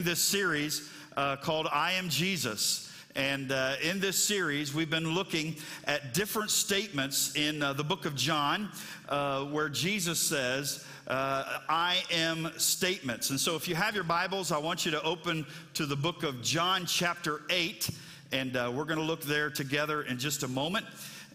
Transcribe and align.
this 0.00 0.22
series 0.22 0.88
uh, 1.16 1.36
called 1.36 1.68
I 1.70 1.92
Am 1.92 2.08
Jesus. 2.08 2.90
And 3.14 3.52
uh, 3.52 3.74
in 3.82 4.00
this 4.00 4.22
series, 4.22 4.72
we've 4.72 4.88
been 4.88 5.10
looking 5.10 5.56
at 5.84 6.14
different 6.14 6.50
statements 6.50 7.36
in 7.36 7.62
uh, 7.62 7.74
the 7.74 7.84
book 7.84 8.06
of 8.06 8.14
John 8.14 8.70
uh, 9.08 9.44
where 9.44 9.68
Jesus 9.68 10.18
says, 10.18 10.86
uh, 11.06 11.58
I 11.68 12.02
am 12.10 12.50
statements. 12.56 13.30
And 13.30 13.38
so 13.38 13.56
if 13.56 13.68
you 13.68 13.74
have 13.74 13.94
your 13.94 14.04
Bibles, 14.04 14.52
I 14.52 14.58
want 14.58 14.86
you 14.86 14.92
to 14.92 15.02
open 15.02 15.44
to 15.74 15.84
the 15.84 15.96
book 15.96 16.22
of 16.22 16.40
John, 16.40 16.86
chapter 16.86 17.42
8. 17.50 17.90
And 18.32 18.56
uh, 18.56 18.72
we're 18.74 18.84
going 18.84 19.00
to 19.00 19.04
look 19.04 19.22
there 19.22 19.50
together 19.50 20.02
in 20.02 20.18
just 20.18 20.44
a 20.44 20.48
moment. 20.48 20.86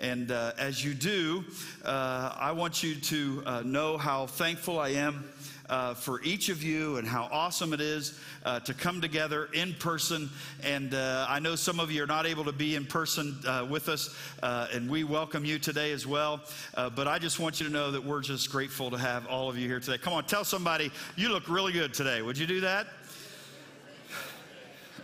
And 0.01 0.31
as 0.31 0.83
you 0.83 0.93
do, 0.93 1.45
I 1.85 2.51
want 2.51 2.83
you 2.83 2.95
to 2.95 3.63
know 3.63 3.97
how 3.97 4.25
thankful 4.27 4.79
I 4.79 4.89
am 4.89 5.23
uh, 5.69 5.93
for 5.93 6.21
each 6.23 6.49
of 6.49 6.63
you 6.63 6.97
and 6.97 7.07
how 7.07 7.27
awesome 7.31 7.73
it 7.73 7.81
is 7.81 8.19
uh, 8.43 8.59
to 8.61 8.73
come 8.73 9.01
together 9.01 9.49
in 9.53 9.73
person. 9.75 10.29
And 10.63 10.93
uh, 10.93 11.25
I 11.27 11.39
know 11.39 11.55
some 11.55 11.79
of 11.79 11.91
you 11.91 12.03
are 12.03 12.07
not 12.07 12.25
able 12.25 12.43
to 12.45 12.51
be 12.51 12.75
in 12.75 12.85
person 12.85 13.37
uh, 13.47 13.65
with 13.69 13.89
us, 13.89 14.15
uh, 14.43 14.67
and 14.73 14.89
we 14.89 15.03
welcome 15.03 15.45
you 15.45 15.59
today 15.59 15.91
as 15.91 16.05
well. 16.05 16.41
Uh, 16.75 16.89
but 16.89 17.07
I 17.07 17.19
just 17.19 17.39
want 17.39 17.59
you 17.59 17.67
to 17.67 17.71
know 17.71 17.91
that 17.91 18.03
we're 18.03 18.21
just 18.21 18.51
grateful 18.51 18.91
to 18.91 18.97
have 18.97 19.27
all 19.27 19.49
of 19.49 19.57
you 19.57 19.67
here 19.67 19.79
today. 19.79 19.97
Come 19.97 20.13
on, 20.13 20.25
tell 20.25 20.43
somebody 20.43 20.91
you 21.15 21.29
look 21.29 21.49
really 21.49 21.73
good 21.73 21.93
today. 21.93 22.21
Would 22.21 22.37
you 22.37 22.47
do 22.47 22.61
that? 22.61 22.87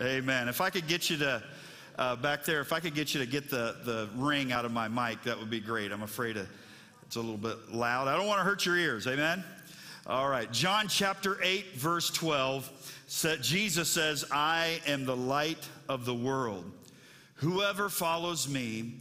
Amen. 0.01 0.47
If 0.47 0.61
I 0.61 0.69
could 0.69 0.87
get 0.87 1.09
you 1.09 1.17
to. 1.17 1.43
Uh, 1.97 2.15
back 2.15 2.45
there, 2.45 2.61
if 2.61 2.71
I 2.73 2.79
could 2.79 2.95
get 2.95 3.13
you 3.13 3.19
to 3.19 3.27
get 3.27 3.49
the, 3.49 3.75
the 3.83 4.09
ring 4.15 4.51
out 4.51 4.63
of 4.65 4.71
my 4.71 4.87
mic, 4.87 5.21
that 5.23 5.37
would 5.37 5.51
be 5.51 5.59
great. 5.59 5.91
I'm 5.91 6.01
afraid 6.01 6.37
it's 7.05 7.17
a 7.17 7.19
little 7.19 7.37
bit 7.37 7.73
loud. 7.73 8.07
I 8.07 8.15
don't 8.15 8.25
want 8.25 8.39
to 8.39 8.45
hurt 8.45 8.65
your 8.65 8.77
ears. 8.77 9.05
Amen? 9.05 9.43
All 10.11 10.27
right, 10.27 10.51
John 10.51 10.89
chapter 10.89 11.37
8, 11.41 11.67
verse 11.75 12.09
12, 12.09 12.69
said, 13.07 13.41
Jesus 13.41 13.89
says, 13.89 14.25
I 14.29 14.81
am 14.85 15.05
the 15.05 15.15
light 15.15 15.65
of 15.87 16.03
the 16.03 16.13
world. 16.13 16.69
Whoever 17.35 17.87
follows 17.87 18.49
me 18.49 18.95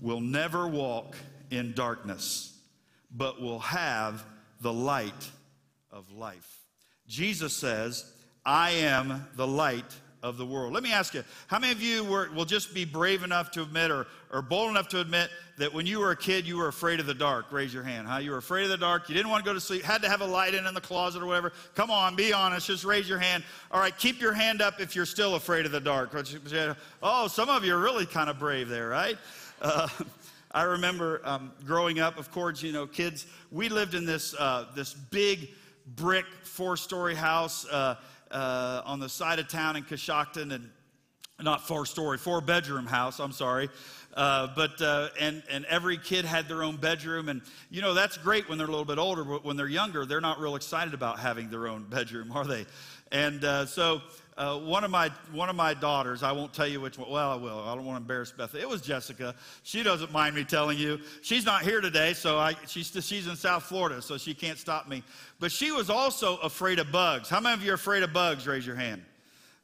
will 0.00 0.22
never 0.22 0.66
walk 0.66 1.14
in 1.50 1.74
darkness, 1.74 2.58
but 3.14 3.38
will 3.38 3.58
have 3.58 4.24
the 4.62 4.72
light 4.72 5.30
of 5.92 6.10
life. 6.10 6.62
Jesus 7.06 7.52
says, 7.52 8.10
I 8.42 8.70
am 8.70 9.26
the 9.34 9.46
light 9.46 9.84
of 10.26 10.36
the 10.36 10.44
world. 10.44 10.72
Let 10.72 10.82
me 10.82 10.92
ask 10.92 11.14
you, 11.14 11.22
how 11.46 11.60
many 11.60 11.72
of 11.72 11.80
you 11.80 12.02
were, 12.02 12.28
will 12.34 12.44
just 12.44 12.74
be 12.74 12.84
brave 12.84 13.22
enough 13.22 13.52
to 13.52 13.62
admit 13.62 13.92
or, 13.92 14.08
or 14.32 14.42
bold 14.42 14.70
enough 14.70 14.88
to 14.88 15.00
admit 15.00 15.30
that 15.56 15.72
when 15.72 15.86
you 15.86 16.00
were 16.00 16.10
a 16.10 16.16
kid, 16.16 16.46
you 16.46 16.58
were 16.58 16.66
afraid 16.66 16.98
of 16.98 17.06
the 17.06 17.14
dark? 17.14 17.52
Raise 17.52 17.72
your 17.72 17.84
hand. 17.84 18.08
Huh? 18.08 18.18
You 18.18 18.32
were 18.32 18.38
afraid 18.38 18.64
of 18.64 18.70
the 18.70 18.76
dark. 18.76 19.08
You 19.08 19.14
didn't 19.14 19.30
want 19.30 19.44
to 19.44 19.48
go 19.48 19.54
to 19.54 19.60
sleep, 19.60 19.82
had 19.82 20.02
to 20.02 20.08
have 20.08 20.20
a 20.20 20.26
light 20.26 20.54
in 20.54 20.66
in 20.66 20.74
the 20.74 20.80
closet 20.80 21.22
or 21.22 21.26
whatever. 21.26 21.52
Come 21.76 21.92
on, 21.92 22.16
be 22.16 22.32
honest. 22.32 22.66
Just 22.66 22.84
raise 22.84 23.08
your 23.08 23.20
hand. 23.20 23.44
All 23.70 23.78
right, 23.78 23.96
keep 23.96 24.20
your 24.20 24.32
hand 24.32 24.60
up 24.60 24.80
if 24.80 24.96
you're 24.96 25.06
still 25.06 25.36
afraid 25.36 25.64
of 25.64 25.70
the 25.70 25.80
dark. 25.80 26.10
Oh, 27.02 27.28
some 27.28 27.48
of 27.48 27.64
you 27.64 27.74
are 27.74 27.80
really 27.80 28.04
kind 28.04 28.28
of 28.28 28.38
brave 28.40 28.68
there, 28.68 28.88
right? 28.88 29.16
Uh, 29.62 29.88
I 30.50 30.62
remember 30.62 31.20
um, 31.22 31.52
growing 31.64 32.00
up, 32.00 32.18
of 32.18 32.32
course, 32.32 32.62
you 32.62 32.72
know, 32.72 32.86
kids, 32.86 33.26
we 33.52 33.68
lived 33.68 33.94
in 33.94 34.06
this, 34.06 34.34
uh, 34.34 34.66
this 34.74 34.94
big 34.94 35.50
brick 35.94 36.24
four 36.42 36.76
story 36.76 37.14
house. 37.14 37.66
Uh, 37.66 37.96
uh, 38.30 38.82
on 38.84 39.00
the 39.00 39.08
side 39.08 39.38
of 39.38 39.48
town 39.48 39.76
in 39.76 39.84
Coshocton, 39.84 40.52
and 40.52 40.70
not 41.40 41.66
four 41.66 41.86
story, 41.86 42.18
four 42.18 42.40
bedroom 42.40 42.86
house, 42.86 43.20
I'm 43.20 43.32
sorry. 43.32 43.68
Uh, 44.14 44.48
but 44.56 44.80
uh, 44.80 45.08
and 45.20 45.42
and 45.50 45.66
every 45.66 45.98
kid 45.98 46.24
had 46.24 46.48
their 46.48 46.62
own 46.62 46.76
bedroom, 46.76 47.28
and 47.28 47.42
you 47.70 47.82
know 47.82 47.92
that's 47.92 48.16
great 48.16 48.48
when 48.48 48.56
they're 48.56 48.66
a 48.66 48.70
little 48.70 48.86
bit 48.86 48.98
older. 48.98 49.24
But 49.24 49.44
when 49.44 49.58
they're 49.58 49.68
younger, 49.68 50.06
they're 50.06 50.22
not 50.22 50.40
real 50.40 50.56
excited 50.56 50.94
about 50.94 51.18
having 51.18 51.50
their 51.50 51.68
own 51.68 51.84
bedroom, 51.84 52.32
are 52.32 52.46
they? 52.46 52.64
And 53.12 53.44
uh, 53.44 53.66
so 53.66 54.02
uh, 54.36 54.58
one 54.58 54.84
of 54.84 54.90
my 54.90 55.10
one 55.32 55.48
of 55.48 55.56
my 55.56 55.72
daughters, 55.72 56.22
I 56.22 56.32
won't 56.32 56.52
tell 56.52 56.66
you 56.66 56.80
which 56.80 56.98
one. 56.98 57.10
Well, 57.10 57.30
I 57.30 57.36
will. 57.36 57.60
I 57.60 57.74
don't 57.74 57.86
want 57.86 57.96
to 57.96 58.02
embarrass 58.02 58.32
Beth. 58.32 58.54
It 58.54 58.68
was 58.68 58.82
Jessica. 58.82 59.34
She 59.62 59.82
doesn't 59.82 60.12
mind 60.12 60.34
me 60.34 60.44
telling 60.44 60.76
you. 60.76 61.00
She's 61.22 61.44
not 61.46 61.62
here 61.62 61.80
today, 61.80 62.12
so 62.12 62.38
I, 62.38 62.54
she's 62.66 62.92
she's 63.04 63.26
in 63.26 63.36
South 63.36 63.62
Florida, 63.62 64.02
so 64.02 64.18
she 64.18 64.34
can't 64.34 64.58
stop 64.58 64.88
me. 64.88 65.02
But 65.40 65.52
she 65.52 65.70
was 65.70 65.88
also 65.88 66.36
afraid 66.38 66.78
of 66.78 66.92
bugs. 66.92 67.28
How 67.30 67.40
many 67.40 67.54
of 67.54 67.62
you 67.62 67.70
are 67.70 67.76
afraid 67.76 68.02
of 68.02 68.12
bugs? 68.12 68.46
Raise 68.46 68.66
your 68.66 68.76
hand. 68.76 69.02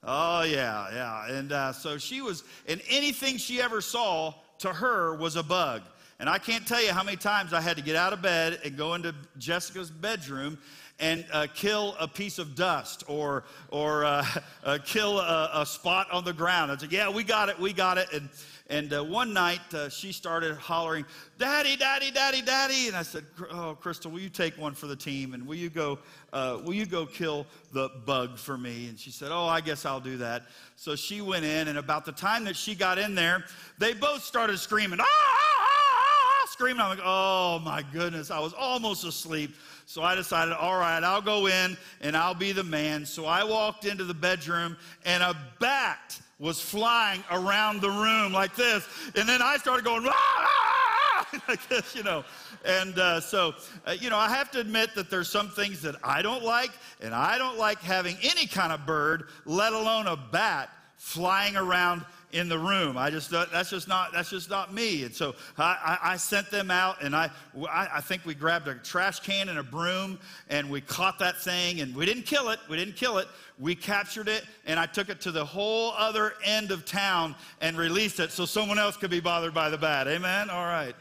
Oh 0.04 0.42
yeah, 0.42 0.88
yeah. 0.92 1.36
And 1.36 1.52
uh, 1.52 1.72
so 1.72 1.98
she 1.98 2.22
was, 2.22 2.42
and 2.66 2.80
anything 2.88 3.36
she 3.36 3.60
ever 3.60 3.80
saw 3.80 4.34
to 4.60 4.72
her 4.72 5.14
was 5.16 5.36
a 5.36 5.42
bug. 5.42 5.82
And 6.18 6.30
I 6.30 6.38
can't 6.38 6.66
tell 6.66 6.82
you 6.82 6.92
how 6.92 7.02
many 7.02 7.16
times 7.16 7.52
I 7.52 7.60
had 7.60 7.76
to 7.76 7.82
get 7.82 7.96
out 7.96 8.12
of 8.12 8.22
bed 8.22 8.60
and 8.64 8.76
go 8.76 8.94
into 8.94 9.12
Jessica's 9.38 9.90
bedroom 9.90 10.56
and 11.02 11.26
uh, 11.32 11.48
kill 11.52 11.96
a 11.98 12.06
piece 12.06 12.38
of 12.38 12.54
dust 12.54 13.02
or, 13.08 13.42
or 13.70 14.04
uh, 14.04 14.24
uh, 14.64 14.78
kill 14.84 15.18
a, 15.18 15.50
a, 15.52 15.66
spot 15.66 16.10
on 16.12 16.24
the 16.24 16.32
ground. 16.32 16.70
I 16.70 16.76
said, 16.76 16.92
Yeah, 16.92 17.10
we 17.10 17.24
got 17.24 17.48
it, 17.48 17.58
we 17.58 17.72
got 17.72 17.98
it. 17.98 18.06
And, 18.14 18.28
and 18.70 18.92
uh, 18.94 19.04
one 19.04 19.34
night 19.34 19.74
uh, 19.74 19.88
she 19.88 20.12
started 20.12 20.56
hollering, 20.56 21.04
Daddy, 21.38 21.76
Daddy, 21.76 22.12
Daddy, 22.12 22.40
Daddy. 22.40 22.86
And 22.86 22.96
I 22.96 23.02
said, 23.02 23.24
Oh, 23.50 23.76
Crystal, 23.78 24.12
will 24.12 24.20
you 24.20 24.30
take 24.30 24.56
one 24.56 24.74
for 24.74 24.86
the 24.86 24.96
team? 24.96 25.34
And 25.34 25.44
will 25.44 25.56
you 25.56 25.70
go, 25.70 25.98
uh, 26.32 26.60
will 26.64 26.72
you 26.72 26.86
go 26.86 27.04
kill 27.04 27.46
the 27.72 27.90
bug 28.06 28.38
for 28.38 28.56
me? 28.56 28.88
And 28.88 28.98
she 28.98 29.10
said, 29.10 29.32
Oh, 29.32 29.46
I 29.46 29.60
guess 29.60 29.84
I'll 29.84 30.00
do 30.00 30.16
that. 30.18 30.44
So 30.76 30.94
she 30.94 31.20
went 31.20 31.44
in, 31.44 31.66
and 31.66 31.78
about 31.78 32.04
the 32.04 32.12
time 32.12 32.44
that 32.44 32.54
she 32.54 32.76
got 32.76 32.96
in 32.96 33.16
there, 33.16 33.44
they 33.76 33.92
both 33.92 34.22
started 34.22 34.58
screaming, 34.58 35.00
ah, 35.00 35.04
ah, 35.04 35.36
ah, 35.58 36.42
ah 36.44 36.46
screaming. 36.48 36.80
I'm 36.80 36.90
like, 36.96 37.04
Oh 37.04 37.58
my 37.58 37.84
goodness. 37.92 38.30
I 38.30 38.38
was 38.38 38.52
almost 38.52 39.04
asleep. 39.04 39.56
So 39.92 40.02
I 40.02 40.14
decided, 40.14 40.54
all 40.54 40.78
right, 40.78 41.04
I'll 41.04 41.20
go 41.20 41.48
in 41.48 41.76
and 42.00 42.16
I'll 42.16 42.32
be 42.32 42.52
the 42.52 42.64
man. 42.64 43.04
So 43.04 43.26
I 43.26 43.44
walked 43.44 43.84
into 43.84 44.04
the 44.04 44.14
bedroom 44.14 44.74
and 45.04 45.22
a 45.22 45.36
bat 45.60 46.18
was 46.38 46.62
flying 46.62 47.22
around 47.30 47.82
the 47.82 47.90
room 47.90 48.32
like 48.32 48.56
this. 48.56 48.88
And 49.14 49.28
then 49.28 49.42
I 49.42 49.58
started 49.58 49.84
going, 49.84 50.06
ah, 50.06 50.12
ah, 50.14 51.26
ah 51.28 51.42
like 51.48 51.68
this, 51.68 51.94
you 51.94 52.02
know. 52.04 52.24
And 52.64 52.98
uh, 52.98 53.20
so, 53.20 53.52
uh, 53.86 53.90
you 53.90 54.08
know, 54.08 54.16
I 54.16 54.30
have 54.30 54.50
to 54.52 54.60
admit 54.60 54.94
that 54.94 55.10
there's 55.10 55.28
some 55.28 55.50
things 55.50 55.82
that 55.82 55.96
I 56.02 56.22
don't 56.22 56.42
like, 56.42 56.70
and 57.02 57.14
I 57.14 57.36
don't 57.36 57.58
like 57.58 57.82
having 57.82 58.16
any 58.22 58.46
kind 58.46 58.72
of 58.72 58.86
bird, 58.86 59.24
let 59.44 59.74
alone 59.74 60.06
a 60.06 60.16
bat, 60.16 60.70
flying 60.96 61.54
around 61.54 62.02
in 62.32 62.48
the 62.48 62.58
room. 62.58 62.96
I 62.96 63.10
just 63.10 63.30
that's 63.30 63.70
just 63.70 63.88
not 63.88 64.12
that's 64.12 64.30
just 64.30 64.50
not 64.50 64.72
me. 64.72 65.04
And 65.04 65.14
so 65.14 65.34
I, 65.58 65.98
I, 66.02 66.12
I 66.12 66.16
sent 66.16 66.50
them 66.50 66.70
out, 66.70 67.02
and 67.02 67.14
I, 67.14 67.30
I, 67.68 67.88
I 67.94 68.00
think 68.00 68.24
we 68.24 68.34
grabbed 68.34 68.68
a 68.68 68.74
trash 68.76 69.20
can 69.20 69.48
and 69.48 69.58
a 69.58 69.62
broom, 69.62 70.18
and 70.48 70.68
we 70.70 70.80
caught 70.80 71.18
that 71.18 71.40
thing, 71.40 71.80
and 71.80 71.94
we 71.94 72.06
didn't 72.06 72.24
kill 72.24 72.48
it. 72.48 72.58
We 72.68 72.76
didn't 72.76 72.96
kill 72.96 73.18
it. 73.18 73.28
We 73.58 73.74
captured 73.74 74.28
it, 74.28 74.44
and 74.66 74.80
I 74.80 74.86
took 74.86 75.08
it 75.08 75.20
to 75.22 75.30
the 75.30 75.44
whole 75.44 75.92
other 75.92 76.34
end 76.44 76.70
of 76.70 76.84
town 76.84 77.34
and 77.60 77.76
released 77.76 78.18
it, 78.18 78.32
so 78.32 78.46
someone 78.46 78.78
else 78.78 78.96
could 78.96 79.10
be 79.10 79.20
bothered 79.20 79.54
by 79.54 79.68
the 79.68 79.78
bat. 79.78 80.08
Amen. 80.08 80.50
All 80.50 80.64
right. 80.64 80.94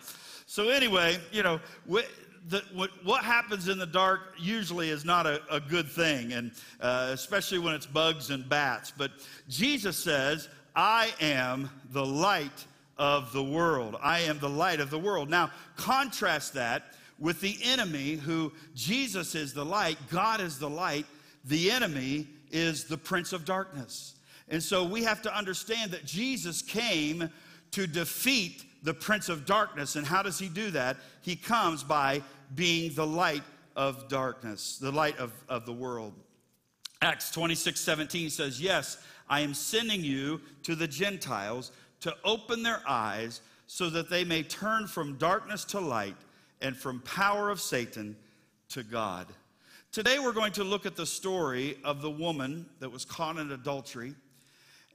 So 0.46 0.70
anyway, 0.70 1.18
you 1.32 1.44
know. 1.44 1.60
We, 1.88 2.04
the, 2.50 2.64
what, 2.74 2.90
what, 3.04 3.24
happens 3.24 3.68
in 3.68 3.78
the 3.78 3.86
dark 3.86 4.34
usually 4.40 4.90
is 4.90 5.06
not 5.06 5.28
a, 5.28 5.42
a 5.52 5.60
good 5.60 5.88
thing, 5.88 6.34
and 6.34 6.52
uh, 6.82 7.10
especially 7.12 7.60
when 7.60 7.76
it's 7.76 7.86
bugs 7.86 8.32
and 8.32 8.48
bats. 8.50 8.92
But 8.96 9.12
Jesus 9.48 9.96
says, 9.96 10.50
I 10.76 11.14
am 11.20 11.70
the 11.92 12.06
light 12.06 12.66
of 12.98 13.34
the 13.34 13.44
world. 13.44 13.98
I 14.02 14.20
am 14.22 14.40
the 14.40 14.50
light 14.50 14.80
of 14.80 14.90
the 14.90 15.00
world. 15.00 15.30
Now, 15.30 15.52
contrast 15.76 16.54
that 16.54 16.84
with 17.20 17.42
the 17.42 17.58
enemy, 17.64 18.14
who 18.14 18.52
Jesus 18.76 19.36
is 19.36 19.54
the 19.54 19.66
light, 19.66 19.98
God 20.10 20.42
is 20.42 20.58
the 20.60 20.70
light, 20.70 21.06
the 21.46 21.72
enemy 21.72 22.28
is 22.52 22.86
the 22.86 22.98
prince 22.98 23.34
of 23.34 23.46
darkness. 23.46 24.16
And 24.50 24.62
so 24.62 24.84
we 24.84 25.04
have 25.04 25.22
to 25.24 25.36
understand 25.36 25.92
that 25.92 26.06
Jesus 26.06 26.62
came 26.62 27.30
to 27.72 27.88
defeat 27.88 28.66
the 28.84 28.94
prince 28.94 29.30
of 29.30 29.46
darkness. 29.46 29.96
And 29.96 30.06
how 30.06 30.22
does 30.22 30.40
he 30.40 30.50
do 30.50 30.72
that? 30.72 30.98
He 31.22 31.36
comes 31.36 31.84
by 31.84 32.22
being 32.56 32.94
the 32.94 33.08
light 33.08 33.44
of 33.76 34.10
darkness, 34.10 34.78
the 34.78 34.92
light 34.92 35.18
of, 35.18 35.32
of 35.48 35.66
the 35.66 35.74
world. 35.74 36.14
Acts 37.02 37.32
26 37.32 37.80
17 37.80 38.30
says, 38.30 38.62
Yes, 38.62 38.98
I 39.32 39.40
am 39.40 39.54
sending 39.54 40.04
you 40.04 40.42
to 40.64 40.76
the 40.76 40.88
Gentiles 40.88 41.72
to 42.02 42.14
open 42.26 42.64
their 42.64 42.82
eyes 42.86 43.40
so 43.66 43.90
that 43.90 44.10
they 44.10 44.26
may 44.26 44.44
turn 44.44 44.88
from 44.88 45.16
darkness 45.16 45.64
to 45.66 45.80
light 45.80 46.18
and 46.62 46.76
from 46.76 47.00
power 47.00 47.50
of 47.50 47.62
Satan 47.62 48.18
to 48.70 48.84
God. 48.84 49.28
Today 49.94 50.20
we're 50.20 50.34
going 50.34 50.52
to 50.54 50.66
look 50.66 50.86
at 50.86 50.98
the 50.98 51.06
story 51.06 51.78
of 51.86 52.02
the 52.02 52.12
woman 52.12 52.66
that 52.82 52.92
was 52.92 53.06
caught 53.06 53.38
in 53.38 53.54
adultery. 53.54 54.14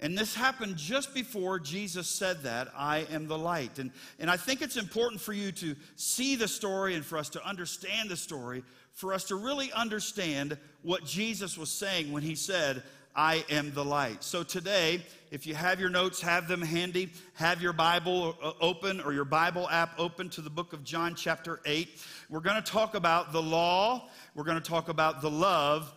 And 0.01 0.17
this 0.17 0.35
happened 0.35 0.77
just 0.77 1.15
before 1.15 1.59
Jesus 1.59 2.07
said 2.07 2.43
that, 2.43 2.69
I 2.77 3.07
am 3.11 3.29
the 3.29 3.39
light. 3.39 3.79
And, 3.79 3.91
and 4.19 4.31
I 4.31 4.37
think 4.37 4.61
it's 4.61 4.77
important 4.77 5.19
for 5.19 5.33
you 5.33 5.51
to 5.53 5.75
see 5.97 6.37
the 6.37 6.49
story 6.49 6.95
and 6.95 7.05
for 7.05 7.17
us 7.17 7.31
to 7.31 7.47
understand 7.47 8.11
the 8.11 8.17
story, 8.17 8.63
for 8.93 9.15
us 9.15 9.25
to 9.25 9.37
really 9.37 9.73
understand 9.73 10.59
what 10.83 11.07
Jesus 11.07 11.57
was 11.57 11.71
saying 11.71 12.13
when 12.13 12.23
he 12.23 12.35
said, 12.35 12.83
I 13.17 13.47
am 13.49 13.73
the 13.73 13.85
light. 13.85 14.23
So 14.23 14.43
today, 14.43 15.01
if 15.31 15.47
you 15.47 15.55
have 15.55 15.81
your 15.81 15.89
notes, 15.89 16.21
have 16.21 16.49
them 16.49 16.61
handy, 16.61 17.11
have 17.35 17.63
your 17.63 17.73
Bible 17.73 18.37
uh, 18.43 18.53
open 18.61 19.01
or 19.01 19.15
your 19.15 19.25
Bible 19.25 19.67
app 19.71 19.99
open 19.99 20.29
to 20.31 20.43
the 20.43 20.51
book 20.51 20.75
of 20.75 20.85
John, 20.85 21.15
chapter 21.15 21.61
8. 21.65 21.89
We're 22.29 22.41
going 22.41 22.63
to 22.63 22.71
talk 22.71 22.95
about 22.95 23.33
the 23.33 23.41
law, 23.41 24.11
we're 24.35 24.45
going 24.45 24.61
to 24.61 24.69
talk 24.69 24.91
about 24.91 25.23
the 25.23 25.31
love, 25.31 25.91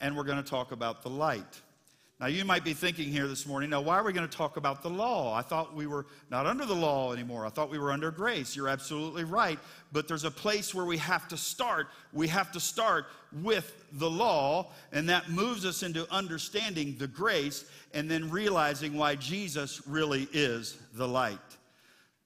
and 0.00 0.16
we're 0.16 0.24
going 0.24 0.42
to 0.42 0.50
talk 0.50 0.72
about 0.72 1.02
the 1.02 1.10
light. 1.10 1.62
Now, 2.24 2.30
you 2.30 2.46
might 2.46 2.64
be 2.64 2.72
thinking 2.72 3.10
here 3.10 3.28
this 3.28 3.46
morning, 3.46 3.68
now, 3.68 3.82
why 3.82 3.98
are 3.98 4.02
we 4.02 4.14
going 4.14 4.26
to 4.26 4.34
talk 4.34 4.56
about 4.56 4.82
the 4.82 4.88
law? 4.88 5.34
I 5.34 5.42
thought 5.42 5.74
we 5.74 5.86
were 5.86 6.06
not 6.30 6.46
under 6.46 6.64
the 6.64 6.74
law 6.74 7.12
anymore. 7.12 7.44
I 7.44 7.50
thought 7.50 7.68
we 7.68 7.78
were 7.78 7.92
under 7.92 8.10
grace. 8.10 8.56
You're 8.56 8.70
absolutely 8.70 9.24
right. 9.24 9.58
But 9.92 10.08
there's 10.08 10.24
a 10.24 10.30
place 10.30 10.74
where 10.74 10.86
we 10.86 10.96
have 10.96 11.28
to 11.28 11.36
start. 11.36 11.88
We 12.14 12.28
have 12.28 12.50
to 12.52 12.60
start 12.60 13.08
with 13.42 13.70
the 13.92 14.08
law, 14.08 14.70
and 14.90 15.06
that 15.10 15.28
moves 15.28 15.66
us 15.66 15.82
into 15.82 16.10
understanding 16.10 16.96
the 16.98 17.08
grace 17.08 17.66
and 17.92 18.10
then 18.10 18.30
realizing 18.30 18.96
why 18.96 19.16
Jesus 19.16 19.86
really 19.86 20.26
is 20.32 20.78
the 20.94 21.06
light. 21.06 21.38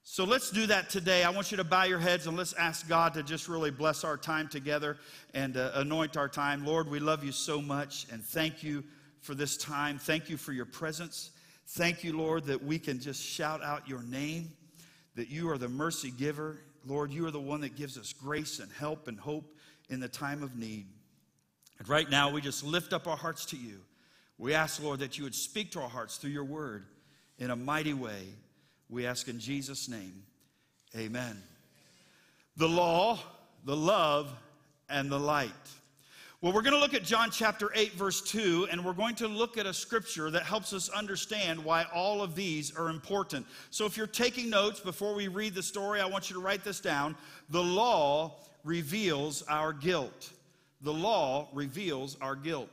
So 0.04 0.22
let's 0.22 0.52
do 0.52 0.66
that 0.66 0.90
today. 0.90 1.24
I 1.24 1.30
want 1.30 1.50
you 1.50 1.56
to 1.56 1.64
bow 1.64 1.82
your 1.82 1.98
heads 1.98 2.28
and 2.28 2.36
let's 2.36 2.52
ask 2.52 2.88
God 2.88 3.14
to 3.14 3.24
just 3.24 3.48
really 3.48 3.72
bless 3.72 4.04
our 4.04 4.16
time 4.16 4.46
together 4.46 4.96
and 5.34 5.56
uh, 5.56 5.72
anoint 5.74 6.16
our 6.16 6.28
time. 6.28 6.64
Lord, 6.64 6.88
we 6.88 7.00
love 7.00 7.24
you 7.24 7.32
so 7.32 7.60
much 7.60 8.06
and 8.12 8.24
thank 8.24 8.62
you 8.62 8.84
for 9.20 9.34
this 9.34 9.56
time. 9.56 9.98
Thank 9.98 10.28
you 10.28 10.36
for 10.36 10.52
your 10.52 10.66
presence. 10.66 11.30
Thank 11.66 12.02
you, 12.02 12.16
Lord, 12.16 12.44
that 12.44 12.62
we 12.62 12.78
can 12.78 12.98
just 12.98 13.22
shout 13.22 13.62
out 13.62 13.88
your 13.88 14.02
name, 14.02 14.50
that 15.16 15.28
you 15.28 15.50
are 15.50 15.58
the 15.58 15.68
mercy 15.68 16.10
giver. 16.10 16.58
Lord, 16.86 17.12
you 17.12 17.26
are 17.26 17.30
the 17.30 17.40
one 17.40 17.60
that 17.60 17.76
gives 17.76 17.98
us 17.98 18.12
grace 18.12 18.58
and 18.58 18.70
help 18.72 19.08
and 19.08 19.18
hope 19.18 19.54
in 19.90 20.00
the 20.00 20.08
time 20.08 20.42
of 20.42 20.56
need. 20.56 20.86
And 21.78 21.88
right 21.88 22.08
now, 22.08 22.30
we 22.30 22.40
just 22.40 22.64
lift 22.64 22.92
up 22.92 23.06
our 23.06 23.16
hearts 23.16 23.44
to 23.46 23.56
you. 23.56 23.80
We 24.38 24.54
ask, 24.54 24.82
Lord, 24.82 25.00
that 25.00 25.18
you 25.18 25.24
would 25.24 25.34
speak 25.34 25.72
to 25.72 25.80
our 25.80 25.88
hearts 25.88 26.16
through 26.16 26.30
your 26.30 26.44
word 26.44 26.86
in 27.38 27.50
a 27.50 27.56
mighty 27.56 27.94
way. 27.94 28.28
We 28.88 29.06
ask 29.06 29.28
in 29.28 29.38
Jesus' 29.38 29.88
name, 29.88 30.22
amen. 30.96 31.42
The 32.56 32.68
law, 32.68 33.18
the 33.64 33.76
love, 33.76 34.32
and 34.88 35.10
the 35.10 35.18
light. 35.18 35.50
Well, 36.40 36.52
we're 36.52 36.62
going 36.62 36.74
to 36.74 36.78
look 36.78 36.94
at 36.94 37.02
John 37.02 37.32
chapter 37.32 37.72
8, 37.74 37.94
verse 37.94 38.20
2, 38.20 38.68
and 38.70 38.84
we're 38.84 38.92
going 38.92 39.16
to 39.16 39.26
look 39.26 39.58
at 39.58 39.66
a 39.66 39.74
scripture 39.74 40.30
that 40.30 40.44
helps 40.44 40.72
us 40.72 40.88
understand 40.88 41.64
why 41.64 41.84
all 41.92 42.22
of 42.22 42.36
these 42.36 42.72
are 42.76 42.90
important. 42.90 43.44
So, 43.70 43.86
if 43.86 43.96
you're 43.96 44.06
taking 44.06 44.48
notes 44.48 44.78
before 44.78 45.16
we 45.16 45.26
read 45.26 45.56
the 45.56 45.64
story, 45.64 46.00
I 46.00 46.06
want 46.06 46.30
you 46.30 46.34
to 46.34 46.40
write 46.40 46.62
this 46.62 46.78
down. 46.78 47.16
The 47.50 47.60
law 47.60 48.36
reveals 48.62 49.42
our 49.48 49.72
guilt. 49.72 50.30
The 50.82 50.92
law 50.92 51.48
reveals 51.52 52.16
our 52.20 52.36
guilt. 52.36 52.70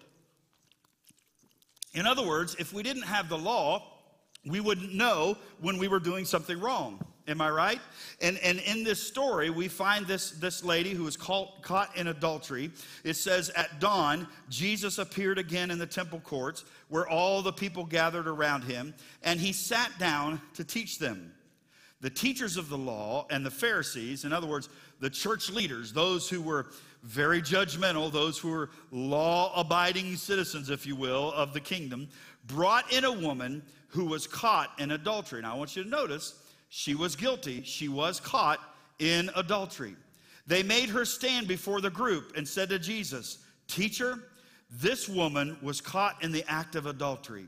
In 1.95 2.05
other 2.05 2.23
words, 2.23 2.55
if 2.59 2.71
we 2.71 2.83
didn't 2.83 3.01
have 3.01 3.29
the 3.29 3.37
law, 3.39 3.81
we 4.45 4.59
wouldn't 4.59 4.93
know 4.93 5.37
when 5.59 5.79
we 5.79 5.87
were 5.87 5.99
doing 5.99 6.25
something 6.25 6.59
wrong. 6.59 7.03
Am 7.27 7.41
I 7.41 7.49
right? 7.49 7.81
And, 8.21 8.37
and 8.39 8.59
in 8.59 8.83
this 8.83 9.01
story, 9.01 9.49
we 9.49 9.67
find 9.67 10.05
this, 10.05 10.31
this 10.31 10.63
lady 10.63 10.91
who 10.91 11.03
was 11.03 11.17
caught, 11.17 11.63
caught 11.63 11.95
in 11.97 12.07
adultery. 12.07 12.71
It 13.03 13.15
says, 13.15 13.49
At 13.55 13.79
dawn, 13.79 14.27
Jesus 14.47 14.99
appeared 14.99 15.39
again 15.39 15.71
in 15.71 15.79
the 15.79 15.87
temple 15.87 16.19
courts 16.19 16.65
where 16.87 17.07
all 17.07 17.41
the 17.41 17.51
people 17.51 17.83
gathered 17.83 18.27
around 18.27 18.63
him, 18.63 18.93
and 19.23 19.39
he 19.39 19.53
sat 19.53 19.91
down 19.97 20.39
to 20.53 20.63
teach 20.63 20.99
them. 20.99 21.33
The 22.01 22.11
teachers 22.11 22.57
of 22.57 22.69
the 22.69 22.77
law 22.77 23.25
and 23.31 23.43
the 23.43 23.51
Pharisees, 23.51 24.25
in 24.25 24.31
other 24.31 24.45
words, 24.45 24.69
the 24.99 25.09
church 25.09 25.49
leaders, 25.49 25.91
those 25.91 26.29
who 26.29 26.41
were 26.43 26.67
very 27.01 27.41
judgmental, 27.41 28.11
those 28.11 28.37
who 28.37 28.51
were 28.51 28.69
law 28.91 29.51
abiding 29.59 30.15
citizens, 30.15 30.69
if 30.69 30.85
you 30.85 30.95
will, 30.95 31.31
of 31.33 31.53
the 31.53 31.59
kingdom, 31.59 32.07
brought 32.45 32.91
in 32.93 33.05
a 33.05 33.11
woman 33.11 33.63
who 33.87 34.05
was 34.05 34.27
caught 34.27 34.69
in 34.77 34.91
adultery. 34.91 35.41
Now, 35.41 35.55
I 35.55 35.57
want 35.57 35.75
you 35.75 35.83
to 35.83 35.89
notice 35.89 36.35
she 36.77 36.93
was 36.93 37.15
guilty. 37.15 37.61
She 37.63 37.87
was 37.87 38.19
caught 38.19 38.59
in 38.99 39.31
adultery. 39.37 39.95
They 40.45 40.61
made 40.61 40.89
her 40.89 41.05
stand 41.05 41.47
before 41.47 41.79
the 41.79 41.89
group 41.89 42.33
and 42.35 42.45
said 42.45 42.67
to 42.67 42.77
Jesus, 42.77 43.37
Teacher, 43.69 44.19
this 44.69 45.07
woman 45.07 45.57
was 45.61 45.79
caught 45.79 46.21
in 46.21 46.33
the 46.33 46.43
act 46.51 46.75
of 46.75 46.85
adultery. 46.85 47.47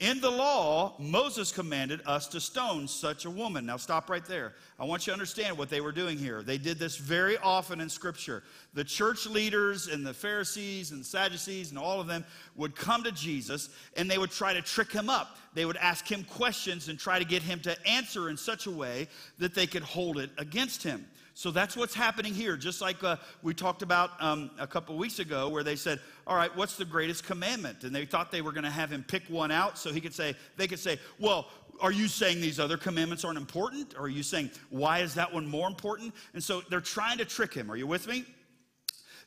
In 0.00 0.20
the 0.20 0.30
law, 0.30 0.94
Moses 1.00 1.50
commanded 1.50 2.02
us 2.06 2.28
to 2.28 2.40
stone 2.40 2.86
such 2.86 3.24
a 3.24 3.30
woman. 3.30 3.66
Now, 3.66 3.76
stop 3.76 4.08
right 4.08 4.24
there. 4.24 4.54
I 4.78 4.84
want 4.84 5.04
you 5.04 5.10
to 5.10 5.14
understand 5.14 5.58
what 5.58 5.70
they 5.70 5.80
were 5.80 5.90
doing 5.90 6.16
here. 6.16 6.40
They 6.40 6.56
did 6.56 6.78
this 6.78 6.96
very 6.96 7.36
often 7.38 7.80
in 7.80 7.88
Scripture. 7.88 8.44
The 8.74 8.84
church 8.84 9.26
leaders 9.26 9.88
and 9.88 10.06
the 10.06 10.14
Pharisees 10.14 10.92
and 10.92 11.04
Sadducees 11.04 11.70
and 11.70 11.78
all 11.80 12.00
of 12.00 12.06
them 12.06 12.24
would 12.54 12.76
come 12.76 13.02
to 13.02 13.10
Jesus 13.10 13.70
and 13.96 14.08
they 14.08 14.18
would 14.18 14.30
try 14.30 14.52
to 14.52 14.62
trick 14.62 14.92
him 14.92 15.10
up. 15.10 15.36
They 15.54 15.64
would 15.64 15.76
ask 15.76 16.06
him 16.06 16.22
questions 16.22 16.88
and 16.88 16.96
try 16.96 17.18
to 17.18 17.24
get 17.24 17.42
him 17.42 17.58
to 17.60 17.76
answer 17.84 18.30
in 18.30 18.36
such 18.36 18.66
a 18.66 18.70
way 18.70 19.08
that 19.38 19.52
they 19.52 19.66
could 19.66 19.82
hold 19.82 20.18
it 20.18 20.30
against 20.38 20.84
him. 20.84 21.06
So 21.38 21.52
that's 21.52 21.76
what's 21.76 21.94
happening 21.94 22.34
here. 22.34 22.56
Just 22.56 22.80
like 22.80 23.04
uh, 23.04 23.14
we 23.44 23.54
talked 23.54 23.82
about 23.82 24.10
um, 24.20 24.50
a 24.58 24.66
couple 24.66 24.96
weeks 24.96 25.20
ago, 25.20 25.48
where 25.48 25.62
they 25.62 25.76
said, 25.76 26.00
"All 26.26 26.34
right, 26.34 26.50
what's 26.56 26.74
the 26.74 26.84
greatest 26.84 27.22
commandment?" 27.22 27.84
And 27.84 27.94
they 27.94 28.06
thought 28.06 28.32
they 28.32 28.42
were 28.42 28.50
going 28.50 28.64
to 28.64 28.70
have 28.70 28.90
him 28.90 29.04
pick 29.06 29.22
one 29.28 29.52
out, 29.52 29.78
so 29.78 29.92
he 29.92 30.00
could 30.00 30.12
say, 30.12 30.34
they 30.56 30.66
could 30.66 30.80
say, 30.80 30.98
"Well, 31.20 31.46
are 31.80 31.92
you 31.92 32.08
saying 32.08 32.40
these 32.40 32.58
other 32.58 32.76
commandments 32.76 33.24
aren't 33.24 33.38
important? 33.38 33.94
Or 33.96 34.06
are 34.06 34.08
you 34.08 34.24
saying 34.24 34.50
why 34.70 34.98
is 34.98 35.14
that 35.14 35.32
one 35.32 35.46
more 35.46 35.68
important?" 35.68 36.12
And 36.34 36.42
so 36.42 36.60
they're 36.70 36.80
trying 36.80 37.18
to 37.18 37.24
trick 37.24 37.54
him. 37.54 37.70
Are 37.70 37.76
you 37.76 37.86
with 37.86 38.08
me? 38.08 38.24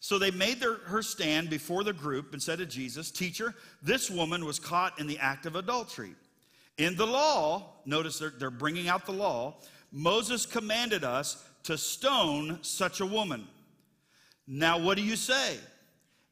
So 0.02 0.20
they 0.20 0.32
made 0.32 0.60
their, 0.60 0.80
her 0.80 1.02
stand 1.02 1.50
before 1.50 1.86
the 1.86 1.94
group 1.94 2.34
and 2.34 2.44
said 2.44 2.60
to 2.60 2.66
Jesus, 2.66 3.10
Teacher, 3.10 3.56
this 3.82 4.10
woman 4.10 4.44
was 4.44 4.60
caught 4.60 5.00
in 5.00 5.08
the 5.08 5.18
act 5.20 5.46
of 5.46 5.56
adultery. 5.56 6.16
In 6.78 6.98
the 6.98 7.08
law, 7.08 7.76
notice 7.86 8.20
they're, 8.20 8.34
they're 8.38 8.52
bringing 8.52 8.90
out 8.90 9.06
the 9.06 9.14
law, 9.14 9.62
Moses 9.94 10.46
commanded 10.46 11.04
us 11.04 11.46
to 11.64 11.78
stone 11.78 12.60
such 12.62 13.00
a 13.00 13.06
woman. 13.06 13.48
Now, 14.48 14.78
what 14.78 14.98
do 14.98 15.04
you 15.04 15.16
say? 15.16 15.58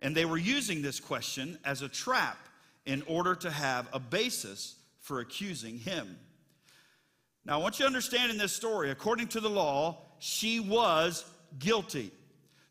And 0.01 0.15
they 0.15 0.25
were 0.25 0.37
using 0.37 0.81
this 0.81 0.99
question 0.99 1.57
as 1.63 1.81
a 1.81 1.89
trap 1.89 2.37
in 2.85 3.03
order 3.07 3.35
to 3.35 3.49
have 3.49 3.87
a 3.93 3.99
basis 3.99 4.75
for 4.99 5.19
accusing 5.19 5.77
him. 5.77 6.17
Now, 7.45 7.59
I 7.59 7.61
want 7.61 7.79
you 7.79 7.83
to 7.83 7.87
understand 7.87 8.31
in 8.31 8.37
this 8.37 8.53
story, 8.53 8.91
according 8.91 9.27
to 9.29 9.39
the 9.39 9.49
law, 9.49 9.97
she 10.19 10.59
was 10.59 11.25
guilty. 11.57 12.11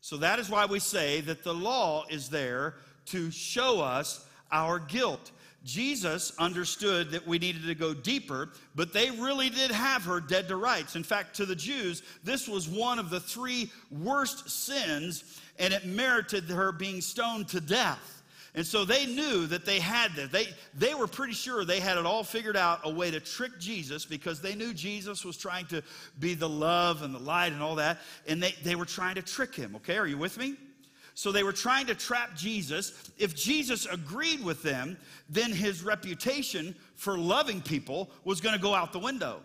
So 0.01 0.17
that 0.17 0.39
is 0.39 0.49
why 0.49 0.65
we 0.65 0.79
say 0.79 1.21
that 1.21 1.43
the 1.43 1.53
law 1.53 2.05
is 2.09 2.29
there 2.29 2.75
to 3.07 3.31
show 3.31 3.81
us 3.81 4.25
our 4.51 4.79
guilt. 4.79 5.31
Jesus 5.65 6.31
understood 6.39 7.11
that 7.11 7.27
we 7.27 7.37
needed 7.37 7.65
to 7.65 7.75
go 7.75 7.93
deeper, 7.93 8.49
but 8.75 8.93
they 8.93 9.11
really 9.11 9.49
did 9.49 9.71
have 9.71 10.03
her 10.05 10.19
dead 10.19 10.47
to 10.47 10.55
rights. 10.55 10.95
In 10.95 11.03
fact, 11.03 11.35
to 11.35 11.45
the 11.45 11.55
Jews, 11.55 12.01
this 12.23 12.47
was 12.47 12.69
one 12.69 12.97
of 12.97 13.09
the 13.09 13.19
three 13.19 13.71
worst 13.91 14.49
sins, 14.49 15.41
and 15.57 15.73
it 15.73 15.85
merited 15.85 16.45
her 16.45 16.71
being 16.71 17.01
stoned 17.01 17.49
to 17.49 17.59
death. 17.59 18.23
And 18.55 18.65
so 18.65 18.83
they 18.83 19.05
knew 19.05 19.45
that 19.47 19.65
they 19.65 19.79
had 19.79 20.13
this. 20.15 20.31
They, 20.31 20.47
they 20.73 20.95
were 20.95 21.07
pretty 21.07 21.33
sure 21.33 21.63
they 21.63 21.79
had 21.79 21.97
it 21.97 22.05
all 22.05 22.23
figured 22.23 22.57
out 22.57 22.79
a 22.83 22.89
way 22.89 23.11
to 23.11 23.19
trick 23.19 23.59
Jesus 23.59 24.05
because 24.05 24.41
they 24.41 24.55
knew 24.55 24.73
Jesus 24.73 25.23
was 25.23 25.37
trying 25.37 25.67
to 25.67 25.83
be 26.19 26.33
the 26.33 26.49
love 26.49 27.03
and 27.03 27.13
the 27.13 27.19
light 27.19 27.53
and 27.53 27.61
all 27.61 27.75
that. 27.75 27.99
And 28.27 28.41
they, 28.41 28.55
they 28.63 28.75
were 28.75 28.85
trying 28.85 29.15
to 29.15 29.21
trick 29.21 29.53
him. 29.53 29.75
Okay, 29.75 29.97
are 29.97 30.07
you 30.07 30.17
with 30.17 30.37
me? 30.37 30.55
So 31.19 31.33
they 31.33 31.43
were 31.43 31.51
trying 31.51 31.85
to 31.87 31.95
trap 31.95 32.33
Jesus. 32.33 33.11
If 33.17 33.35
Jesus 33.35 33.85
agreed 33.85 34.41
with 34.41 34.63
them, 34.63 34.95
then 35.27 35.51
his 35.51 35.83
reputation 35.83 36.73
for 36.95 37.17
loving 37.17 37.61
people 37.61 38.09
was 38.23 38.39
going 38.39 38.55
to 38.55 38.61
go 38.61 38.73
out 38.73 38.93
the 38.93 38.99
window. 38.99 39.41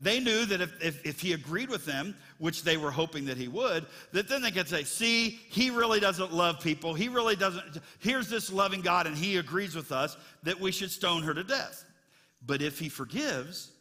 They 0.00 0.20
knew 0.20 0.44
that 0.44 0.60
if, 0.60 0.72
if, 0.80 1.04
if, 1.04 1.20
he 1.20 1.32
agreed 1.32 1.68
with 1.68 1.84
them, 1.84 2.14
which 2.38 2.62
they 2.62 2.76
were 2.76 2.92
hoping 2.92 3.24
that 3.24 3.36
he 3.36 3.48
would, 3.48 3.86
that 4.12 4.28
then 4.28 4.40
they 4.40 4.52
could 4.52 4.68
say, 4.68 4.84
see, 4.84 5.30
he 5.30 5.70
really 5.70 5.98
doesn't 5.98 6.32
love 6.32 6.60
people. 6.60 6.94
He 6.94 7.08
really 7.08 7.34
doesn't. 7.34 7.78
Here's 7.98 8.28
this 8.28 8.52
loving 8.52 8.80
God, 8.80 9.08
and 9.08 9.16
he 9.16 9.38
agrees 9.38 9.74
with 9.74 9.90
us 9.90 10.16
that 10.44 10.60
we 10.60 10.70
should 10.70 10.92
stone 10.92 11.24
her 11.24 11.34
to 11.34 11.42
death. 11.42 11.86
But 12.46 12.62
if 12.62 12.78
he 12.78 12.88
forgives 12.88 13.72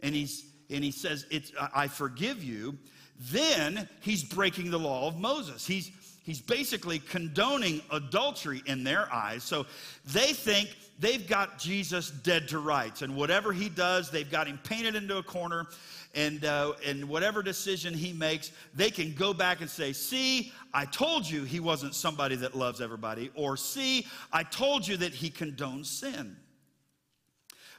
and, 0.00 0.14
he's, 0.14 0.46
and 0.70 0.82
he 0.82 0.92
says, 0.92 1.26
it's, 1.30 1.52
I 1.74 1.88
forgive 1.88 2.42
you, 2.42 2.78
then 3.20 3.86
he's 4.00 4.24
breaking 4.24 4.70
the 4.70 4.78
law 4.78 5.06
of 5.06 5.18
Moses. 5.18 5.66
He's, 5.66 5.90
he's 6.30 6.40
basically 6.40 7.00
condoning 7.00 7.82
adultery 7.90 8.62
in 8.66 8.84
their 8.84 9.12
eyes. 9.12 9.42
So 9.42 9.66
they 10.04 10.32
think 10.32 10.76
they've 11.00 11.26
got 11.26 11.58
Jesus 11.58 12.08
dead 12.08 12.46
to 12.50 12.60
rights. 12.60 13.02
And 13.02 13.16
whatever 13.16 13.52
he 13.52 13.68
does, 13.68 14.12
they've 14.12 14.30
got 14.30 14.46
him 14.46 14.60
painted 14.62 14.94
into 14.94 15.16
a 15.16 15.24
corner. 15.24 15.66
And, 16.14 16.44
uh, 16.44 16.74
and 16.86 17.08
whatever 17.08 17.42
decision 17.42 17.94
he 17.94 18.12
makes, 18.12 18.52
they 18.72 18.92
can 18.92 19.12
go 19.12 19.34
back 19.34 19.60
and 19.60 19.68
say, 19.68 19.92
See, 19.92 20.52
I 20.72 20.84
told 20.84 21.28
you 21.28 21.42
he 21.42 21.58
wasn't 21.58 21.96
somebody 21.96 22.36
that 22.36 22.54
loves 22.54 22.80
everybody. 22.80 23.32
Or, 23.34 23.56
See, 23.56 24.06
I 24.32 24.44
told 24.44 24.86
you 24.86 24.96
that 24.98 25.12
he 25.12 25.30
condones 25.30 25.86
sin. 25.86 26.36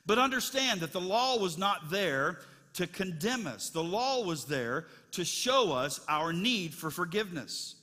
But 0.05 0.17
understand 0.17 0.81
that 0.81 0.91
the 0.91 1.00
law 1.00 1.38
was 1.38 1.58
not 1.58 1.89
there 1.89 2.39
to 2.74 2.86
condemn 2.86 3.48
us, 3.48 3.70
the 3.70 3.84
law 3.84 4.25
was 4.25 4.43
there 4.43 4.88
to 5.12 5.24
show 5.24 5.72
us 5.72 6.01
our 6.10 6.34
need 6.34 6.74
for 6.74 6.91
forgiveness. 6.91 7.75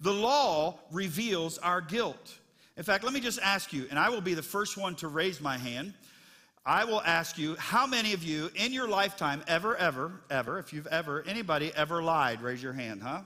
The 0.00 0.12
law 0.12 0.78
reveals 0.92 1.58
our 1.58 1.80
guilt. 1.80 2.38
In 2.76 2.84
fact, 2.84 3.02
let 3.02 3.12
me 3.12 3.20
just 3.20 3.40
ask 3.40 3.72
you, 3.72 3.86
and 3.90 3.98
I 3.98 4.08
will 4.08 4.20
be 4.20 4.34
the 4.34 4.42
first 4.42 4.76
one 4.76 4.94
to 4.96 5.08
raise 5.08 5.40
my 5.40 5.58
hand. 5.58 5.94
I 6.64 6.84
will 6.84 7.00
ask 7.00 7.38
you, 7.38 7.56
how 7.56 7.86
many 7.86 8.12
of 8.12 8.22
you 8.22 8.50
in 8.54 8.72
your 8.72 8.86
lifetime 8.86 9.42
ever, 9.48 9.76
ever, 9.76 10.12
ever, 10.30 10.58
if 10.58 10.72
you've 10.72 10.86
ever, 10.88 11.24
anybody 11.26 11.72
ever 11.74 12.02
lied? 12.02 12.42
Raise 12.42 12.62
your 12.62 12.74
hand, 12.74 13.02
huh? 13.02 13.22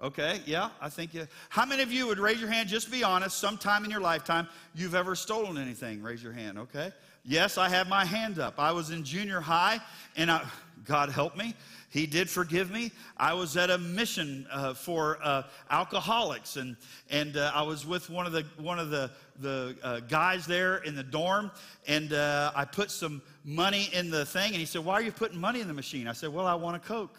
Okay, 0.00 0.40
yeah, 0.46 0.70
I 0.80 0.88
think 0.90 1.12
you. 1.12 1.26
How 1.48 1.66
many 1.66 1.82
of 1.82 1.90
you 1.90 2.06
would 2.06 2.20
raise 2.20 2.38
your 2.38 2.50
hand, 2.50 2.68
just 2.68 2.88
be 2.88 3.02
honest, 3.02 3.38
sometime 3.38 3.84
in 3.84 3.90
your 3.90 4.00
lifetime 4.00 4.46
you've 4.74 4.94
ever 4.94 5.16
stolen 5.16 5.58
anything? 5.58 6.02
Raise 6.02 6.22
your 6.22 6.32
hand, 6.32 6.56
okay? 6.58 6.92
Yes, 7.24 7.58
I 7.58 7.68
have 7.68 7.88
my 7.88 8.04
hand 8.04 8.38
up. 8.38 8.54
I 8.58 8.70
was 8.70 8.90
in 8.90 9.02
junior 9.02 9.40
high, 9.40 9.80
and 10.16 10.30
I, 10.30 10.46
God 10.84 11.10
help 11.10 11.36
me, 11.36 11.54
He 11.90 12.06
did 12.06 12.28
forgive 12.28 12.70
me. 12.70 12.92
I 13.16 13.32
was 13.32 13.56
at 13.56 13.70
a 13.70 13.78
mission 13.78 14.46
uh, 14.50 14.74
for 14.74 15.18
uh, 15.22 15.44
alcoholics, 15.70 16.56
and 16.56 16.76
and 17.08 17.36
uh, 17.36 17.50
I 17.54 17.62
was 17.62 17.86
with 17.86 18.10
one 18.10 18.26
of 18.26 18.32
the 18.32 18.44
one 18.58 18.78
of 18.78 18.90
the 18.90 19.10
the 19.40 19.76
uh, 19.82 20.00
guys 20.00 20.46
there 20.46 20.78
in 20.78 20.94
the 20.94 21.02
dorm, 21.02 21.50
and 21.86 22.12
uh, 22.12 22.52
I 22.54 22.66
put 22.66 22.90
some 22.90 23.22
money 23.44 23.88
in 23.92 24.10
the 24.10 24.26
thing, 24.26 24.52
and 24.52 24.56
he 24.56 24.66
said, 24.66 24.84
"Why 24.84 24.94
are 24.94 25.02
you 25.02 25.12
putting 25.12 25.38
money 25.38 25.60
in 25.60 25.68
the 25.68 25.74
machine?" 25.74 26.08
I 26.08 26.12
said, 26.12 26.32
"Well, 26.32 26.46
I 26.46 26.54
want 26.54 26.76
a 26.76 26.80
coke." 26.80 27.18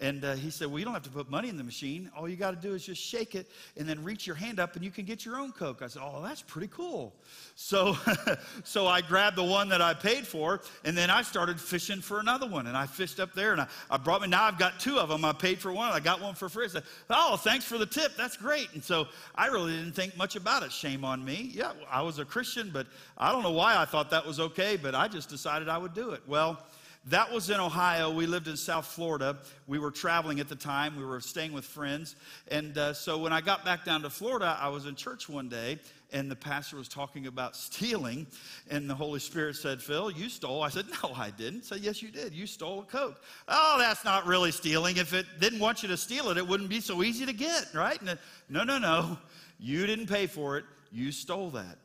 And 0.00 0.24
uh, 0.24 0.34
he 0.34 0.48
said, 0.48 0.68
Well, 0.68 0.78
you 0.78 0.86
don't 0.86 0.94
have 0.94 1.02
to 1.02 1.10
put 1.10 1.30
money 1.30 1.50
in 1.50 1.58
the 1.58 1.64
machine. 1.64 2.10
All 2.16 2.26
you 2.26 2.36
got 2.36 2.52
to 2.52 2.56
do 2.56 2.74
is 2.74 2.84
just 2.84 3.02
shake 3.02 3.34
it 3.34 3.46
and 3.76 3.86
then 3.86 4.02
reach 4.02 4.26
your 4.26 4.36
hand 4.36 4.58
up 4.58 4.74
and 4.74 4.84
you 4.84 4.90
can 4.90 5.04
get 5.04 5.26
your 5.26 5.36
own 5.36 5.52
Coke. 5.52 5.82
I 5.82 5.88
said, 5.88 6.02
Oh, 6.02 6.22
that's 6.22 6.40
pretty 6.40 6.68
cool. 6.68 7.12
So, 7.54 7.96
so 8.64 8.86
I 8.86 9.02
grabbed 9.02 9.36
the 9.36 9.44
one 9.44 9.68
that 9.68 9.82
I 9.82 9.92
paid 9.92 10.26
for 10.26 10.62
and 10.86 10.96
then 10.96 11.10
I 11.10 11.20
started 11.20 11.60
fishing 11.60 12.00
for 12.00 12.18
another 12.18 12.46
one. 12.46 12.66
And 12.66 12.76
I 12.76 12.86
fished 12.86 13.20
up 13.20 13.34
there 13.34 13.52
and 13.52 13.60
I, 13.60 13.66
I 13.90 13.98
brought 13.98 14.22
me, 14.22 14.28
now 14.28 14.44
I've 14.44 14.58
got 14.58 14.80
two 14.80 14.98
of 14.98 15.10
them. 15.10 15.22
I 15.24 15.32
paid 15.32 15.58
for 15.58 15.70
one, 15.70 15.92
I 15.92 16.00
got 16.00 16.22
one 16.22 16.34
for 16.34 16.48
free. 16.48 16.64
I 16.64 16.68
said, 16.68 16.84
Oh, 17.10 17.36
thanks 17.36 17.66
for 17.66 17.76
the 17.76 17.86
tip. 17.86 18.16
That's 18.16 18.38
great. 18.38 18.72
And 18.72 18.82
so 18.82 19.06
I 19.34 19.48
really 19.48 19.76
didn't 19.76 19.92
think 19.92 20.16
much 20.16 20.34
about 20.34 20.62
it. 20.62 20.72
Shame 20.72 21.04
on 21.04 21.22
me. 21.22 21.50
Yeah, 21.52 21.72
I 21.90 22.00
was 22.00 22.18
a 22.18 22.24
Christian, 22.24 22.70
but 22.72 22.86
I 23.18 23.32
don't 23.32 23.42
know 23.42 23.52
why 23.52 23.76
I 23.76 23.84
thought 23.84 24.10
that 24.10 24.26
was 24.26 24.40
okay, 24.40 24.76
but 24.76 24.94
I 24.94 25.08
just 25.08 25.28
decided 25.28 25.68
I 25.68 25.76
would 25.76 25.92
do 25.92 26.10
it. 26.12 26.22
Well, 26.26 26.58
that 27.06 27.32
was 27.32 27.48
in 27.48 27.60
Ohio. 27.60 28.10
We 28.10 28.26
lived 28.26 28.46
in 28.46 28.56
South 28.56 28.86
Florida. 28.86 29.38
We 29.66 29.78
were 29.78 29.90
traveling 29.90 30.38
at 30.38 30.48
the 30.48 30.56
time. 30.56 30.96
We 30.96 31.04
were 31.04 31.20
staying 31.20 31.52
with 31.52 31.64
friends. 31.64 32.14
And 32.48 32.76
uh, 32.76 32.92
so 32.92 33.16
when 33.16 33.32
I 33.32 33.40
got 33.40 33.64
back 33.64 33.84
down 33.84 34.02
to 34.02 34.10
Florida, 34.10 34.58
I 34.60 34.68
was 34.68 34.84
in 34.84 34.94
church 34.94 35.28
one 35.28 35.48
day 35.48 35.78
and 36.12 36.30
the 36.30 36.36
pastor 36.36 36.76
was 36.76 36.88
talking 36.88 37.26
about 37.26 37.56
stealing. 37.56 38.26
And 38.70 38.88
the 38.88 38.94
Holy 38.94 39.20
Spirit 39.20 39.56
said, 39.56 39.80
Phil, 39.80 40.10
you 40.10 40.28
stole. 40.28 40.62
I 40.62 40.68
said, 40.68 40.86
No, 41.02 41.12
I 41.14 41.30
didn't. 41.30 41.64
Said, 41.64 41.80
Yes, 41.80 42.02
you 42.02 42.10
did. 42.10 42.34
You 42.34 42.46
stole 42.46 42.80
a 42.80 42.84
Coke. 42.84 43.22
Oh, 43.48 43.76
that's 43.78 44.04
not 44.04 44.26
really 44.26 44.52
stealing. 44.52 44.98
If 44.98 45.14
it 45.14 45.26
didn't 45.40 45.60
want 45.60 45.82
you 45.82 45.88
to 45.88 45.96
steal 45.96 46.28
it, 46.28 46.36
it 46.36 46.46
wouldn't 46.46 46.68
be 46.68 46.80
so 46.80 47.02
easy 47.02 47.24
to 47.24 47.32
get, 47.32 47.72
right? 47.74 48.00
no, 48.48 48.64
no, 48.64 48.78
no. 48.78 49.18
You 49.58 49.86
didn't 49.86 50.06
pay 50.06 50.26
for 50.26 50.58
it. 50.58 50.64
You 50.92 51.12
stole 51.12 51.50
that. 51.50 51.78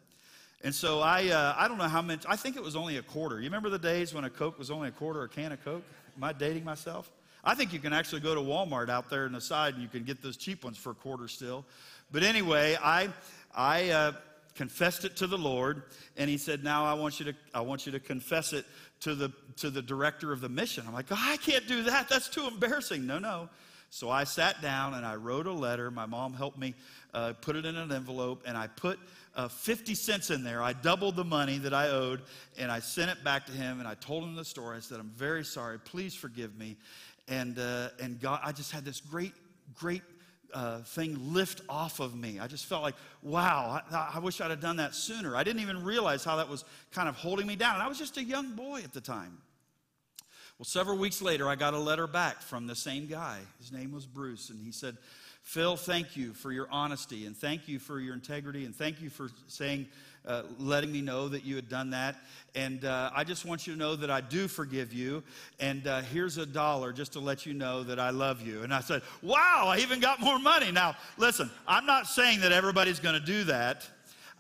And 0.63 0.74
so 0.74 1.00
I, 1.00 1.27
uh, 1.29 1.55
I 1.57 1.67
don't 1.67 1.77
know 1.77 1.83
how 1.88 2.01
much, 2.01 2.25
I 2.27 2.35
think 2.35 2.55
it 2.55 2.63
was 2.63 2.75
only 2.75 2.97
a 2.97 3.03
quarter. 3.03 3.38
You 3.38 3.45
remember 3.45 3.69
the 3.69 3.79
days 3.79 4.13
when 4.13 4.24
a 4.24 4.29
Coke 4.29 4.57
was 4.57 4.71
only 4.71 4.89
a 4.89 4.91
quarter 4.91 5.24
a 5.24 5.29
can 5.29 5.51
of 5.51 5.63
Coke? 5.63 5.83
Am 6.17 6.24
I 6.24 6.33
dating 6.33 6.63
myself? 6.63 7.12
I 7.43 7.53
think 7.53 7.74
you 7.74 7.79
can 7.79 7.93
actually 7.93 8.21
go 8.21 8.33
to 8.33 8.41
Walmart 8.41 8.89
out 8.89 9.09
there 9.09 9.27
in 9.27 9.33
the 9.33 9.41
side 9.41 9.75
and 9.75 9.83
you 9.83 9.89
can 9.89 10.03
get 10.03 10.24
those 10.24 10.38
cheap 10.38 10.63
ones 10.63 10.77
for 10.77 10.91
a 10.91 10.95
quarter 10.95 11.27
still. 11.27 11.65
But 12.12 12.24
anyway, 12.24 12.77
I, 12.81 13.09
I 13.53 13.89
uh, 13.89 14.12
confessed 14.55 15.05
it 15.05 15.17
to 15.17 15.27
the 15.27 15.38
Lord, 15.38 15.83
and 16.17 16.29
He 16.29 16.38
said, 16.38 16.63
"Now 16.63 16.85
I 16.85 16.93
want 16.93 17.19
you 17.19 17.25
to, 17.25 17.35
I 17.53 17.62
want 17.62 17.85
you 17.85 17.91
to 17.91 18.00
confess 18.00 18.53
it 18.53 18.65
to 19.01 19.13
the 19.13 19.31
to 19.57 19.69
the 19.69 19.81
director 19.81 20.31
of 20.31 20.41
the 20.41 20.50
mission." 20.50 20.85
I'm 20.88 20.93
like, 20.93 21.12
oh, 21.12 21.17
"I 21.17 21.38
can't 21.38 21.67
do 21.67 21.83
that. 21.83 22.09
That's 22.09 22.29
too 22.29 22.47
embarrassing." 22.47 23.05
No, 23.05 23.19
no. 23.19 23.50
So 23.89 24.09
I 24.09 24.24
sat 24.24 24.62
down 24.62 24.93
and 24.93 25.05
I 25.05 25.15
wrote 25.15 25.45
a 25.47 25.53
letter. 25.53 25.91
My 25.91 26.05
mom 26.05 26.33
helped 26.33 26.57
me 26.57 26.74
uh, 27.13 27.33
put 27.41 27.55
it 27.55 27.65
in 27.65 27.75
an 27.75 27.91
envelope, 27.91 28.43
and 28.45 28.57
I 28.57 28.67
put 28.67 29.00
uh, 29.35 29.47
50 29.47 29.95
cents 29.95 30.29
in 30.29 30.43
there. 30.43 30.61
I 30.61 30.73
doubled 30.73 31.15
the 31.15 31.23
money 31.23 31.57
that 31.59 31.73
I 31.73 31.89
owed, 31.89 32.21
and 32.57 32.71
I 32.71 32.79
sent 32.79 33.11
it 33.11 33.23
back 33.23 33.45
to 33.47 33.51
him, 33.51 33.79
and 33.79 33.87
I 33.87 33.95
told 33.95 34.23
him 34.23 34.35
the 34.35 34.45
story. 34.45 34.77
I 34.77 34.79
said, 34.79 34.99
I'm 34.99 35.11
very 35.15 35.43
sorry. 35.43 35.79
Please 35.79 36.13
forgive 36.13 36.57
me. 36.57 36.77
And, 37.27 37.59
uh, 37.59 37.89
and 37.99 38.19
God, 38.19 38.39
I 38.43 38.51
just 38.51 38.71
had 38.71 38.85
this 38.85 39.01
great, 39.01 39.33
great 39.73 40.03
uh, 40.53 40.79
thing 40.79 41.17
lift 41.33 41.61
off 41.67 41.99
of 41.99 42.15
me. 42.15 42.39
I 42.39 42.47
just 42.47 42.65
felt 42.65 42.81
like, 42.81 42.95
wow, 43.21 43.81
I, 43.91 44.11
I, 44.15 44.19
wish 44.19 44.39
I'd 44.39 44.51
have 44.51 44.61
done 44.61 44.77
that 44.77 44.95
sooner. 44.95 45.35
I 45.35 45.43
didn't 45.43 45.61
even 45.61 45.83
realize 45.83 46.23
how 46.23 46.37
that 46.37 46.47
was 46.47 46.63
kind 46.91 47.09
of 47.09 47.15
holding 47.15 47.45
me 47.45 47.57
down. 47.57 47.73
And 47.73 47.83
I 47.83 47.87
was 47.87 47.97
just 47.97 48.15
a 48.17 48.23
young 48.23 48.55
boy 48.55 48.81
at 48.83 48.93
the 48.93 49.01
time. 49.01 49.39
Well, 50.57 50.65
several 50.65 50.97
weeks 50.97 51.21
later, 51.21 51.49
I 51.49 51.55
got 51.55 51.73
a 51.73 51.79
letter 51.79 52.07
back 52.07 52.41
from 52.41 52.67
the 52.67 52.75
same 52.75 53.07
guy. 53.07 53.39
His 53.59 53.73
name 53.73 53.91
was 53.91 54.05
Bruce, 54.05 54.49
and 54.49 54.63
he 54.63 54.71
said, 54.71 54.97
Phil, 55.45 55.77
thank 55.77 56.17
you 56.17 56.33
for 56.33 56.51
your 56.51 56.67
honesty 56.71 57.27
and 57.27 57.37
thank 57.37 57.67
you 57.67 57.77
for 57.77 57.99
your 57.99 58.15
integrity 58.15 58.65
and 58.65 58.75
thank 58.75 58.99
you 58.99 59.11
for 59.11 59.29
saying, 59.47 59.85
uh, 60.25 60.41
letting 60.57 60.91
me 60.91 61.01
know 61.01 61.29
that 61.29 61.45
you 61.45 61.55
had 61.55 61.69
done 61.69 61.91
that. 61.91 62.15
And 62.55 62.83
uh, 62.83 63.11
I 63.15 63.23
just 63.23 63.45
want 63.45 63.67
you 63.67 63.73
to 63.73 63.79
know 63.79 63.95
that 63.95 64.09
I 64.09 64.21
do 64.21 64.47
forgive 64.47 64.91
you. 64.91 65.21
And 65.59 65.85
uh, 65.85 66.01
here's 66.01 66.39
a 66.39 66.47
dollar 66.47 66.91
just 66.91 67.13
to 67.13 67.19
let 67.19 67.45
you 67.45 67.53
know 67.53 67.83
that 67.83 67.99
I 67.99 68.09
love 68.09 68.41
you. 68.41 68.63
And 68.63 68.73
I 68.73 68.79
said, 68.79 69.03
Wow, 69.21 69.65
I 69.67 69.77
even 69.77 69.99
got 69.99 70.19
more 70.19 70.39
money. 70.39 70.71
Now, 70.71 70.95
listen, 71.15 71.51
I'm 71.67 71.85
not 71.85 72.07
saying 72.07 72.41
that 72.41 72.51
everybody's 72.51 72.99
going 72.99 73.17
to 73.17 73.25
do 73.25 73.43
that. 73.43 73.87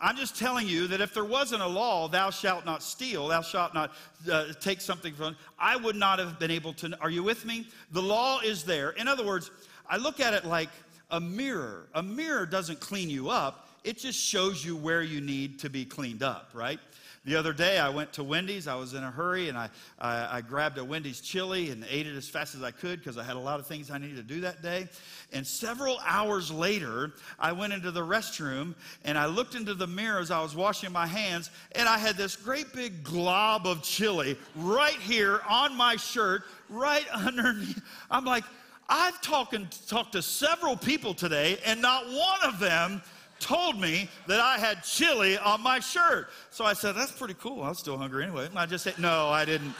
I'm 0.01 0.17
just 0.17 0.37
telling 0.37 0.67
you 0.67 0.87
that 0.87 1.01
if 1.01 1.13
there 1.13 1.23
wasn't 1.23 1.61
a 1.61 1.67
law, 1.67 2.07
thou 2.07 2.31
shalt 2.31 2.65
not 2.65 2.81
steal, 2.81 3.27
thou 3.27 3.41
shalt 3.43 3.75
not 3.75 3.93
uh, 4.29 4.53
take 4.59 4.81
something 4.81 5.13
from, 5.13 5.37
I 5.59 5.77
would 5.77 5.95
not 5.95 6.17
have 6.17 6.39
been 6.39 6.51
able 6.51 6.73
to. 6.73 6.97
Are 6.99 7.11
you 7.11 7.21
with 7.21 7.45
me? 7.45 7.67
The 7.91 8.01
law 8.01 8.39
is 8.41 8.63
there. 8.63 8.89
In 8.89 9.07
other 9.07 9.25
words, 9.25 9.51
I 9.87 9.97
look 9.97 10.19
at 10.19 10.33
it 10.33 10.45
like 10.45 10.69
a 11.11 11.19
mirror. 11.19 11.87
A 11.93 12.03
mirror 12.03 12.45
doesn't 12.45 12.79
clean 12.79 13.09
you 13.09 13.29
up, 13.29 13.69
it 13.83 13.97
just 13.97 14.19
shows 14.19 14.65
you 14.65 14.75
where 14.75 15.03
you 15.03 15.21
need 15.21 15.59
to 15.59 15.69
be 15.69 15.85
cleaned 15.85 16.23
up, 16.23 16.49
right? 16.53 16.79
The 17.25 17.35
other 17.35 17.53
day, 17.53 17.79
I 17.79 17.89
went 17.89 18.13
to 18.13 18.23
Wendy's. 18.23 18.67
I 18.67 18.75
was 18.75 18.93
in 18.93 19.03
a 19.03 19.09
hurry 19.09 19.49
and 19.49 19.57
I, 19.57 19.69
I, 19.97 20.37
I 20.37 20.41
grabbed 20.41 20.77
a 20.77 20.85
Wendy's 20.85 21.21
chili 21.21 21.71
and 21.71 21.83
ate 21.89 22.05
it 22.05 22.15
as 22.15 22.29
fast 22.29 22.53
as 22.53 22.61
I 22.61 22.69
could 22.69 22.99
because 22.99 23.17
I 23.17 23.23
had 23.23 23.35
a 23.35 23.39
lot 23.39 23.59
of 23.59 23.65
things 23.65 23.89
I 23.89 23.97
needed 23.97 24.17
to 24.17 24.23
do 24.23 24.41
that 24.41 24.61
day. 24.61 24.87
And 25.33 25.45
several 25.45 25.99
hours 26.05 26.51
later, 26.51 27.13
I 27.39 27.51
went 27.51 27.73
into 27.73 27.89
the 27.89 28.01
restroom 28.01 28.75
and 29.03 29.17
I 29.17 29.25
looked 29.25 29.55
into 29.55 29.73
the 29.73 29.87
mirror 29.87 30.19
as 30.19 30.29
I 30.29 30.39
was 30.41 30.55
washing 30.55 30.91
my 30.91 31.07
hands 31.07 31.49
and 31.71 31.89
I 31.89 31.97
had 31.97 32.15
this 32.15 32.35
great 32.35 32.71
big 32.73 33.03
glob 33.03 33.65
of 33.65 33.81
chili 33.81 34.37
right 34.55 34.99
here 34.99 35.41
on 35.49 35.75
my 35.75 35.95
shirt, 35.95 36.43
right 36.69 37.07
underneath. 37.13 37.81
I'm 38.11 38.25
like, 38.25 38.43
I've 38.87 39.19
talked, 39.21 39.55
talked 39.89 40.13
to 40.13 40.21
several 40.21 40.77
people 40.77 41.13
today, 41.13 41.57
and 41.65 41.81
not 41.81 42.05
one 42.05 42.43
of 42.43 42.59
them 42.59 43.01
told 43.39 43.79
me 43.79 44.09
that 44.27 44.39
I 44.39 44.57
had 44.57 44.83
chili 44.83 45.37
on 45.37 45.61
my 45.61 45.79
shirt. 45.79 46.29
So 46.51 46.65
I 46.65 46.73
said, 46.73 46.93
That's 46.93 47.11
pretty 47.11 47.35
cool. 47.35 47.63
I 47.63 47.69
was 47.69 47.79
still 47.79 47.97
hungry 47.97 48.23
anyway. 48.23 48.45
And 48.45 48.57
I 48.57 48.65
just 48.65 48.83
said, 48.83 48.99
No, 48.99 49.29
I 49.29 49.45
didn't. 49.45 49.73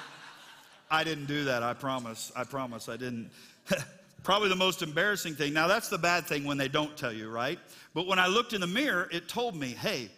I 0.90 1.04
didn't 1.04 1.26
do 1.26 1.46
that. 1.46 1.64
I 1.64 1.74
promise. 1.74 2.32
I 2.36 2.44
promise. 2.44 2.90
I 2.90 2.98
didn't. 2.98 3.30
Probably 4.24 4.50
the 4.50 4.56
most 4.56 4.82
embarrassing 4.82 5.36
thing. 5.36 5.54
Now, 5.54 5.68
that's 5.68 5.90
the 5.90 5.98
bad 5.98 6.26
thing 6.26 6.46
when 6.46 6.58
they 6.58 6.68
don't 6.68 6.96
tell 6.98 7.14
you, 7.14 7.30
right? 7.30 7.60
But 7.94 8.08
when 8.08 8.18
I 8.18 8.28
looked 8.28 8.54
in 8.54 8.62
the 8.62 8.68
mirror, 8.68 9.08
it 9.12 9.28
told 9.28 9.56
me, 9.56 9.70
Hey, 9.70 10.10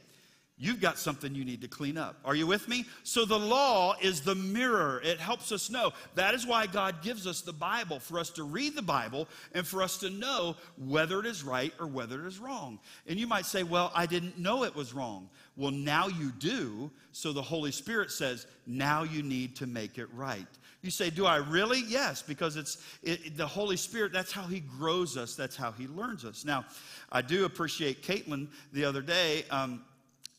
you've 0.58 0.82
got 0.82 0.98
something 0.98 1.36
you 1.36 1.46
need 1.46 1.62
to 1.62 1.68
clean 1.68 1.98
up. 1.98 2.18
Are 2.26 2.36
you 2.36 2.48
with 2.48 2.68
me? 2.68 2.86
So 3.04 3.26
the 3.26 3.38
law 3.38 3.96
is 4.02 4.22
the 4.22 4.36
mirror. 4.36 5.02
It 5.04 5.20
helps 5.20 5.52
us 5.52 5.70
know. 5.70 5.94
That 6.16 6.34
is 6.34 6.46
why 6.46 6.66
God 6.68 7.02
gives 7.02 7.28
us 7.28 7.42
the 7.42 7.54
Bible, 7.54 8.00
for 8.00 8.20
us 8.20 8.30
to 8.32 8.44
read 8.44 8.76
the 8.76 8.82
Bible 8.82 9.28
and 9.54 9.66
for 9.66 9.82
us 9.84 9.98
to 10.00 10.10
know 10.10 10.56
whether 10.78 11.20
it 11.20 11.26
is 11.26 11.44
right 11.44 11.74
or 11.80 11.88
whether 11.88 12.24
it 12.24 12.28
is 12.28 12.40
wrong. 12.40 12.80
And 13.08 13.20
you 13.20 13.28
might 13.28 13.46
say, 13.46 13.64
well, 13.64 13.92
I 13.96 14.06
didn't 14.06 14.40
know 14.40 14.64
it 14.64 14.76
was 14.76 14.94
wrong. 14.94 15.30
Well, 15.56 15.72
now 15.72 16.08
you 16.08 16.32
do. 16.32 16.92
So 17.12 17.34
the 17.34 17.42
Holy 17.42 17.72
Spirit 17.72 18.12
says, 18.12 18.48
now 18.66 19.04
you 19.04 19.24
need 19.24 19.56
to 19.58 19.68
make 19.68 19.98
it 19.98 20.08
right. 20.14 20.48
You 20.82 20.92
say, 20.92 21.10
Do 21.10 21.26
I 21.26 21.38
really? 21.38 21.84
Yes, 21.88 22.22
because 22.22 22.56
it's 22.56 22.78
it, 23.04 23.36
the 23.36 23.48
Holy 23.48 23.78
Spirit, 23.78 24.14
that's 24.14 24.32
how 24.32 24.44
He 24.44 24.60
grows 24.60 25.18
us, 25.18 25.36
that's 25.36 25.56
how 25.56 25.72
He 25.72 25.88
learns 25.88 26.24
us. 26.24 26.46
Now, 26.46 26.66
I 27.12 27.22
do 27.22 27.46
appreciate 27.46 28.04
Caitlin 28.04 28.48
the 28.74 28.86
other 28.86 29.02
day. 29.02 29.44
Um, 29.50 29.84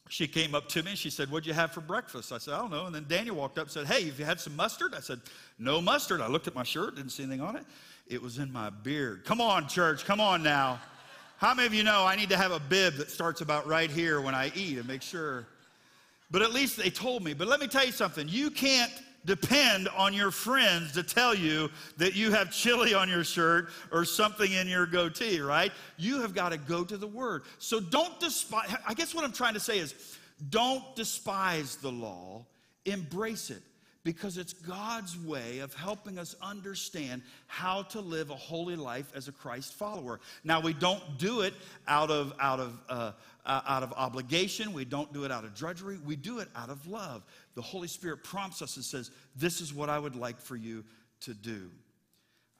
she 0.09 0.27
came 0.27 0.55
up 0.55 0.69
to 0.71 0.83
me 0.83 0.91
and 0.91 0.99
she 0.99 1.11
said, 1.11 1.31
What'd 1.31 1.47
you 1.47 1.53
have 1.53 1.73
for 1.73 1.81
breakfast? 1.81 2.33
I 2.33 2.39
said, 2.39 2.55
I 2.55 2.59
don't 2.59 2.71
know. 2.71 2.87
And 2.87 2.95
then 2.95 3.07
Daniel 3.09 3.37
walked 3.37 3.59
up 3.59 3.65
and 3.65 3.71
said, 3.71 3.87
Hey, 3.87 4.07
have 4.07 4.19
you 4.19 4.25
had 4.25 4.41
some 4.41 4.57
mustard? 4.57 4.95
I 4.95 5.01
said, 5.01 5.21
No 5.59 5.81
mustard. 5.81 6.21
I 6.21 6.29
looked 6.29 6.49
at 6.49 6.55
my 6.55 6.63
shirt, 6.63 6.97
didn't 6.97 7.11
see 7.11 7.25
anything 7.25 7.41
on 7.41 7.57
it. 7.57 7.65
It 8.07 8.23
was 8.23 8.39
in 8.39 8.51
my 8.51 8.71
beard. 8.71 9.25
Come 9.25 9.41
on, 9.41 9.69
church, 9.69 10.05
come 10.05 10.21
on 10.21 10.43
now. 10.43 10.81
How 11.37 11.55
many 11.55 11.67
of 11.67 11.75
you 11.75 11.85
know 11.85 12.05
I 12.05 12.17
need 12.17 12.31
to 12.31 12.37
have 12.37 12.53
a 12.53 12.59
bib 12.59 12.95
that 12.95 13.11
starts 13.11 13.43
about 13.43 13.67
right 13.67 13.91
here 13.91 14.21
when 14.21 14.35
I 14.35 14.51
eat 14.55 14.79
and 14.79 14.89
make 14.89 15.03
sure? 15.03 15.47
But 16.31 16.43
at 16.43 16.53
least 16.53 16.77
they 16.77 16.91
told 16.91 17.23
me. 17.23 17.35
But 17.35 17.49
let 17.49 17.61
me 17.61 17.69
tell 17.69 17.85
you 17.85 17.93
something 17.93 18.29
you 18.29 18.51
can't 18.51 18.93
depend 19.25 19.89
on 19.89 20.15
your 20.15 20.31
friends 20.31 20.93
to 20.93 21.03
tell 21.03 21.35
you 21.35 21.71
that 21.97 22.15
you 22.15 22.31
have 22.31 22.51
chili 22.51 22.95
on 22.95 23.09
your 23.09 23.25
shirt 23.25 23.69
or 23.93 24.05
something 24.05 24.53
in 24.53 24.69
your 24.69 24.87
goatee, 24.87 25.41
right? 25.41 25.73
You 25.97 26.21
have 26.21 26.35
got 26.35 26.51
to 26.51 26.59
go 26.59 26.85
to 26.85 26.97
the 26.97 27.07
Word. 27.07 27.43
So 27.59 27.81
don't 27.81 28.19
despise, 28.21 28.75
I 28.87 28.95
guess 28.95 29.15
what 29.15 29.25
I'm 29.25 29.33
trying 29.33 29.55
to 29.55 29.61
say 29.61 29.79
is 29.79 29.95
don't 30.51 30.85
despise 30.97 31.77
the 31.77 31.91
law, 31.91 32.47
embrace 32.85 33.51
it 33.51 33.63
because 34.05 34.39
it's 34.39 34.55
God's 34.55 35.19
way 35.19 35.59
of 35.59 35.75
helping 35.75 36.19
us 36.19 36.35
understand 36.41 37.21
how 37.47 37.83
to 37.83 38.01
live 38.01 38.31
a 38.31 38.37
holy 38.37 38.77
life 38.77 39.13
as 39.15 39.29
a 39.29 39.33
Christ 39.33 39.75
follower. 39.75 40.21
Now, 40.45 40.61
we 40.61 40.73
don't 40.73 41.19
do 41.19 41.43
it 41.43 41.53
out 41.87 42.11
of, 42.11 42.33
out 42.41 42.59
of, 42.59 42.81
uh, 42.89 43.13
uh, 43.49 43.63
out 43.67 43.83
of 43.83 43.93
obligation, 43.95 44.73
we 44.73 44.85
don't 44.85 45.13
do 45.13 45.25
it 45.25 45.33
out 45.33 45.45
of 45.45 45.55
drudgery, 45.55 45.99
we 46.05 46.15
do 46.15 46.39
it 46.39 46.49
out 46.55 46.69
of 46.69 46.87
love. 46.87 47.25
The 47.55 47.63
Holy 47.63 47.89
Spirit 47.89 48.23
prompts 48.23 48.63
us 48.63 48.77
and 48.77 48.85
says, 48.85 49.11
This 49.35 49.61
is 49.61 49.75
what 49.75 49.89
I 49.89 49.99
would 49.99 50.15
like 50.15 50.41
for 50.41 50.55
you 50.55 50.85
to 51.23 51.35
do. 51.35 51.71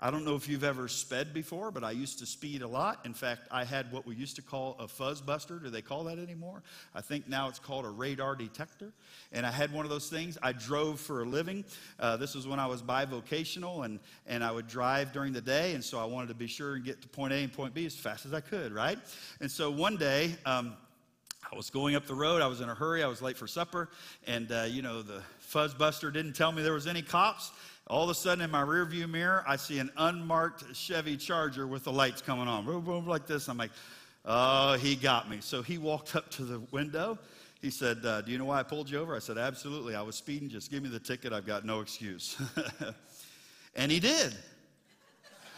I 0.01 0.13
don't 0.13 0.25
know 0.25 0.37
if 0.37 0.49
you've 0.49 0.63
ever 0.63 0.87
sped 0.87 1.35
before, 1.35 1.73
but 1.73 1.83
I 1.83 1.91
used 1.91 2.21
to 2.21 2.27
speed 2.27 2.63
a 2.63 2.69
lot. 2.69 3.01
In 3.05 3.15
fact, 3.15 3.49
I 3.51 3.65
had 3.65 3.91
what 3.91 4.07
we 4.07 4.15
used 4.15 4.37
to 4.37 4.43
call 4.43 4.77
a 4.79 4.87
fuzz 4.87 5.21
buster. 5.21 5.59
Do 5.59 5.71
they 5.71 5.83
call 5.83 6.05
that 6.05 6.21
anymore? 6.21 6.63
I 6.95 7.01
think 7.01 7.29
now 7.29 7.49
it's 7.49 7.59
called 7.59 7.85
a 7.85 7.89
radar 7.89 8.37
detector. 8.37 8.93
And 9.33 9.45
I 9.45 9.51
had 9.51 9.73
one 9.73 9.85
of 9.85 9.91
those 9.91 10.09
things. 10.09 10.39
I 10.41 10.53
drove 10.53 11.01
for 11.01 11.23
a 11.23 11.25
living. 11.25 11.65
Uh, 11.99 12.17
this 12.17 12.37
was 12.37 12.47
when 12.47 12.61
I 12.61 12.67
was 12.67 12.81
bivocational, 12.81 13.85
and, 13.85 13.99
and 14.29 14.45
I 14.45 14.53
would 14.53 14.69
drive 14.69 15.13
during 15.13 15.33
the 15.33 15.41
day. 15.41 15.75
And 15.75 15.83
so 15.83 15.99
I 15.99 16.05
wanted 16.05 16.29
to 16.29 16.35
be 16.35 16.47
sure 16.47 16.77
and 16.77 16.85
get 16.85 17.03
to 17.03 17.09
point 17.09 17.33
A 17.33 17.37
and 17.37 17.53
point 17.53 17.75
B 17.75 17.85
as 17.85 17.97
fast 17.97 18.25
as 18.25 18.33
I 18.33 18.41
could, 18.41 18.73
right? 18.73 18.99
And 19.41 19.51
so 19.51 19.69
one 19.69 19.97
day, 19.97 20.37
um, 20.47 20.77
I 21.51 21.57
was 21.57 21.71
going 21.71 21.95
up 21.95 22.07
the 22.07 22.15
road. 22.15 22.43
I 22.43 22.47
was 22.47 22.61
in 22.61 22.69
a 22.69 22.75
hurry. 22.75 23.03
I 23.03 23.07
was 23.07 23.23
late 23.23 23.37
for 23.37 23.47
supper. 23.47 23.89
And, 24.27 24.53
uh, 24.53 24.67
you 24.69 24.83
know, 24.83 25.01
the 25.03 25.23
fuzz 25.49 25.73
buster 25.73 26.11
didn't 26.11 26.35
tell 26.35 26.53
me 26.53 26.63
there 26.63 26.75
was 26.75 26.87
any 26.87 27.03
cops. 27.03 27.53
All 27.87 28.05
of 28.05 28.11
a 28.11 28.15
sudden, 28.15 28.45
in 28.45 28.51
my 28.51 28.63
rearview 28.63 29.09
mirror, 29.09 29.43
I 29.47 29.57
see 29.57 29.79
an 29.79 29.91
unmarked 29.97 30.77
Chevy 30.77 31.17
Charger 31.17 31.67
with 31.67 31.85
the 31.85 31.93
lights 31.93 32.21
coming 32.21 32.47
on, 32.47 32.67
boom, 32.67 32.85
boom, 32.85 33.07
like 33.07 33.27
this. 33.27 33.49
I'm 33.49 33.57
like, 33.57 33.71
oh, 34.27 34.75
he 34.75 34.95
got 34.95 35.31
me. 35.31 35.39
So 35.41 35.63
he 35.63 35.79
walked 35.79 36.15
up 36.15 36.31
to 36.33 36.45
the 36.45 36.61
window. 36.71 37.19
He 37.63 37.71
said, 37.71 38.05
uh, 38.05 38.21
Do 38.21 38.31
you 38.31 38.37
know 38.37 38.45
why 38.45 38.61
I 38.61 38.63
pulled 38.63 38.91
you 38.91 38.99
over? 38.99 39.17
I 39.17 39.21
said, 39.21 39.39
Absolutely. 39.39 39.95
I 39.95 40.03
was 40.03 40.17
speeding. 40.17 40.51
Just 40.51 40.71
give 40.71 40.83
me 40.83 40.91
the 40.91 41.01
ticket. 41.01 41.33
I've 41.33 41.47
got 41.47 41.65
no 41.65 41.81
excuse. 41.81 42.37
and 43.75 43.91
he 43.91 44.01
did. 44.01 44.35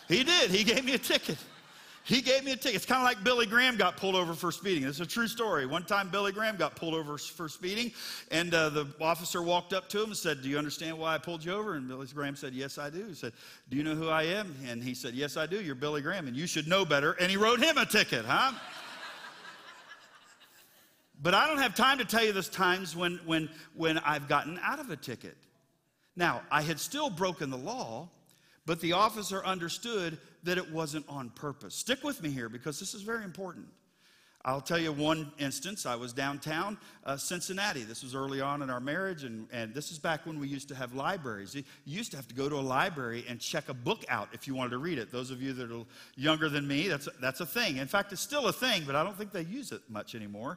He 0.06 0.22
did. 0.22 0.50
He 0.50 0.62
gave 0.62 0.84
me 0.84 0.94
a 0.94 0.98
ticket. 0.98 1.36
He 2.02 2.22
gave 2.22 2.44
me 2.44 2.52
a 2.52 2.56
ticket. 2.56 2.76
It's 2.76 2.86
kind 2.86 2.98
of 2.98 3.04
like 3.04 3.22
Billy 3.22 3.46
Graham 3.46 3.76
got 3.76 3.96
pulled 3.96 4.14
over 4.14 4.34
for 4.34 4.50
speeding. 4.50 4.84
It's 4.84 5.00
a 5.00 5.06
true 5.06 5.28
story. 5.28 5.66
One 5.66 5.84
time, 5.84 6.08
Billy 6.08 6.32
Graham 6.32 6.56
got 6.56 6.74
pulled 6.74 6.94
over 6.94 7.18
for 7.18 7.48
speeding, 7.48 7.92
and 8.30 8.52
uh, 8.54 8.70
the 8.70 8.86
officer 9.00 9.42
walked 9.42 9.72
up 9.72 9.88
to 9.90 9.98
him 9.98 10.06
and 10.06 10.16
said, 10.16 10.42
Do 10.42 10.48
you 10.48 10.58
understand 10.58 10.98
why 10.98 11.14
I 11.14 11.18
pulled 11.18 11.44
you 11.44 11.52
over? 11.52 11.74
And 11.74 11.86
Billy 11.86 12.06
Graham 12.12 12.36
said, 12.36 12.54
Yes, 12.54 12.78
I 12.78 12.88
do. 12.88 13.06
He 13.06 13.14
said, 13.14 13.32
Do 13.68 13.76
you 13.76 13.84
know 13.84 13.94
who 13.94 14.08
I 14.08 14.24
am? 14.24 14.54
And 14.66 14.82
he 14.82 14.94
said, 14.94 15.14
Yes, 15.14 15.36
I 15.36 15.46
do. 15.46 15.60
You're 15.60 15.74
Billy 15.74 16.00
Graham, 16.00 16.26
and 16.26 16.36
you 16.36 16.46
should 16.46 16.66
know 16.66 16.84
better. 16.84 17.12
And 17.12 17.30
he 17.30 17.36
wrote 17.36 17.60
him 17.60 17.76
a 17.76 17.84
ticket, 17.84 18.24
huh? 18.24 18.52
but 21.22 21.34
I 21.34 21.46
don't 21.46 21.58
have 21.58 21.74
time 21.74 21.98
to 21.98 22.04
tell 22.04 22.24
you 22.24 22.32
those 22.32 22.48
times 22.48 22.96
when, 22.96 23.20
when, 23.26 23.50
when 23.74 23.98
I've 23.98 24.26
gotten 24.26 24.58
out 24.62 24.80
of 24.80 24.90
a 24.90 24.96
ticket. 24.96 25.36
Now, 26.16 26.42
I 26.50 26.62
had 26.62 26.80
still 26.80 27.10
broken 27.10 27.50
the 27.50 27.58
law, 27.58 28.08
but 28.66 28.80
the 28.80 28.92
officer 28.94 29.44
understood 29.44 30.18
that 30.44 30.58
it 30.58 30.70
wasn't 30.72 31.04
on 31.08 31.30
purpose. 31.30 31.74
Stick 31.74 32.02
with 32.04 32.22
me 32.22 32.30
here 32.30 32.48
because 32.48 32.78
this 32.78 32.94
is 32.94 33.02
very 33.02 33.24
important. 33.24 33.66
I'll 34.42 34.62
tell 34.62 34.78
you 34.78 34.90
one 34.90 35.30
instance. 35.38 35.84
I 35.84 35.96
was 35.96 36.14
downtown 36.14 36.78
uh, 37.04 37.18
Cincinnati. 37.18 37.82
This 37.82 38.02
was 38.02 38.14
early 38.14 38.40
on 38.40 38.62
in 38.62 38.70
our 38.70 38.80
marriage, 38.80 39.24
and, 39.24 39.46
and 39.52 39.74
this 39.74 39.92
is 39.92 39.98
back 39.98 40.24
when 40.24 40.40
we 40.40 40.48
used 40.48 40.68
to 40.68 40.74
have 40.74 40.94
libraries. 40.94 41.54
You 41.54 41.62
used 41.84 42.10
to 42.12 42.16
have 42.16 42.26
to 42.28 42.34
go 42.34 42.48
to 42.48 42.56
a 42.56 42.56
library 42.56 43.22
and 43.28 43.38
check 43.38 43.68
a 43.68 43.74
book 43.74 44.02
out 44.08 44.30
if 44.32 44.46
you 44.46 44.54
wanted 44.54 44.70
to 44.70 44.78
read 44.78 44.96
it. 44.96 45.12
Those 45.12 45.30
of 45.30 45.42
you 45.42 45.52
that 45.52 45.70
are 45.70 45.84
younger 46.16 46.48
than 46.48 46.66
me, 46.66 46.88
that's, 46.88 47.06
that's 47.20 47.40
a 47.40 47.46
thing. 47.46 47.76
In 47.76 47.86
fact, 47.86 48.12
it's 48.12 48.22
still 48.22 48.46
a 48.46 48.52
thing, 48.52 48.84
but 48.86 48.96
I 48.96 49.04
don't 49.04 49.16
think 49.16 49.30
they 49.30 49.42
use 49.42 49.72
it 49.72 49.82
much 49.90 50.14
anymore. 50.14 50.56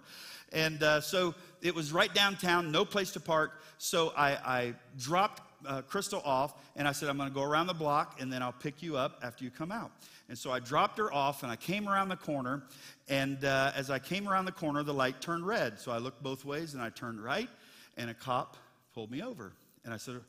And 0.54 0.82
uh, 0.82 1.02
so 1.02 1.36
it 1.62 1.76
was 1.76 1.92
right 1.92 2.14
downtown, 2.14 2.72
no 2.72 2.86
place 2.86 3.12
to 3.12 3.20
park. 3.20 3.62
So 3.80 4.14
I, 4.16 4.32
I 4.46 4.74
dropped 4.98 5.42
uh, 5.66 5.82
Crystal 5.82 6.22
off, 6.24 6.54
and 6.76 6.88
I 6.88 6.92
said, 6.92 7.10
I'm 7.10 7.18
going 7.18 7.30
to 7.30 7.36
go 7.36 7.44
around 7.44 7.68
the 7.68 7.74
block, 7.74 8.22
and 8.22 8.32
then 8.32 8.42
I'll 8.42 8.52
pick 8.52 8.82
you 8.82 8.98
up 8.98 9.20
after 9.24 9.44
you 9.44 9.52
come 9.52 9.72
out. 9.72 9.92
And 10.30 10.38
so 10.38 10.52
I 10.52 10.60
dropped 10.60 10.98
her 10.98 11.14
off, 11.14 11.44
and 11.44 11.52
I 11.52 11.56
came 11.56 11.88
around 11.88 12.10
the 12.10 12.16
corner, 12.16 12.64
and 13.10 13.44
uh, 13.44 13.72
as 13.76 13.90
I 13.90 14.00
came 14.00 14.28
around 14.28 14.46
the 14.46 14.52
corner, 14.52 14.84
the 14.84 14.94
light 14.94 15.22
turned 15.22 15.46
red. 15.46 15.80
So 15.80 15.92
I 15.92 15.98
looked 15.98 16.24
both 16.24 16.46
ways, 16.46 16.74
and 16.74 16.82
I 16.82 16.90
turned 16.90 17.24
right, 17.24 17.50
and 17.98 18.10
a 18.10 18.14
cop 18.14 18.58
pulled 18.94 19.12
me 19.12 19.22
over. 19.22 19.54
And 19.86 19.94
I 19.94 19.98
said, 19.98 20.20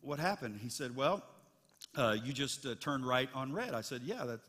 What 0.00 0.18
happened? 0.18 0.60
He 0.62 0.68
said, 0.68 0.94
Well, 0.94 1.22
uh, 1.96 2.16
you 2.22 2.32
just 2.32 2.64
uh, 2.66 2.74
turned 2.80 3.06
right 3.06 3.28
on 3.34 3.52
red. 3.52 3.74
I 3.74 3.80
said, 3.80 4.02
Yeah, 4.04 4.24
that, 4.24 4.40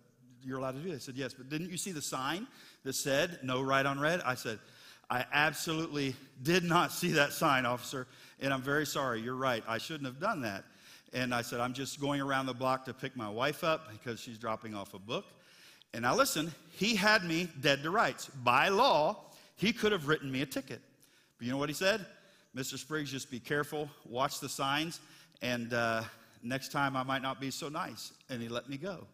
you're 0.44 0.60
allowed 0.60 0.74
to 0.76 0.80
do 0.80 0.90
that. 0.90 0.96
He 0.96 1.00
said, 1.00 1.16
Yes, 1.16 1.34
but 1.34 1.50
didn't 1.50 1.70
you 1.70 1.78
see 1.78 1.92
the 1.92 2.02
sign 2.02 2.48
that 2.84 2.94
said 2.94 3.40
no 3.44 3.62
right 3.62 3.86
on 3.86 4.00
red? 4.00 4.22
I 4.22 4.36
said, 4.36 4.60
I 5.10 5.26
absolutely 5.32 6.16
did 6.42 6.64
not 6.64 6.92
see 6.92 7.12
that 7.12 7.34
sign, 7.34 7.66
officer, 7.66 8.08
and 8.40 8.54
I'm 8.54 8.62
very 8.62 8.86
sorry. 8.86 9.22
You're 9.22 9.36
right. 9.36 9.64
I 9.68 9.78
shouldn't 9.78 10.06
have 10.06 10.20
done 10.20 10.42
that. 10.42 10.64
And 11.14 11.34
I 11.34 11.44
said, 11.44 11.60
I'm 11.60 11.74
just 11.74 12.00
going 12.02 12.22
around 12.22 12.48
the 12.48 12.54
block 12.54 12.86
to 12.86 12.94
pick 12.94 13.16
my 13.16 13.30
wife 13.30 13.64
up 13.64 13.92
because 13.92 14.20
she's 14.20 14.38
dropping 14.38 14.74
off 14.74 14.94
a 14.94 15.00
book. 15.00 15.26
And 15.94 16.02
now 16.02 16.16
listen, 16.16 16.52
he 16.72 16.96
had 16.96 17.24
me 17.24 17.48
dead 17.62 17.84
to 17.84 17.92
rights. 17.92 18.28
By 18.44 18.70
law, 18.70 19.18
he 19.56 19.72
could 19.72 19.92
have 19.92 20.08
written 20.08 20.32
me 20.32 20.42
a 20.42 20.46
ticket. 20.46 20.82
But 21.38 21.46
you 21.46 21.52
know 21.52 21.58
what 21.58 21.70
he 21.70 21.76
said? 21.76 22.06
Mr. 22.56 22.78
Spriggs, 22.78 23.12
just 23.12 23.30
be 23.30 23.40
careful, 23.40 23.90
watch 24.08 24.40
the 24.40 24.50
signs, 24.50 25.00
and 25.42 25.74
uh, 25.74 26.04
next 26.42 26.72
time 26.72 26.96
I 26.96 27.04
might 27.04 27.22
not 27.22 27.40
be 27.40 27.52
so 27.52 27.70
nice. 27.70 28.14
And 28.30 28.42
he 28.42 28.48
let 28.48 28.70
me 28.70 28.78
go 28.78 29.08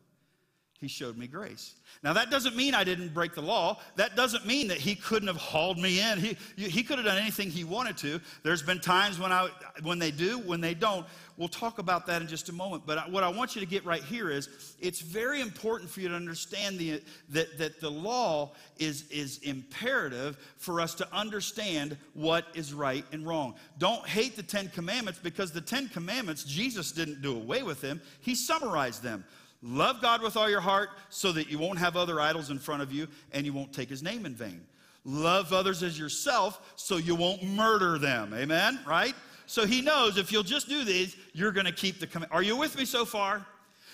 he 0.79 0.87
showed 0.87 1.17
me 1.17 1.27
grace. 1.27 1.75
Now, 2.03 2.13
that 2.13 2.31
doesn't 2.31 2.55
mean 2.55 2.73
I 2.73 2.85
didn't 2.85 3.13
break 3.13 3.33
the 3.33 3.41
law. 3.41 3.79
That 3.97 4.15
doesn't 4.15 4.45
mean 4.45 4.69
that 4.69 4.77
he 4.77 4.95
couldn't 4.95 5.27
have 5.27 5.35
hauled 5.35 5.77
me 5.77 5.99
in. 5.99 6.19
He, 6.19 6.37
he 6.55 6.83
could 6.83 6.97
have 6.97 7.05
done 7.05 7.17
anything 7.17 7.49
he 7.49 7.65
wanted 7.65 7.97
to. 7.97 8.21
There's 8.43 8.63
been 8.63 8.79
times 8.79 9.19
when, 9.19 9.33
I, 9.33 9.49
when 9.83 9.99
they 9.99 10.11
do, 10.11 10.39
when 10.39 10.61
they 10.61 10.73
don't. 10.73 11.05
We'll 11.35 11.49
talk 11.49 11.79
about 11.79 12.05
that 12.07 12.21
in 12.21 12.29
just 12.29 12.47
a 12.47 12.53
moment. 12.53 12.83
But 12.85 13.11
what 13.11 13.25
I 13.25 13.29
want 13.29 13.55
you 13.55 13.61
to 13.61 13.67
get 13.67 13.85
right 13.85 14.03
here 14.03 14.29
is 14.29 14.75
it's 14.79 15.01
very 15.01 15.41
important 15.41 15.89
for 15.89 15.99
you 15.99 16.07
to 16.07 16.15
understand 16.15 16.79
the, 16.79 17.01
that, 17.29 17.57
that 17.57 17.81
the 17.81 17.91
law 17.91 18.51
is, 18.77 19.09
is 19.09 19.39
imperative 19.39 20.37
for 20.57 20.79
us 20.79 20.93
to 20.95 21.13
understand 21.13 21.97
what 22.13 22.45
is 22.55 22.73
right 22.73 23.03
and 23.11 23.27
wrong. 23.27 23.55
Don't 23.77 24.05
hate 24.07 24.37
the 24.37 24.43
Ten 24.43 24.69
Commandments 24.69 25.19
because 25.21 25.51
the 25.51 25.61
Ten 25.61 25.89
Commandments, 25.89 26.45
Jesus 26.45 26.93
didn't 26.93 27.21
do 27.21 27.35
away 27.35 27.63
with 27.63 27.81
them, 27.81 28.01
he 28.21 28.33
summarized 28.35 29.03
them. 29.03 29.25
Love 29.61 30.01
God 30.01 30.21
with 30.21 30.37
all 30.37 30.49
your 30.49 30.61
heart 30.61 30.89
so 31.09 31.31
that 31.33 31.49
you 31.49 31.57
won't 31.57 31.79
have 31.79 31.97
other 31.97 32.19
idols 32.19 32.49
in 32.49 32.59
front 32.59 32.81
of 32.81 32.91
you 32.91 33.07
and 33.33 33.45
you 33.45 33.53
won't 33.53 33.73
take 33.73 33.89
his 33.89 34.01
name 34.01 34.25
in 34.25 34.33
vain. 34.33 34.61
Love 35.03 35.51
others 35.53 35.83
as 35.83 35.97
yourself 35.97 36.73
so 36.75 36.97
you 36.97 37.15
won't 37.15 37.43
murder 37.43 37.97
them. 37.97 38.33
Amen? 38.33 38.79
Right? 38.85 39.15
So 39.47 39.65
he 39.65 39.81
knows 39.81 40.17
if 40.17 40.31
you'll 40.31 40.43
just 40.43 40.69
do 40.69 40.83
these, 40.83 41.15
you're 41.33 41.51
going 41.51 41.65
to 41.65 41.71
keep 41.71 41.99
the 41.99 42.07
command. 42.07 42.31
Are 42.31 42.43
you 42.43 42.55
with 42.55 42.77
me 42.77 42.85
so 42.85 43.03
far? 43.03 43.45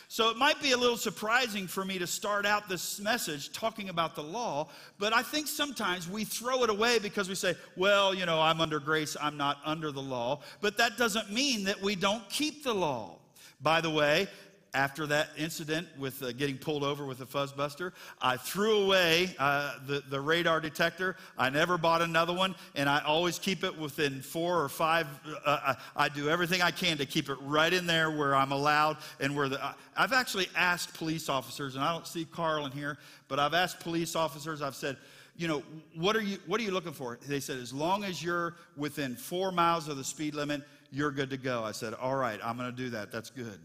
So 0.08 0.30
it 0.30 0.38
might 0.38 0.62
be 0.62 0.74
a 0.74 0.78
little 0.78 0.98
surprising 0.98 1.66
for 1.66 1.84
me 1.84 1.98
to 1.98 2.06
start 2.06 2.46
out 2.46 2.70
this 2.70 3.00
message 3.00 3.52
talking 3.52 3.90
about 3.90 4.16
the 4.16 4.22
law, 4.22 4.70
but 5.00 5.14
I 5.14 5.24
think 5.24 5.48
sometimes 5.48 6.08
we 6.08 6.24
throw 6.26 6.64
it 6.64 6.70
away 6.70 7.00
because 7.00 7.28
we 7.28 7.36
say, 7.36 7.56
well, 7.76 8.14
you 8.14 8.26
know, 8.26 8.40
I'm 8.40 8.62
under 8.62 8.80
grace, 8.80 9.18
I'm 9.20 9.36
not 9.36 9.58
under 9.66 9.92
the 9.92 10.02
law. 10.02 10.42
But 10.62 10.78
that 10.78 10.98
doesn't 10.98 11.32
mean 11.32 11.64
that 11.64 11.82
we 11.82 11.96
don't 11.96 12.28
keep 12.30 12.64
the 12.64 12.74
law. 12.74 13.18
By 13.62 13.82
the 13.82 13.90
way, 13.90 14.28
after 14.76 15.08
that 15.08 15.30
incident 15.38 15.88
with 15.98 16.22
uh, 16.22 16.34
getting 16.34 16.58
pulled 16.58 16.84
over 16.84 17.06
with 17.06 17.22
a 17.22 17.26
fuzzbuster, 17.26 17.94
I 18.22 18.36
threw 18.36 18.84
away 18.84 19.34
uh, 19.40 19.78
the, 19.88 20.04
the 20.10 20.20
radar 20.20 20.60
detector. 20.60 21.16
I 21.38 21.50
never 21.50 21.78
bought 21.78 22.02
another 22.02 22.34
one, 22.34 22.56
and 22.76 22.90
I 22.90 23.00
always 23.00 23.40
keep 23.40 23.64
it 23.64 23.76
within 23.76 24.22
four 24.22 24.62
or 24.62 24.70
five. 24.70 25.08
Uh, 25.26 25.40
I, 25.46 25.72
uh, 25.72 25.76
I, 25.96 26.10
do 26.10 26.30
everything 26.30 26.62
I 26.62 26.72
can 26.72 26.98
to 26.98 27.06
keep 27.06 27.30
it 27.30 27.38
right 27.42 27.72
in 27.74 27.88
there 27.88 28.12
where 28.12 28.36
I'm 28.36 28.52
allowed 28.52 28.98
and 29.20 29.36
where 29.36 29.50
the. 29.50 29.76
I've 29.96 30.14
actually 30.14 30.50
asked 30.56 30.94
police 30.94 31.30
officers, 31.30 31.76
and 31.76 31.84
I 31.84 31.94
don't 31.94 32.06
see 32.06 32.26
Carl 32.26 32.66
in 32.66 32.74
here, 32.74 32.98
but 33.30 33.40
I've 33.40 33.54
asked 33.54 33.80
police 33.80 34.16
officers, 34.16 34.62
I've 34.62 34.76
said, 34.76 34.98
you 35.38 35.48
know, 35.48 35.64
what 35.96 36.16
are 36.16 36.22
you, 36.22 36.38
what 36.46 36.60
are 36.60 36.64
you 36.64 36.72
looking 36.72 36.94
for? 36.94 37.18
They 37.28 37.40
said, 37.40 37.60
as 37.60 37.74
long 37.74 38.04
as 38.04 38.22
you're 38.22 38.56
within 38.76 39.16
four 39.16 39.52
miles 39.52 39.88
of 39.88 39.98
the 39.98 40.04
speed 40.04 40.36
limit, 40.36 40.64
you're 40.92 41.12
good 41.12 41.30
to 41.30 41.38
go. 41.38 41.64
I 41.64 41.72
said, 41.72 41.94
all 41.94 42.16
right, 42.16 42.40
I'm 42.44 42.58
going 42.58 42.70
to 42.70 42.76
do 42.76 42.90
that. 42.92 43.12
That's 43.12 43.30
good. 43.30 43.60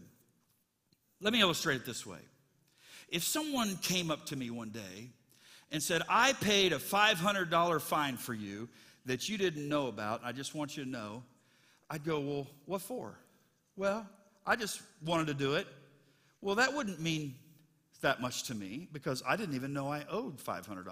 Let 1.21 1.33
me 1.33 1.39
illustrate 1.39 1.75
it 1.75 1.85
this 1.85 2.05
way. 2.05 2.19
If 3.09 3.23
someone 3.23 3.77
came 3.77 4.09
up 4.09 4.25
to 4.27 4.35
me 4.35 4.49
one 4.49 4.69
day 4.69 5.09
and 5.71 5.81
said, 5.81 6.01
I 6.09 6.33
paid 6.33 6.73
a 6.73 6.79
$500 6.79 7.81
fine 7.81 8.17
for 8.17 8.33
you 8.33 8.67
that 9.05 9.29
you 9.29 9.37
didn't 9.37 9.67
know 9.69 9.87
about, 9.87 10.21
I 10.23 10.31
just 10.31 10.55
want 10.55 10.75
you 10.75 10.83
to 10.83 10.89
know, 10.89 11.23
I'd 11.89 12.03
go, 12.03 12.19
Well, 12.19 12.47
what 12.65 12.81
for? 12.81 13.17
Well, 13.75 14.07
I 14.45 14.55
just 14.55 14.81
wanted 15.05 15.27
to 15.27 15.33
do 15.33 15.55
it. 15.55 15.67
Well, 16.41 16.55
that 16.55 16.73
wouldn't 16.73 16.99
mean 16.99 17.35
that 18.01 18.19
much 18.19 18.43
to 18.43 18.55
me 18.55 18.87
because 18.91 19.21
I 19.27 19.35
didn't 19.35 19.55
even 19.55 19.73
know 19.73 19.91
I 19.91 20.05
owed 20.09 20.37
$500. 20.37 20.85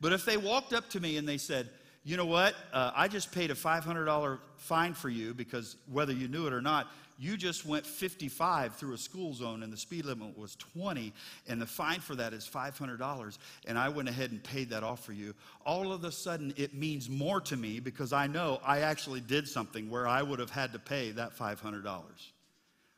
But 0.00 0.12
if 0.12 0.24
they 0.24 0.36
walked 0.36 0.72
up 0.72 0.90
to 0.90 1.00
me 1.00 1.16
and 1.16 1.28
they 1.28 1.38
said, 1.38 1.70
you 2.02 2.16
know 2.16 2.26
what? 2.26 2.54
Uh, 2.72 2.90
I 2.94 3.08
just 3.08 3.32
paid 3.32 3.50
a 3.50 3.54
$500 3.54 4.38
fine 4.56 4.92
for 4.94 5.08
you 5.08 5.32
because 5.32 5.76
whether 5.90 6.12
you 6.12 6.28
knew 6.28 6.46
it 6.46 6.52
or 6.52 6.60
not, 6.60 6.88
you 7.18 7.36
just 7.36 7.64
went 7.64 7.86
55 7.86 8.74
through 8.74 8.94
a 8.94 8.98
school 8.98 9.34
zone 9.34 9.62
and 9.62 9.72
the 9.72 9.76
speed 9.76 10.04
limit 10.04 10.36
was 10.36 10.56
20 10.56 11.12
and 11.46 11.62
the 11.62 11.66
fine 11.66 12.00
for 12.00 12.16
that 12.16 12.32
is 12.32 12.48
$500 12.52 13.38
and 13.66 13.78
I 13.78 13.88
went 13.88 14.08
ahead 14.08 14.32
and 14.32 14.42
paid 14.42 14.70
that 14.70 14.82
off 14.82 15.04
for 15.04 15.12
you. 15.12 15.34
All 15.64 15.92
of 15.92 16.04
a 16.04 16.10
sudden 16.10 16.52
it 16.56 16.74
means 16.74 17.08
more 17.08 17.40
to 17.42 17.56
me 17.56 17.78
because 17.78 18.12
I 18.12 18.26
know 18.26 18.60
I 18.64 18.80
actually 18.80 19.20
did 19.20 19.46
something 19.46 19.88
where 19.88 20.08
I 20.08 20.22
would 20.22 20.40
have 20.40 20.50
had 20.50 20.72
to 20.72 20.78
pay 20.78 21.12
that 21.12 21.36
$500. 21.36 21.84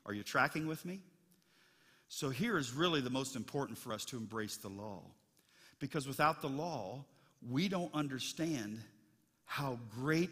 Are 0.06 0.14
you 0.14 0.22
tracking 0.22 0.66
with 0.66 0.84
me? 0.84 1.00
So 2.08 2.30
here 2.30 2.56
is 2.56 2.72
really 2.72 3.00
the 3.00 3.10
most 3.10 3.36
important 3.36 3.76
for 3.76 3.92
us 3.92 4.04
to 4.06 4.16
embrace 4.16 4.56
the 4.56 4.68
law. 4.68 5.02
Because 5.78 6.06
without 6.06 6.40
the 6.40 6.48
law, 6.48 7.04
we 7.50 7.68
don't 7.68 7.92
understand 7.92 8.80
how 9.44 9.78
great, 9.94 10.30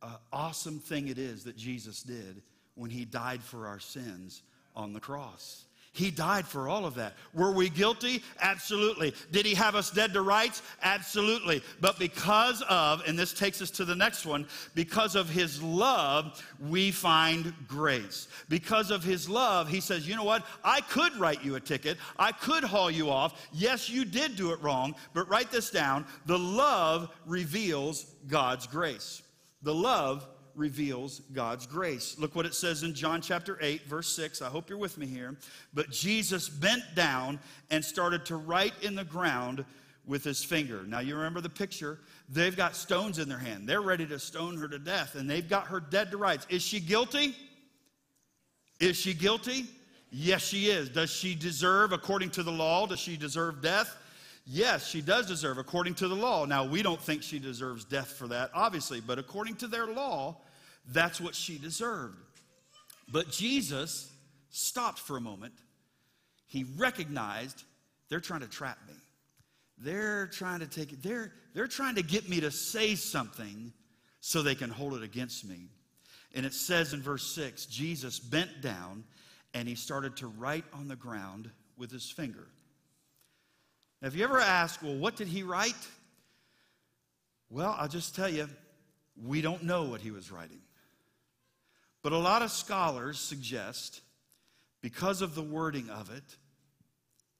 uh, 0.00 0.16
awesome 0.32 0.78
thing 0.78 1.08
it 1.08 1.18
is 1.18 1.42
that 1.44 1.56
Jesus 1.56 2.02
did 2.02 2.42
when 2.76 2.90
he 2.90 3.04
died 3.04 3.42
for 3.42 3.66
our 3.66 3.80
sins 3.80 4.42
on 4.76 4.92
the 4.92 5.00
cross. 5.00 5.64
He 5.96 6.10
died 6.10 6.46
for 6.46 6.68
all 6.68 6.84
of 6.84 6.96
that. 6.96 7.14
Were 7.32 7.52
we 7.52 7.70
guilty? 7.70 8.22
Absolutely. 8.42 9.14
Did 9.32 9.46
he 9.46 9.54
have 9.54 9.74
us 9.74 9.90
dead 9.90 10.12
to 10.12 10.20
rights? 10.20 10.60
Absolutely. 10.82 11.62
But 11.80 11.98
because 11.98 12.62
of, 12.68 13.02
and 13.06 13.18
this 13.18 13.32
takes 13.32 13.62
us 13.62 13.70
to 13.72 13.86
the 13.86 13.94
next 13.94 14.26
one, 14.26 14.46
because 14.74 15.14
of 15.14 15.30
his 15.30 15.62
love, 15.62 16.44
we 16.60 16.90
find 16.90 17.54
grace. 17.66 18.28
Because 18.50 18.90
of 18.90 19.04
his 19.04 19.26
love, 19.26 19.70
he 19.70 19.80
says, 19.80 20.06
you 20.06 20.16
know 20.16 20.24
what? 20.24 20.44
I 20.62 20.82
could 20.82 21.16
write 21.16 21.42
you 21.42 21.54
a 21.54 21.60
ticket. 21.60 21.96
I 22.18 22.30
could 22.30 22.62
haul 22.62 22.90
you 22.90 23.08
off. 23.08 23.48
Yes, 23.54 23.88
you 23.88 24.04
did 24.04 24.36
do 24.36 24.52
it 24.52 24.60
wrong, 24.60 24.94
but 25.14 25.30
write 25.30 25.50
this 25.50 25.70
down. 25.70 26.04
The 26.26 26.38
love 26.38 27.08
reveals 27.24 28.04
God's 28.28 28.66
grace. 28.66 29.22
The 29.62 29.74
love 29.74 30.28
reveals 30.56 31.20
God's 31.32 31.66
grace. 31.66 32.16
Look 32.18 32.34
what 32.34 32.46
it 32.46 32.54
says 32.54 32.82
in 32.82 32.94
John 32.94 33.20
chapter 33.20 33.58
8, 33.60 33.86
verse 33.86 34.14
6. 34.16 34.42
I 34.42 34.48
hope 34.48 34.68
you're 34.68 34.78
with 34.78 34.98
me 34.98 35.06
here. 35.06 35.36
But 35.74 35.90
Jesus 35.90 36.48
bent 36.48 36.82
down 36.94 37.38
and 37.70 37.84
started 37.84 38.24
to 38.26 38.36
write 38.36 38.72
in 38.82 38.94
the 38.94 39.04
ground 39.04 39.64
with 40.06 40.24
his 40.24 40.42
finger. 40.42 40.84
Now, 40.86 41.00
you 41.00 41.16
remember 41.16 41.40
the 41.40 41.50
picture. 41.50 41.98
They've 42.28 42.56
got 42.56 42.74
stones 42.76 43.18
in 43.18 43.28
their 43.28 43.38
hand. 43.38 43.68
They're 43.68 43.82
ready 43.82 44.06
to 44.06 44.18
stone 44.18 44.56
her 44.58 44.68
to 44.68 44.78
death, 44.78 45.14
and 45.14 45.28
they've 45.28 45.48
got 45.48 45.66
her 45.66 45.80
dead 45.80 46.10
to 46.12 46.16
rights. 46.16 46.46
Is 46.48 46.62
she 46.62 46.80
guilty? 46.80 47.36
Is 48.80 48.96
she 48.96 49.14
guilty? 49.14 49.66
Yes, 50.10 50.42
she 50.42 50.66
is. 50.66 50.88
Does 50.88 51.10
she 51.10 51.34
deserve, 51.34 51.92
according 51.92 52.30
to 52.30 52.42
the 52.42 52.52
law, 52.52 52.86
does 52.86 53.00
she 53.00 53.16
deserve 53.16 53.60
death? 53.60 53.96
Yes, 54.46 54.86
she 54.86 55.00
does 55.00 55.26
deserve, 55.26 55.58
according 55.58 55.94
to 55.96 56.08
the 56.08 56.14
law. 56.14 56.44
Now, 56.44 56.64
we 56.64 56.80
don't 56.80 57.00
think 57.00 57.24
she 57.24 57.40
deserves 57.40 57.84
death 57.84 58.12
for 58.12 58.28
that, 58.28 58.50
obviously, 58.54 59.00
but 59.00 59.18
according 59.18 59.56
to 59.56 59.66
their 59.66 59.86
law, 59.86 60.36
that's 60.88 61.20
what 61.20 61.34
she 61.34 61.58
deserved. 61.58 62.16
But 63.10 63.30
Jesus 63.30 64.12
stopped 64.50 64.98
for 64.98 65.16
a 65.16 65.20
moment. 65.20 65.54
He 66.46 66.64
recognized 66.76 67.64
they're 68.08 68.20
trying 68.20 68.40
to 68.40 68.48
trap 68.48 68.78
me. 68.86 68.94
They're 69.78 70.26
trying 70.28 70.60
to 70.60 70.66
take 70.66 70.92
it, 70.92 71.02
they're, 71.02 71.32
they're 71.54 71.66
trying 71.66 71.96
to 71.96 72.02
get 72.02 72.28
me 72.28 72.40
to 72.40 72.50
say 72.50 72.94
something 72.94 73.72
so 74.20 74.42
they 74.42 74.54
can 74.54 74.70
hold 74.70 74.94
it 74.94 75.02
against 75.02 75.46
me. 75.46 75.68
And 76.34 76.46
it 76.46 76.54
says 76.54 76.92
in 76.92 77.02
verse 77.02 77.26
6 77.34 77.66
Jesus 77.66 78.18
bent 78.18 78.62
down 78.62 79.04
and 79.54 79.68
he 79.68 79.74
started 79.74 80.16
to 80.18 80.26
write 80.26 80.64
on 80.72 80.88
the 80.88 80.96
ground 80.96 81.50
with 81.76 81.90
his 81.90 82.10
finger. 82.10 82.48
Now, 84.00 84.06
have 84.06 84.16
you 84.16 84.24
ever 84.24 84.40
asked, 84.40 84.82
well, 84.82 84.96
what 84.96 85.16
did 85.16 85.28
he 85.28 85.42
write? 85.42 85.74
Well, 87.48 87.74
I'll 87.78 87.88
just 87.88 88.14
tell 88.14 88.28
you, 88.28 88.48
we 89.22 89.40
don't 89.40 89.62
know 89.62 89.84
what 89.84 90.00
he 90.00 90.10
was 90.10 90.30
writing. 90.30 90.60
But 92.06 92.12
a 92.12 92.18
lot 92.18 92.42
of 92.42 92.52
scholars 92.52 93.18
suggest, 93.18 94.00
because 94.80 95.22
of 95.22 95.34
the 95.34 95.42
wording 95.42 95.90
of 95.90 96.08
it, 96.16 96.36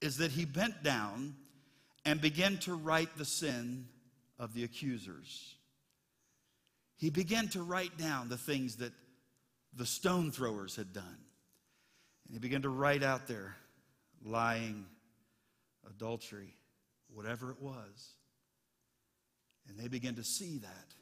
is 0.01 0.17
that 0.17 0.33
he 0.33 0.45
bent 0.45 0.83
down 0.83 1.37
and 2.05 2.21
began 2.21 2.59
to 2.59 2.75
write 2.75 3.17
the 3.17 3.25
sin 3.25 3.87
of 4.41 4.55
the 4.55 4.65
accusers. 4.65 5.55
He 6.97 7.11
began 7.11 7.47
to 7.51 7.63
write 7.63 7.97
down 7.97 8.29
the 8.29 8.37
things 8.37 8.79
that 8.79 8.91
the 9.73 9.87
stone 9.87 10.33
throwers 10.33 10.75
had 10.75 10.93
done. 10.93 11.19
And 12.27 12.33
he 12.33 12.41
began 12.41 12.63
to 12.63 12.69
write 12.69 13.05
out 13.05 13.29
there 13.29 13.55
lying, 14.25 14.85
adultery, 15.89 16.57
whatever 17.15 17.53
it 17.53 17.63
was. 17.63 18.15
And 19.69 19.79
they 19.79 19.87
began 19.87 20.17
to 20.17 20.25
see 20.25 20.59
that. 20.59 20.95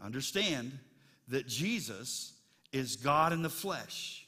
Understand 0.00 0.78
that 1.26 1.48
Jesus 1.48 2.34
is 2.76 2.96
God 2.96 3.32
in 3.32 3.42
the 3.42 3.50
flesh. 3.50 4.26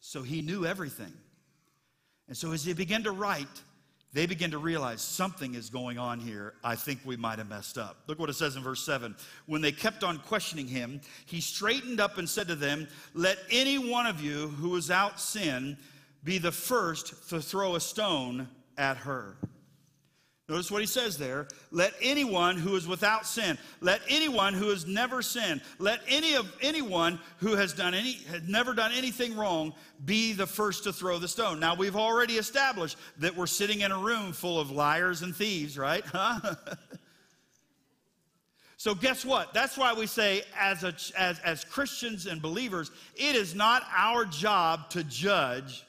So 0.00 0.22
he 0.22 0.42
knew 0.42 0.64
everything. 0.64 1.12
And 2.28 2.36
so 2.36 2.52
as 2.52 2.64
he 2.64 2.72
began 2.72 3.04
to 3.04 3.12
write, 3.12 3.46
they 4.12 4.26
begin 4.26 4.50
to 4.52 4.58
realize 4.58 5.02
something 5.02 5.54
is 5.54 5.68
going 5.68 5.98
on 5.98 6.20
here. 6.20 6.54
I 6.64 6.74
think 6.74 7.00
we 7.04 7.16
might 7.16 7.38
have 7.38 7.48
messed 7.48 7.76
up. 7.76 7.98
Look 8.06 8.18
what 8.18 8.30
it 8.30 8.34
says 8.34 8.56
in 8.56 8.62
verse 8.62 8.84
7. 8.84 9.14
When 9.46 9.60
they 9.60 9.72
kept 9.72 10.02
on 10.02 10.18
questioning 10.18 10.66
him, 10.66 11.00
he 11.26 11.40
straightened 11.40 12.00
up 12.00 12.18
and 12.18 12.28
said 12.28 12.48
to 12.48 12.54
them, 12.54 12.88
Let 13.14 13.38
any 13.50 13.78
one 13.78 14.06
of 14.06 14.20
you 14.20 14.48
who 14.48 14.74
is 14.76 14.90
out 14.90 15.20
sin 15.20 15.76
be 16.24 16.38
the 16.38 16.52
first 16.52 17.28
to 17.28 17.40
throw 17.40 17.76
a 17.76 17.80
stone 17.80 18.48
at 18.78 18.96
her. 18.96 19.36
Notice 20.48 20.70
what 20.70 20.80
he 20.80 20.86
says 20.86 21.18
there. 21.18 21.48
Let 21.72 21.92
anyone 22.00 22.56
who 22.56 22.76
is 22.76 22.86
without 22.86 23.26
sin, 23.26 23.58
let 23.80 24.00
anyone 24.08 24.54
who 24.54 24.68
has 24.68 24.86
never 24.86 25.20
sinned, 25.20 25.60
let 25.78 26.00
any 26.06 26.34
of 26.34 26.52
anyone 26.62 27.18
who 27.38 27.56
has 27.56 27.72
done 27.72 27.94
any 27.94 28.12
had 28.30 28.48
never 28.48 28.72
done 28.72 28.92
anything 28.92 29.36
wrong 29.36 29.74
be 30.04 30.32
the 30.32 30.46
first 30.46 30.84
to 30.84 30.92
throw 30.92 31.18
the 31.18 31.26
stone. 31.26 31.58
Now 31.58 31.74
we've 31.74 31.96
already 31.96 32.34
established 32.34 32.96
that 33.18 33.36
we're 33.36 33.48
sitting 33.48 33.80
in 33.80 33.90
a 33.90 33.98
room 33.98 34.32
full 34.32 34.60
of 34.60 34.70
liars 34.70 35.22
and 35.22 35.34
thieves, 35.34 35.76
right? 35.76 36.04
So 38.78 38.94
guess 38.94 39.24
what? 39.24 39.54
That's 39.54 39.76
why 39.76 39.94
we 39.94 40.06
say 40.06 40.42
as 40.56 40.84
a, 40.84 40.94
as 41.18 41.38
as 41.40 41.64
Christians 41.64 42.26
and 42.26 42.42
believers, 42.42 42.90
it 43.14 43.34
is 43.34 43.54
not 43.54 43.82
our 43.92 44.24
job 44.24 44.90
to 44.90 45.02
judge 45.02 45.84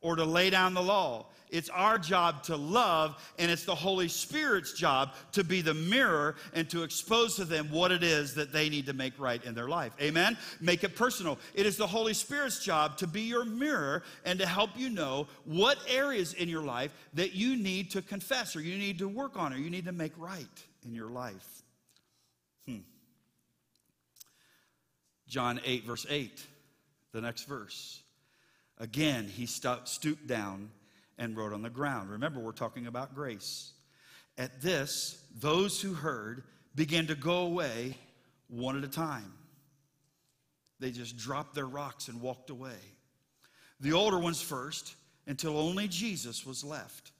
or 0.00 0.16
to 0.16 0.24
lay 0.24 0.50
down 0.50 0.74
the 0.74 0.82
law. 0.82 1.26
It's 1.50 1.68
our 1.68 1.98
job 1.98 2.42
to 2.44 2.56
love, 2.56 3.22
and 3.38 3.50
it's 3.50 3.64
the 3.64 3.74
Holy 3.74 4.08
Spirit's 4.08 4.72
job 4.72 5.14
to 5.32 5.44
be 5.44 5.60
the 5.60 5.74
mirror 5.74 6.36
and 6.54 6.68
to 6.70 6.82
expose 6.82 7.36
to 7.36 7.44
them 7.44 7.70
what 7.70 7.92
it 7.92 8.02
is 8.02 8.34
that 8.34 8.52
they 8.52 8.68
need 8.68 8.86
to 8.86 8.92
make 8.92 9.18
right 9.18 9.42
in 9.44 9.54
their 9.54 9.68
life. 9.68 9.92
Amen? 10.00 10.36
Make 10.60 10.82
it 10.82 10.96
personal. 10.96 11.38
It 11.54 11.66
is 11.66 11.76
the 11.76 11.86
Holy 11.86 12.14
Spirit's 12.14 12.64
job 12.64 12.96
to 12.98 13.06
be 13.06 13.22
your 13.22 13.44
mirror 13.44 14.02
and 14.24 14.38
to 14.40 14.46
help 14.46 14.70
you 14.76 14.88
know 14.88 15.28
what 15.44 15.78
areas 15.88 16.32
in 16.34 16.48
your 16.48 16.62
life 16.62 16.92
that 17.14 17.34
you 17.34 17.56
need 17.56 17.90
to 17.92 18.02
confess 18.02 18.56
or 18.56 18.60
you 18.60 18.76
need 18.76 18.98
to 18.98 19.08
work 19.08 19.36
on 19.36 19.52
or 19.52 19.56
you 19.56 19.70
need 19.70 19.84
to 19.84 19.92
make 19.92 20.12
right 20.16 20.46
in 20.84 20.94
your 20.94 21.08
life. 21.08 21.62
Hmm. 22.66 22.78
John 25.28 25.60
8, 25.64 25.84
verse 25.84 26.06
8, 26.08 26.44
the 27.12 27.20
next 27.20 27.44
verse. 27.44 28.02
Again, 28.78 29.28
he 29.28 29.46
stooped 29.46 30.26
down 30.26 30.70
and 31.18 31.36
wrote 31.36 31.52
on 31.52 31.62
the 31.62 31.70
ground. 31.70 32.10
Remember, 32.10 32.40
we're 32.40 32.52
talking 32.52 32.86
about 32.86 33.14
grace. 33.14 33.72
At 34.38 34.60
this, 34.60 35.22
those 35.38 35.80
who 35.80 35.94
heard 35.94 36.44
began 36.74 37.06
to 37.06 37.14
go 37.14 37.46
away 37.46 37.96
one 38.48 38.76
at 38.76 38.84
a 38.84 38.88
time. 38.88 39.32
They 40.78 40.90
just 40.90 41.16
dropped 41.16 41.54
their 41.54 41.66
rocks 41.66 42.08
and 42.08 42.20
walked 42.20 42.50
away. 42.50 42.76
The 43.80 43.92
older 43.92 44.18
ones 44.18 44.42
first, 44.42 44.94
until 45.26 45.58
only 45.58 45.88
Jesus 45.88 46.44
was 46.44 46.62
left, 46.62 47.12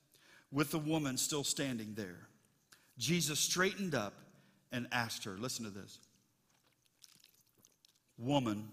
with 0.53 0.71
the 0.71 0.79
woman 0.79 1.17
still 1.17 1.45
standing 1.45 1.95
there. 1.95 2.29
Jesus 2.99 3.41
straightened 3.41 3.95
up 3.95 4.15
and 4.73 4.87
asked 4.93 5.25
her, 5.25 5.37
Listen 5.39 5.65
to 5.65 5.71
this 5.71 5.99
Woman, 8.19 8.69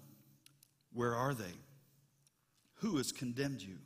where 0.94 1.16
are 1.16 1.34
they? 1.34 1.54
Who 2.76 2.98
has 2.98 3.12
condemned 3.12 3.62
you? 3.62 3.78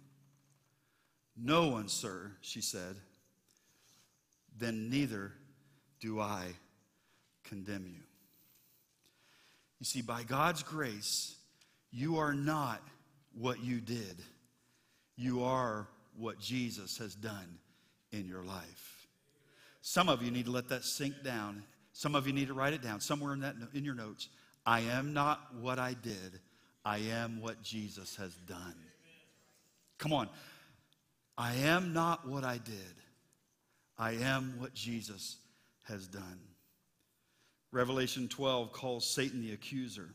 No 1.40 1.68
one, 1.68 1.88
sir, 1.88 2.32
she 2.42 2.62
said. 2.62 2.96
Then 4.58 4.90
neither 4.90 5.34
do 6.00 6.20
I 6.20 6.48
condemn 7.44 7.86
you. 7.86 8.02
You 9.80 9.86
see, 9.86 10.02
by 10.02 10.24
God's 10.24 10.64
grace, 10.64 11.36
you 11.92 12.18
are 12.18 12.34
not 12.34 12.82
what 13.34 13.64
you 13.64 13.80
did, 13.80 14.18
you 15.16 15.44
are 15.44 15.88
what 16.16 16.40
Jesus 16.40 16.98
has 16.98 17.14
done 17.14 17.60
in 18.12 18.28
your 18.28 18.44
life. 18.44 19.08
Some 19.82 20.10
of 20.10 20.24
you 20.24 20.32
need 20.32 20.46
to 20.46 20.52
let 20.52 20.70
that 20.70 20.84
sink 20.84 21.24
down. 21.24 21.64
Some 21.94 22.16
of 22.16 22.28
you 22.28 22.34
need 22.34 22.48
to 22.48 22.54
write 22.54 22.74
it 22.74 22.82
down 22.82 23.00
somewhere 23.00 23.34
in, 23.34 23.40
that, 23.42 23.56
in 23.74 23.86
your 23.86 23.96
notes. 23.96 24.30
I 24.66 24.82
am 24.82 25.14
not 25.14 25.54
what 25.62 25.80
I 25.80 25.94
did, 25.94 26.40
I 26.84 26.98
am 26.98 27.42
what 27.42 27.62
Jesus 27.62 28.16
has 28.16 28.34
done. 28.48 28.76
Come 29.98 30.14
on. 30.14 30.30
I 31.38 31.54
am 31.56 31.94
not 31.94 32.28
what 32.28 32.44
I 32.44 32.58
did. 32.58 32.76
I 33.98 34.14
am 34.14 34.56
what 34.60 34.74
Jesus 34.74 35.38
has 35.84 36.08
done. 36.08 36.40
Revelation 37.72 38.28
12 38.28 38.72
calls 38.72 39.08
Satan 39.08 39.42
the 39.42 39.54
accuser. 39.54 40.10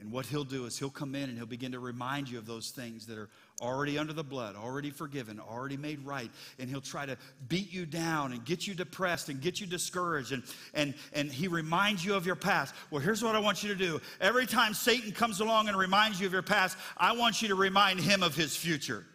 And 0.00 0.10
what 0.10 0.26
he'll 0.26 0.44
do 0.44 0.66
is 0.66 0.76
he'll 0.76 0.90
come 0.90 1.14
in 1.14 1.28
and 1.28 1.38
he'll 1.38 1.46
begin 1.46 1.70
to 1.72 1.78
remind 1.78 2.28
you 2.28 2.36
of 2.36 2.46
those 2.46 2.70
things 2.70 3.06
that 3.06 3.16
are 3.16 3.28
already 3.62 3.96
under 3.96 4.12
the 4.12 4.24
blood, 4.24 4.56
already 4.56 4.90
forgiven, 4.90 5.38
already 5.38 5.76
made 5.76 6.04
right. 6.04 6.30
And 6.58 6.68
he'll 6.68 6.80
try 6.80 7.06
to 7.06 7.16
beat 7.48 7.72
you 7.72 7.86
down 7.86 8.32
and 8.32 8.44
get 8.44 8.66
you 8.66 8.74
depressed 8.74 9.28
and 9.28 9.40
get 9.40 9.60
you 9.60 9.68
discouraged. 9.68 10.32
And, 10.32 10.42
and, 10.74 10.94
and 11.12 11.30
he 11.30 11.46
reminds 11.46 12.04
you 12.04 12.14
of 12.14 12.26
your 12.26 12.34
past. 12.34 12.74
Well, 12.90 13.00
here's 13.00 13.22
what 13.22 13.36
I 13.36 13.38
want 13.38 13.62
you 13.62 13.68
to 13.68 13.76
do. 13.76 14.00
Every 14.20 14.46
time 14.46 14.74
Satan 14.74 15.12
comes 15.12 15.38
along 15.38 15.68
and 15.68 15.78
reminds 15.78 16.20
you 16.20 16.26
of 16.26 16.32
your 16.32 16.42
past, 16.42 16.76
I 16.96 17.12
want 17.12 17.40
you 17.40 17.48
to 17.48 17.54
remind 17.54 18.00
him 18.00 18.24
of 18.24 18.34
his 18.34 18.56
future. 18.56 19.06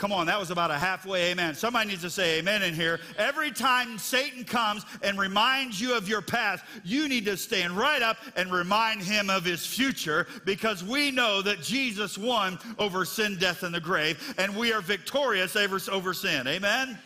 Come 0.00 0.12
on, 0.12 0.28
that 0.28 0.40
was 0.40 0.50
about 0.50 0.70
a 0.70 0.78
halfway 0.78 1.30
amen. 1.30 1.54
Somebody 1.54 1.90
needs 1.90 2.00
to 2.00 2.08
say 2.08 2.38
amen 2.38 2.62
in 2.62 2.72
here. 2.72 3.00
Every 3.18 3.50
time 3.50 3.98
Satan 3.98 4.44
comes 4.44 4.86
and 5.02 5.18
reminds 5.18 5.78
you 5.78 5.94
of 5.94 6.08
your 6.08 6.22
past, 6.22 6.64
you 6.84 7.06
need 7.06 7.26
to 7.26 7.36
stand 7.36 7.76
right 7.76 8.00
up 8.00 8.16
and 8.34 8.50
remind 8.50 9.02
him 9.02 9.28
of 9.28 9.44
his 9.44 9.66
future 9.66 10.26
because 10.46 10.82
we 10.82 11.10
know 11.10 11.42
that 11.42 11.60
Jesus 11.60 12.16
won 12.16 12.58
over 12.78 13.04
sin, 13.04 13.36
death, 13.38 13.62
and 13.62 13.74
the 13.74 13.80
grave, 13.80 14.34
and 14.38 14.56
we 14.56 14.72
are 14.72 14.80
victorious 14.80 15.54
over, 15.54 15.78
over 15.92 16.14
sin. 16.14 16.46
Amen? 16.46 16.98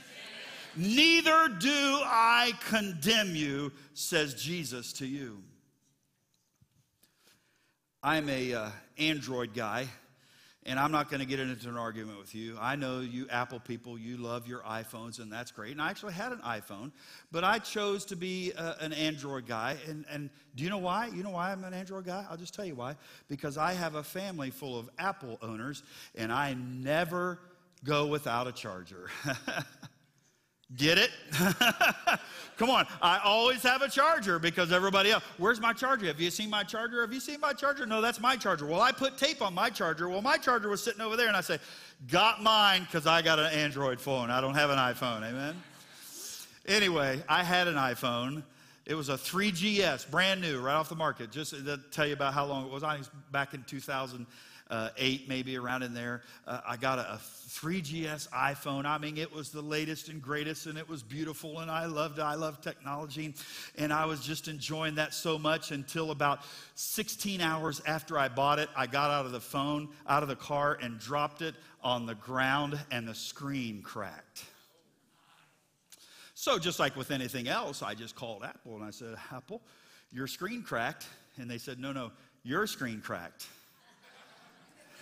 Neither 0.76 1.48
do 1.48 2.00
I 2.04 2.52
condemn 2.68 3.34
you, 3.34 3.72
says 3.94 4.34
Jesus 4.34 4.92
to 4.92 5.06
you. 5.06 5.42
I'm 8.04 8.28
a 8.28 8.54
uh, 8.54 8.68
Android 8.98 9.52
guy, 9.52 9.88
and 10.66 10.78
I'm 10.78 10.90
not 10.90 11.10
going 11.10 11.20
to 11.20 11.26
get 11.26 11.40
into 11.40 11.68
an 11.68 11.76
argument 11.76 12.18
with 12.18 12.34
you. 12.34 12.56
I 12.60 12.76
know 12.76 13.00
you 13.00 13.26
Apple 13.30 13.60
people, 13.60 13.98
you 13.98 14.16
love 14.16 14.46
your 14.46 14.60
iPhones, 14.60 15.18
and 15.18 15.30
that's 15.30 15.50
great. 15.50 15.72
And 15.72 15.82
I 15.82 15.90
actually 15.90 16.14
had 16.14 16.32
an 16.32 16.38
iPhone, 16.38 16.90
but 17.30 17.44
I 17.44 17.58
chose 17.58 18.04
to 18.06 18.16
be 18.16 18.52
uh, 18.56 18.74
an 18.80 18.92
Android 18.92 19.46
guy. 19.46 19.76
And, 19.88 20.04
and 20.10 20.30
do 20.54 20.64
you 20.64 20.70
know 20.70 20.78
why? 20.78 21.08
You 21.08 21.22
know 21.22 21.30
why 21.30 21.52
I'm 21.52 21.64
an 21.64 21.74
Android 21.74 22.06
guy? 22.06 22.24
I'll 22.30 22.36
just 22.36 22.54
tell 22.54 22.64
you 22.64 22.74
why. 22.74 22.96
Because 23.28 23.58
I 23.58 23.72
have 23.74 23.94
a 23.94 24.02
family 24.02 24.50
full 24.50 24.78
of 24.78 24.88
Apple 24.98 25.38
owners, 25.42 25.82
and 26.14 26.32
I 26.32 26.54
never 26.54 27.38
go 27.84 28.06
without 28.06 28.46
a 28.46 28.52
charger. 28.52 29.10
Get 30.76 30.98
it? 30.98 31.10
Come 32.56 32.70
on. 32.70 32.86
I 33.02 33.20
always 33.22 33.62
have 33.62 33.82
a 33.82 33.88
charger 33.88 34.38
because 34.38 34.72
everybody 34.72 35.10
else, 35.10 35.22
where's 35.38 35.60
my 35.60 35.72
charger? 35.72 36.06
Have 36.06 36.20
you 36.20 36.30
seen 36.30 36.50
my 36.50 36.62
charger? 36.62 37.02
Have 37.02 37.12
you 37.12 37.20
seen 37.20 37.40
my 37.40 37.52
charger? 37.52 37.84
No, 37.86 38.00
that's 38.00 38.20
my 38.20 38.36
charger. 38.36 38.66
Well, 38.66 38.80
I 38.80 38.90
put 38.90 39.18
tape 39.18 39.42
on 39.42 39.54
my 39.54 39.70
charger. 39.70 40.08
Well, 40.08 40.22
my 40.22 40.36
charger 40.36 40.68
was 40.68 40.82
sitting 40.82 41.00
over 41.00 41.16
there, 41.16 41.28
and 41.28 41.36
I 41.36 41.42
say, 41.42 41.58
got 42.08 42.42
mine 42.42 42.82
because 42.82 43.06
I 43.06 43.22
got 43.22 43.38
an 43.38 43.52
Android 43.52 44.00
phone. 44.00 44.30
I 44.30 44.40
don't 44.40 44.54
have 44.54 44.70
an 44.70 44.78
iPhone. 44.78 45.28
Amen? 45.28 45.54
Anyway, 46.66 47.22
I 47.28 47.44
had 47.44 47.68
an 47.68 47.74
iPhone. 47.74 48.42
It 48.86 48.94
was 48.94 49.08
a 49.10 49.14
3GS, 49.14 50.10
brand 50.10 50.40
new, 50.40 50.60
right 50.60 50.74
off 50.74 50.88
the 50.88 50.96
market. 50.96 51.30
Just 51.30 51.50
to 51.50 51.78
tell 51.90 52.06
you 52.06 52.14
about 52.14 52.34
how 52.34 52.46
long 52.46 52.66
it 52.66 52.72
was. 52.72 52.82
I 52.82 52.98
was 52.98 53.10
back 53.32 53.54
in 53.54 53.62
2000 53.64 54.26
uh, 54.70 54.90
8, 54.96 55.28
maybe 55.28 55.56
around 55.56 55.82
in 55.82 55.94
there. 55.94 56.22
Uh, 56.46 56.60
I 56.66 56.76
got 56.76 56.98
a, 56.98 57.14
a 57.14 57.20
3GS 57.48 58.28
iPhone. 58.30 58.86
I 58.86 58.98
mean, 58.98 59.18
it 59.18 59.32
was 59.32 59.50
the 59.50 59.60
latest 59.60 60.08
and 60.08 60.20
greatest, 60.22 60.66
and 60.66 60.78
it 60.78 60.88
was 60.88 61.02
beautiful, 61.02 61.60
and 61.60 61.70
I 61.70 61.86
loved 61.86 62.18
it. 62.18 62.22
I 62.22 62.34
loved 62.34 62.62
technology, 62.62 63.34
and 63.76 63.92
I 63.92 64.06
was 64.06 64.20
just 64.20 64.48
enjoying 64.48 64.94
that 64.96 65.14
so 65.14 65.38
much 65.38 65.70
until 65.70 66.10
about 66.10 66.40
16 66.74 67.40
hours 67.40 67.82
after 67.86 68.18
I 68.18 68.28
bought 68.28 68.58
it. 68.58 68.68
I 68.76 68.86
got 68.86 69.10
out 69.10 69.26
of 69.26 69.32
the 69.32 69.40
phone, 69.40 69.88
out 70.08 70.22
of 70.22 70.28
the 70.28 70.36
car, 70.36 70.78
and 70.80 70.98
dropped 70.98 71.42
it 71.42 71.54
on 71.82 72.06
the 72.06 72.14
ground, 72.14 72.78
and 72.90 73.06
the 73.06 73.14
screen 73.14 73.82
cracked. 73.82 74.44
So, 76.34 76.58
just 76.58 76.78
like 76.78 76.96
with 76.96 77.10
anything 77.10 77.48
else, 77.48 77.82
I 77.82 77.94
just 77.94 78.16
called 78.16 78.44
Apple 78.44 78.74
and 78.74 78.84
I 78.84 78.90
said, 78.90 79.16
Apple, 79.32 79.62
your 80.12 80.26
screen 80.26 80.62
cracked. 80.62 81.06
And 81.36 81.50
they 81.50 81.58
said, 81.58 81.78
No, 81.78 81.92
no, 81.92 82.12
your 82.42 82.66
screen 82.66 83.00
cracked. 83.00 83.46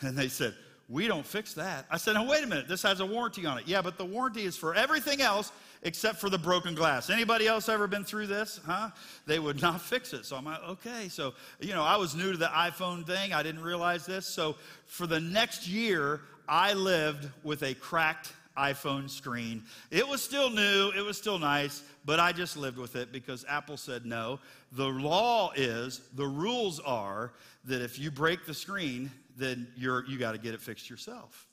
And 0.02 0.16
they 0.16 0.28
said, 0.28 0.54
We 0.88 1.06
don't 1.06 1.26
fix 1.26 1.54
that. 1.54 1.86
I 1.90 1.96
said, 1.96 2.14
Now, 2.14 2.28
wait 2.28 2.44
a 2.44 2.46
minute. 2.46 2.68
This 2.68 2.82
has 2.82 3.00
a 3.00 3.06
warranty 3.06 3.46
on 3.46 3.58
it. 3.58 3.66
Yeah, 3.66 3.82
but 3.82 3.98
the 3.98 4.04
warranty 4.04 4.42
is 4.42 4.56
for 4.56 4.74
everything 4.74 5.20
else 5.20 5.52
except 5.82 6.18
for 6.18 6.30
the 6.30 6.38
broken 6.38 6.74
glass. 6.74 7.10
Anybody 7.10 7.46
else 7.46 7.68
ever 7.68 7.86
been 7.86 8.04
through 8.04 8.28
this? 8.28 8.60
Huh? 8.64 8.90
They 9.26 9.38
would 9.38 9.60
not 9.60 9.80
fix 9.80 10.12
it. 10.12 10.24
So 10.24 10.36
I'm 10.36 10.44
like, 10.44 10.62
okay. 10.62 11.08
So, 11.08 11.34
you 11.60 11.74
know, 11.74 11.82
I 11.82 11.96
was 11.96 12.14
new 12.14 12.32
to 12.32 12.38
the 12.38 12.46
iPhone 12.46 13.06
thing. 13.06 13.32
I 13.32 13.42
didn't 13.42 13.62
realize 13.62 14.06
this. 14.06 14.26
So 14.26 14.56
for 14.86 15.06
the 15.06 15.20
next 15.20 15.66
year, 15.66 16.20
I 16.48 16.74
lived 16.74 17.28
with 17.42 17.62
a 17.62 17.74
cracked 17.74 18.32
iPhone 18.56 19.08
screen. 19.08 19.62
It 19.90 20.06
was 20.06 20.22
still 20.22 20.50
new, 20.50 20.92
it 20.94 21.00
was 21.00 21.16
still 21.16 21.38
nice, 21.38 21.82
but 22.04 22.20
I 22.20 22.32
just 22.32 22.56
lived 22.56 22.76
with 22.76 22.96
it 22.96 23.10
because 23.12 23.44
Apple 23.48 23.76
said 23.76 24.04
no. 24.04 24.40
The 24.72 24.86
law 24.86 25.52
is, 25.56 26.02
the 26.14 26.26
rules 26.26 26.78
are 26.80 27.32
that 27.64 27.80
if 27.80 27.98
you 27.98 28.10
break 28.10 28.44
the 28.44 28.54
screen, 28.54 29.10
then 29.42 29.68
you're, 29.76 30.04
you 30.06 30.18
got 30.18 30.32
to 30.32 30.38
get 30.38 30.54
it 30.54 30.60
fixed 30.60 30.88
yourself. 30.88 31.46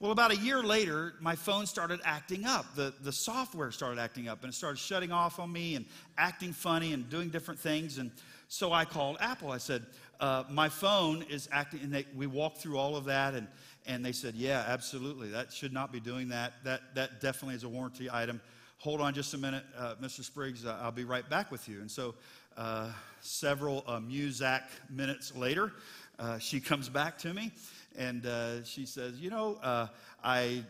Well, 0.00 0.10
about 0.10 0.32
a 0.32 0.36
year 0.36 0.62
later, 0.62 1.14
my 1.20 1.36
phone 1.36 1.66
started 1.66 2.00
acting 2.04 2.44
up. 2.44 2.74
The, 2.74 2.92
the 3.02 3.12
software 3.12 3.70
started 3.70 4.00
acting 4.00 4.28
up 4.28 4.42
and 4.42 4.52
it 4.52 4.54
started 4.54 4.78
shutting 4.78 5.12
off 5.12 5.38
on 5.38 5.52
me 5.52 5.76
and 5.76 5.86
acting 6.18 6.52
funny 6.52 6.92
and 6.92 7.08
doing 7.08 7.28
different 7.28 7.60
things. 7.60 7.98
And 7.98 8.10
so 8.48 8.72
I 8.72 8.84
called 8.84 9.16
Apple. 9.20 9.50
I 9.50 9.58
said, 9.58 9.86
uh, 10.20 10.44
My 10.50 10.68
phone 10.68 11.22
is 11.30 11.48
acting, 11.52 11.80
and 11.84 11.94
they, 11.94 12.06
we 12.14 12.26
walked 12.26 12.58
through 12.58 12.76
all 12.76 12.96
of 12.96 13.04
that. 13.04 13.34
And, 13.34 13.46
and 13.86 14.04
they 14.04 14.12
said, 14.12 14.34
Yeah, 14.34 14.64
absolutely. 14.66 15.28
That 15.28 15.52
should 15.52 15.72
not 15.72 15.92
be 15.92 16.00
doing 16.00 16.28
that. 16.28 16.54
That, 16.64 16.94
that 16.96 17.20
definitely 17.20 17.54
is 17.54 17.64
a 17.64 17.68
warranty 17.68 18.10
item. 18.12 18.40
Hold 18.78 19.00
on 19.00 19.14
just 19.14 19.32
a 19.32 19.38
minute, 19.38 19.64
uh, 19.78 19.94
Mr. 20.02 20.22
Spriggs. 20.22 20.66
Uh, 20.66 20.78
I'll 20.82 20.92
be 20.92 21.04
right 21.04 21.28
back 21.30 21.50
with 21.50 21.68
you. 21.68 21.80
And 21.80 21.90
so, 21.90 22.14
uh, 22.56 22.90
several 23.20 23.82
uh, 23.86 23.98
Muzak 23.98 24.62
minutes 24.90 25.34
later, 25.34 25.72
uh, 26.18 26.38
she 26.38 26.60
comes 26.60 26.88
back 26.88 27.18
to 27.18 27.34
me 27.34 27.52
and 27.96 28.26
uh, 28.26 28.64
she 28.64 28.86
says, 28.86 29.20
You 29.20 29.30
know, 29.30 29.58
uh, 29.62 29.88
I 30.22 30.64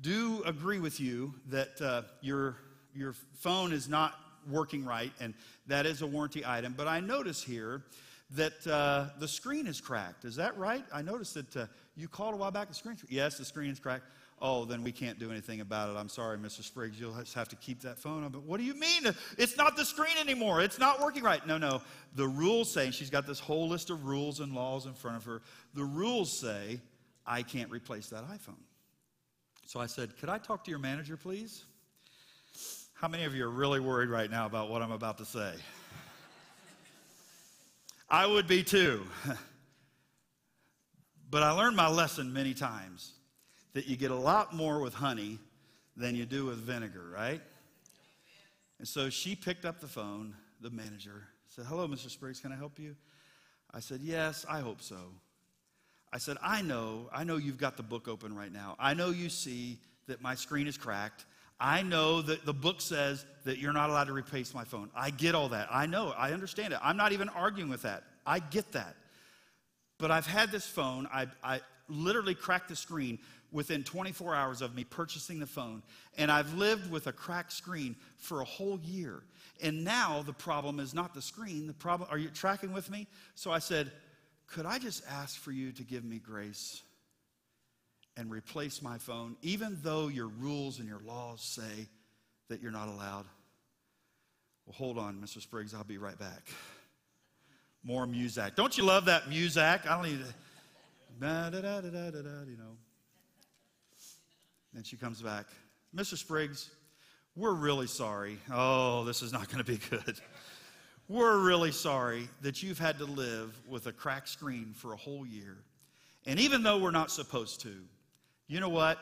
do 0.00 0.42
agree 0.44 0.78
with 0.78 1.00
you 1.00 1.34
that 1.48 1.80
uh, 1.80 2.02
your, 2.20 2.56
your 2.94 3.14
phone 3.34 3.72
is 3.72 3.88
not 3.88 4.14
working 4.48 4.84
right, 4.84 5.12
and 5.20 5.34
that 5.66 5.86
is 5.86 6.02
a 6.02 6.06
warranty 6.06 6.44
item, 6.46 6.74
but 6.76 6.88
I 6.88 7.00
notice 7.00 7.42
here 7.42 7.82
that 8.30 8.66
uh, 8.66 9.06
the 9.18 9.28
screen 9.28 9.66
is 9.66 9.80
cracked. 9.80 10.24
Is 10.24 10.36
that 10.36 10.56
right? 10.56 10.84
I 10.92 11.02
noticed 11.02 11.34
that 11.34 11.56
uh, 11.56 11.66
you 11.96 12.08
called 12.08 12.34
a 12.34 12.36
while 12.36 12.50
back, 12.50 12.68
the 12.68 12.74
screen. 12.74 12.96
Yes, 13.08 13.36
the 13.36 13.44
screen 13.44 13.70
is 13.70 13.80
cracked 13.80 14.04
oh, 14.40 14.64
then 14.64 14.82
we 14.82 14.92
can't 14.92 15.18
do 15.18 15.30
anything 15.30 15.60
about 15.60 15.90
it. 15.90 15.98
I'm 15.98 16.08
sorry, 16.08 16.38
Mr. 16.38 16.62
Spriggs, 16.62 16.98
you'll 16.98 17.14
just 17.14 17.34
have 17.34 17.48
to 17.48 17.56
keep 17.56 17.82
that 17.82 17.98
phone 17.98 18.24
on. 18.24 18.32
But 18.32 18.42
what 18.42 18.58
do 18.58 18.64
you 18.64 18.74
mean? 18.74 19.14
It's 19.36 19.56
not 19.56 19.76
the 19.76 19.84
screen 19.84 20.16
anymore. 20.18 20.62
It's 20.62 20.78
not 20.78 21.00
working 21.00 21.22
right. 21.22 21.46
No, 21.46 21.58
no. 21.58 21.82
The 22.14 22.26
rules 22.26 22.72
say, 22.72 22.90
she's 22.90 23.10
got 23.10 23.26
this 23.26 23.38
whole 23.38 23.68
list 23.68 23.90
of 23.90 24.06
rules 24.06 24.40
and 24.40 24.54
laws 24.54 24.86
in 24.86 24.94
front 24.94 25.18
of 25.18 25.24
her. 25.24 25.42
The 25.74 25.84
rules 25.84 26.36
say, 26.36 26.80
I 27.26 27.42
can't 27.42 27.70
replace 27.70 28.08
that 28.08 28.26
iPhone. 28.28 28.56
So 29.66 29.78
I 29.78 29.86
said, 29.86 30.16
Could 30.18 30.30
I 30.30 30.38
talk 30.38 30.64
to 30.64 30.70
your 30.70 30.80
manager, 30.80 31.16
please? 31.16 31.64
How 32.94 33.08
many 33.08 33.24
of 33.24 33.34
you 33.34 33.44
are 33.44 33.50
really 33.50 33.80
worried 33.80 34.08
right 34.08 34.30
now 34.30 34.46
about 34.46 34.70
what 34.70 34.82
I'm 34.82 34.92
about 34.92 35.18
to 35.18 35.24
say? 35.24 35.52
I 38.08 38.26
would 38.26 38.48
be 38.48 38.62
too. 38.62 39.02
but 41.30 41.42
I 41.42 41.52
learned 41.52 41.76
my 41.76 41.88
lesson 41.88 42.32
many 42.32 42.52
times 42.52 43.12
that 43.72 43.86
you 43.86 43.96
get 43.96 44.10
a 44.10 44.16
lot 44.16 44.54
more 44.54 44.80
with 44.80 44.94
honey 44.94 45.38
than 45.96 46.14
you 46.14 46.24
do 46.24 46.46
with 46.46 46.58
vinegar, 46.58 47.04
right? 47.12 47.40
And 48.78 48.88
so 48.88 49.10
she 49.10 49.36
picked 49.36 49.64
up 49.64 49.80
the 49.80 49.86
phone, 49.86 50.34
the 50.60 50.70
manager, 50.70 51.24
said, 51.48 51.66
Hello, 51.66 51.86
Mr. 51.86 52.10
Spriggs, 52.10 52.40
can 52.40 52.52
I 52.52 52.56
help 52.56 52.78
you? 52.78 52.96
I 53.72 53.80
said, 53.80 54.00
Yes, 54.02 54.46
I 54.48 54.60
hope 54.60 54.80
so. 54.80 54.96
I 56.12 56.18
said, 56.18 56.38
I 56.42 56.62
know, 56.62 57.08
I 57.12 57.24
know 57.24 57.36
you've 57.36 57.58
got 57.58 57.76
the 57.76 57.82
book 57.82 58.08
open 58.08 58.34
right 58.34 58.52
now. 58.52 58.74
I 58.80 58.94
know 58.94 59.10
you 59.10 59.28
see 59.28 59.78
that 60.08 60.20
my 60.20 60.34
screen 60.34 60.66
is 60.66 60.76
cracked. 60.76 61.24
I 61.60 61.82
know 61.82 62.22
that 62.22 62.46
the 62.46 62.54
book 62.54 62.80
says 62.80 63.24
that 63.44 63.58
you're 63.58 63.72
not 63.72 63.90
allowed 63.90 64.04
to 64.04 64.12
replace 64.12 64.54
my 64.54 64.64
phone. 64.64 64.90
I 64.96 65.10
get 65.10 65.34
all 65.34 65.50
that. 65.50 65.68
I 65.70 65.86
know, 65.86 66.12
I 66.16 66.32
understand 66.32 66.72
it. 66.72 66.80
I'm 66.82 66.96
not 66.96 67.12
even 67.12 67.28
arguing 67.28 67.68
with 67.68 67.82
that. 67.82 68.02
I 68.26 68.38
get 68.40 68.72
that. 68.72 68.96
But 69.98 70.10
I've 70.10 70.26
had 70.26 70.50
this 70.50 70.66
phone, 70.66 71.06
I, 71.12 71.26
I 71.44 71.60
literally 71.88 72.34
cracked 72.34 72.70
the 72.70 72.76
screen 72.76 73.18
within 73.52 73.82
24 73.82 74.34
hours 74.34 74.62
of 74.62 74.74
me 74.74 74.84
purchasing 74.84 75.40
the 75.40 75.46
phone. 75.46 75.82
And 76.16 76.30
I've 76.30 76.54
lived 76.54 76.90
with 76.90 77.06
a 77.06 77.12
cracked 77.12 77.52
screen 77.52 77.96
for 78.16 78.40
a 78.40 78.44
whole 78.44 78.78
year. 78.80 79.22
And 79.62 79.84
now 79.84 80.22
the 80.24 80.32
problem 80.32 80.80
is 80.80 80.94
not 80.94 81.14
the 81.14 81.22
screen. 81.22 81.66
The 81.66 81.74
problem, 81.74 82.08
are 82.10 82.18
you 82.18 82.28
tracking 82.28 82.72
with 82.72 82.90
me? 82.90 83.06
So 83.34 83.50
I 83.50 83.58
said, 83.58 83.92
Could 84.46 84.66
I 84.66 84.78
just 84.78 85.02
ask 85.08 85.38
for 85.38 85.52
you 85.52 85.72
to 85.72 85.82
give 85.82 86.04
me 86.04 86.18
grace 86.18 86.82
and 88.16 88.30
replace 88.30 88.82
my 88.82 88.98
phone, 88.98 89.36
even 89.42 89.78
though 89.82 90.08
your 90.08 90.28
rules 90.28 90.78
and 90.78 90.88
your 90.88 91.00
laws 91.06 91.40
say 91.42 91.88
that 92.48 92.62
you're 92.62 92.72
not 92.72 92.88
allowed? 92.88 93.26
Well, 94.66 94.74
hold 94.76 94.98
on, 94.98 95.16
Mr. 95.16 95.40
Spriggs, 95.40 95.74
I'll 95.74 95.84
be 95.84 95.98
right 95.98 96.18
back. 96.18 96.48
More 97.82 98.06
Muzak. 98.06 98.56
Don't 98.56 98.76
you 98.76 98.84
love 98.84 99.06
that 99.06 99.24
Muzak? 99.24 99.86
I 99.86 99.96
don't 99.96 100.10
need 100.10 100.24
to. 100.24 100.34
Da, 101.18 101.50
da, 101.50 101.60
da, 101.60 101.80
da, 101.80 102.10
da, 102.10 102.22
da, 102.22 102.42
you 102.46 102.56
know. 102.56 102.76
And 104.74 104.86
she 104.86 104.96
comes 104.96 105.20
back, 105.20 105.46
Mr. 105.94 106.16
Spriggs, 106.16 106.70
we're 107.36 107.54
really 107.54 107.86
sorry. 107.86 108.38
Oh, 108.52 109.04
this 109.04 109.22
is 109.22 109.32
not 109.32 109.48
going 109.48 109.64
to 109.64 109.70
be 109.70 109.78
good. 109.90 110.20
We're 111.08 111.38
really 111.38 111.72
sorry 111.72 112.28
that 112.42 112.62
you've 112.62 112.78
had 112.78 112.98
to 112.98 113.04
live 113.04 113.52
with 113.68 113.88
a 113.88 113.92
cracked 113.92 114.28
screen 114.28 114.74
for 114.76 114.92
a 114.92 114.96
whole 114.96 115.26
year. 115.26 115.56
And 116.24 116.38
even 116.38 116.62
though 116.62 116.78
we're 116.78 116.92
not 116.92 117.10
supposed 117.10 117.62
to, 117.62 117.74
you 118.46 118.60
know 118.60 118.68
what? 118.68 118.96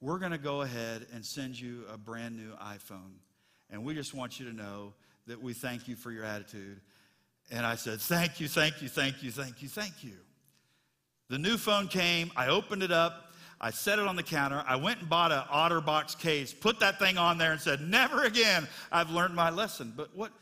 We're 0.00 0.20
going 0.20 0.30
to 0.30 0.38
go 0.38 0.62
ahead 0.62 1.06
and 1.12 1.24
send 1.24 1.58
you 1.58 1.86
a 1.92 1.98
brand 1.98 2.36
new 2.36 2.52
iPhone. 2.62 3.14
And 3.68 3.84
we 3.84 3.94
just 3.94 4.14
want 4.14 4.38
you 4.38 4.46
to 4.48 4.52
know 4.54 4.92
that 5.26 5.42
we 5.42 5.54
thank 5.54 5.88
you 5.88 5.96
for 5.96 6.12
your 6.12 6.24
attitude. 6.24 6.80
And 7.50 7.66
I 7.66 7.74
said, 7.74 8.00
Thank 8.00 8.38
you, 8.38 8.46
thank 8.46 8.80
you, 8.80 8.88
thank 8.88 9.22
you, 9.22 9.32
thank 9.32 9.60
you, 9.60 9.68
thank 9.68 10.04
you. 10.04 10.14
The 11.30 11.38
new 11.38 11.56
phone 11.56 11.88
came. 11.88 12.30
I 12.36 12.46
opened 12.46 12.84
it 12.84 12.92
up. 12.92 13.23
I 13.64 13.70
set 13.70 13.98
it 13.98 14.06
on 14.06 14.14
the 14.14 14.22
counter. 14.22 14.62
I 14.68 14.76
went 14.76 15.00
and 15.00 15.08
bought 15.08 15.32
an 15.32 15.40
OtterBox 15.50 16.18
case, 16.18 16.52
put 16.52 16.80
that 16.80 16.98
thing 16.98 17.16
on 17.16 17.38
there, 17.38 17.50
and 17.50 17.58
said, 17.58 17.80
Never 17.80 18.24
again. 18.24 18.68
I've 18.92 19.08
learned 19.08 19.34
my 19.34 19.48
lesson. 19.48 19.94
But 19.96 20.14
what, 20.14 20.32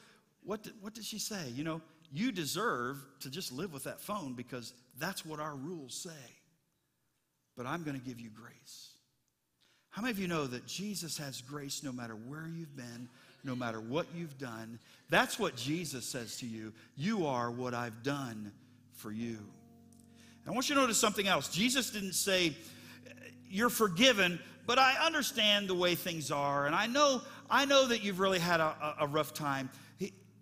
what, 0.43 0.65
did, 0.65 0.73
what 0.81 0.93
did 0.93 1.05
she 1.05 1.21
say? 1.21 1.49
You 1.55 1.63
know, 1.63 1.81
you 2.13 2.33
deserve 2.33 2.99
to 3.21 3.31
just 3.31 3.53
live 3.53 3.73
with 3.73 3.85
that 3.85 4.01
phone 4.01 4.33
because 4.33 4.75
that's 4.99 5.25
what 5.25 5.39
our 5.39 5.55
rules 5.55 5.95
say. 5.95 6.33
But 7.57 7.65
I'm 7.65 7.85
going 7.85 7.97
to 7.97 8.05
give 8.05 8.19
you 8.19 8.29
grace. 8.29 8.89
How 9.91 10.03
many 10.03 10.11
of 10.11 10.19
you 10.19 10.27
know 10.27 10.49
that 10.49 10.67
Jesus 10.67 11.17
has 11.19 11.43
grace 11.43 11.85
no 11.85 11.93
matter 11.93 12.15
where 12.15 12.49
you've 12.49 12.75
been, 12.75 13.09
no 13.45 13.55
matter 13.55 13.81
what 13.81 14.09
you've 14.17 14.37
done? 14.37 14.81
That's 15.11 15.39
what 15.39 15.55
Jesus 15.55 16.05
says 16.05 16.39
to 16.39 16.47
you. 16.47 16.73
You 16.97 17.27
are 17.27 17.53
what 17.53 17.73
I've 17.73 18.03
done 18.03 18.51
for 18.95 19.13
you. 19.13 19.39
And 20.45 20.49
I 20.49 20.51
want 20.51 20.69
you 20.69 20.75
to 20.75 20.81
notice 20.81 20.99
something 20.99 21.29
else. 21.29 21.49
Jesus 21.51 21.91
didn't 21.91 22.15
say, 22.15 22.57
you're 23.53 23.71
forgiven, 23.71 24.41
but 24.67 24.79
I 24.79 25.05
understand 25.05 25.69
the 25.69 25.75
way 25.75 25.95
things 25.95 26.31
are, 26.31 26.67
and 26.67 26.75
I 26.75 26.87
know, 26.87 27.21
I 27.51 27.67
know 27.67 27.87
that 27.87 28.03
you've 28.03 28.19
really 28.19 28.39
had 28.39 28.61
a, 28.61 28.97
a 29.01 29.07
rough 29.07 29.35
time. 29.35 29.71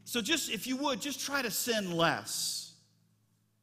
So 0.04 0.20
just, 0.20 0.50
if 0.50 0.66
you 0.66 0.76
would, 0.76 1.00
just 1.00 1.20
try 1.20 1.42
to 1.42 1.50
sin 1.50 1.96
less. 1.96 2.72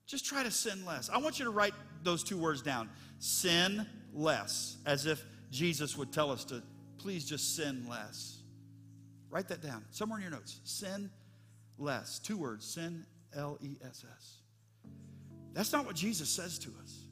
Just 0.05 0.25
try 0.25 0.43
to 0.43 0.51
sin 0.51 0.85
less. 0.85 1.09
I 1.09 1.17
want 1.17 1.39
you 1.39 1.45
to 1.45 1.51
write 1.51 1.73
those 2.03 2.23
two 2.23 2.37
words 2.37 2.61
down 2.61 2.89
sin 3.19 3.85
less, 4.13 4.77
as 4.85 5.05
if 5.05 5.23
Jesus 5.49 5.97
would 5.97 6.11
tell 6.11 6.31
us 6.31 6.45
to 6.45 6.61
please 6.97 7.25
just 7.25 7.55
sin 7.55 7.85
less. 7.89 8.41
Write 9.29 9.47
that 9.49 9.61
down 9.61 9.83
somewhere 9.91 10.19
in 10.19 10.23
your 10.23 10.31
notes. 10.31 10.61
Sin 10.63 11.09
less. 11.77 12.19
Two 12.19 12.37
words 12.37 12.65
sin, 12.65 13.05
L 13.35 13.57
E 13.61 13.77
S 13.83 14.05
S. 14.09 14.37
That's 15.53 15.73
not 15.73 15.85
what 15.85 15.95
Jesus 15.95 16.29
says 16.29 16.59
to 16.59 16.69
us. 16.81 17.06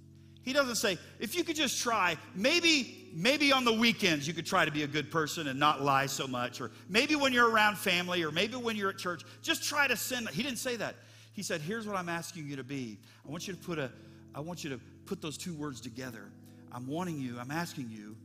He 0.45 0.53
doesn't 0.53 0.75
say, 0.75 0.99
if 1.19 1.35
you 1.35 1.43
could 1.43 1.55
just 1.55 1.81
try, 1.81 2.15
maybe, 2.35 3.09
maybe 3.15 3.51
on 3.51 3.65
the 3.65 3.73
weekends 3.73 4.27
you 4.27 4.33
could 4.33 4.45
try 4.45 4.63
to 4.63 4.71
be 4.71 4.83
a 4.83 4.87
good 4.87 5.09
person 5.09 5.47
and 5.47 5.59
not 5.59 5.81
lie 5.81 6.05
so 6.05 6.27
much, 6.27 6.61
or 6.61 6.69
maybe 6.87 7.15
when 7.15 7.33
you're 7.33 7.49
around 7.49 7.79
family, 7.79 8.23
or 8.23 8.31
maybe 8.31 8.55
when 8.55 8.75
you're 8.75 8.91
at 8.91 8.99
church, 8.99 9.23
just 9.41 9.63
try 9.63 9.87
to 9.87 9.97
sin. 9.97 10.27
He 10.31 10.43
didn't 10.43 10.59
say 10.59 10.75
that. 10.75 10.97
He 11.33 11.41
said, 11.41 11.61
here's 11.61 11.87
what 11.87 11.95
I'm 11.97 12.09
asking 12.09 12.47
you 12.47 12.55
to 12.57 12.63
be. 12.63 12.99
I 13.27 13.31
want 13.31 13.47
you 13.47 13.55
to 13.55 13.59
put 13.59 13.79
a, 13.79 13.91
I 14.35 14.39
want 14.39 14.63
you 14.63 14.69
to 14.69 14.79
put 15.07 15.19
those 15.19 15.35
two 15.35 15.55
words 15.55 15.81
together. 15.81 16.31
I'm 16.71 16.85
wanting 16.85 17.19
you, 17.19 17.39
I'm 17.39 17.51
asking 17.51 17.89
you 17.89 18.15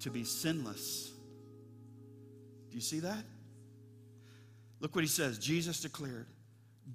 to 0.00 0.10
be 0.10 0.24
sinless. 0.24 1.12
Do 2.70 2.76
you 2.76 2.80
see 2.80 3.00
that? 3.00 3.22
Look 4.80 4.94
what 4.94 5.04
he 5.04 5.08
says. 5.08 5.38
Jesus 5.38 5.80
declared, 5.80 6.26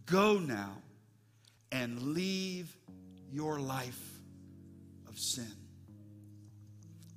Go 0.07 0.39
now 0.39 0.71
and 1.71 2.01
leave 2.01 2.75
your 3.31 3.59
life 3.59 4.14
of 5.15 5.19
sin. 5.19 5.51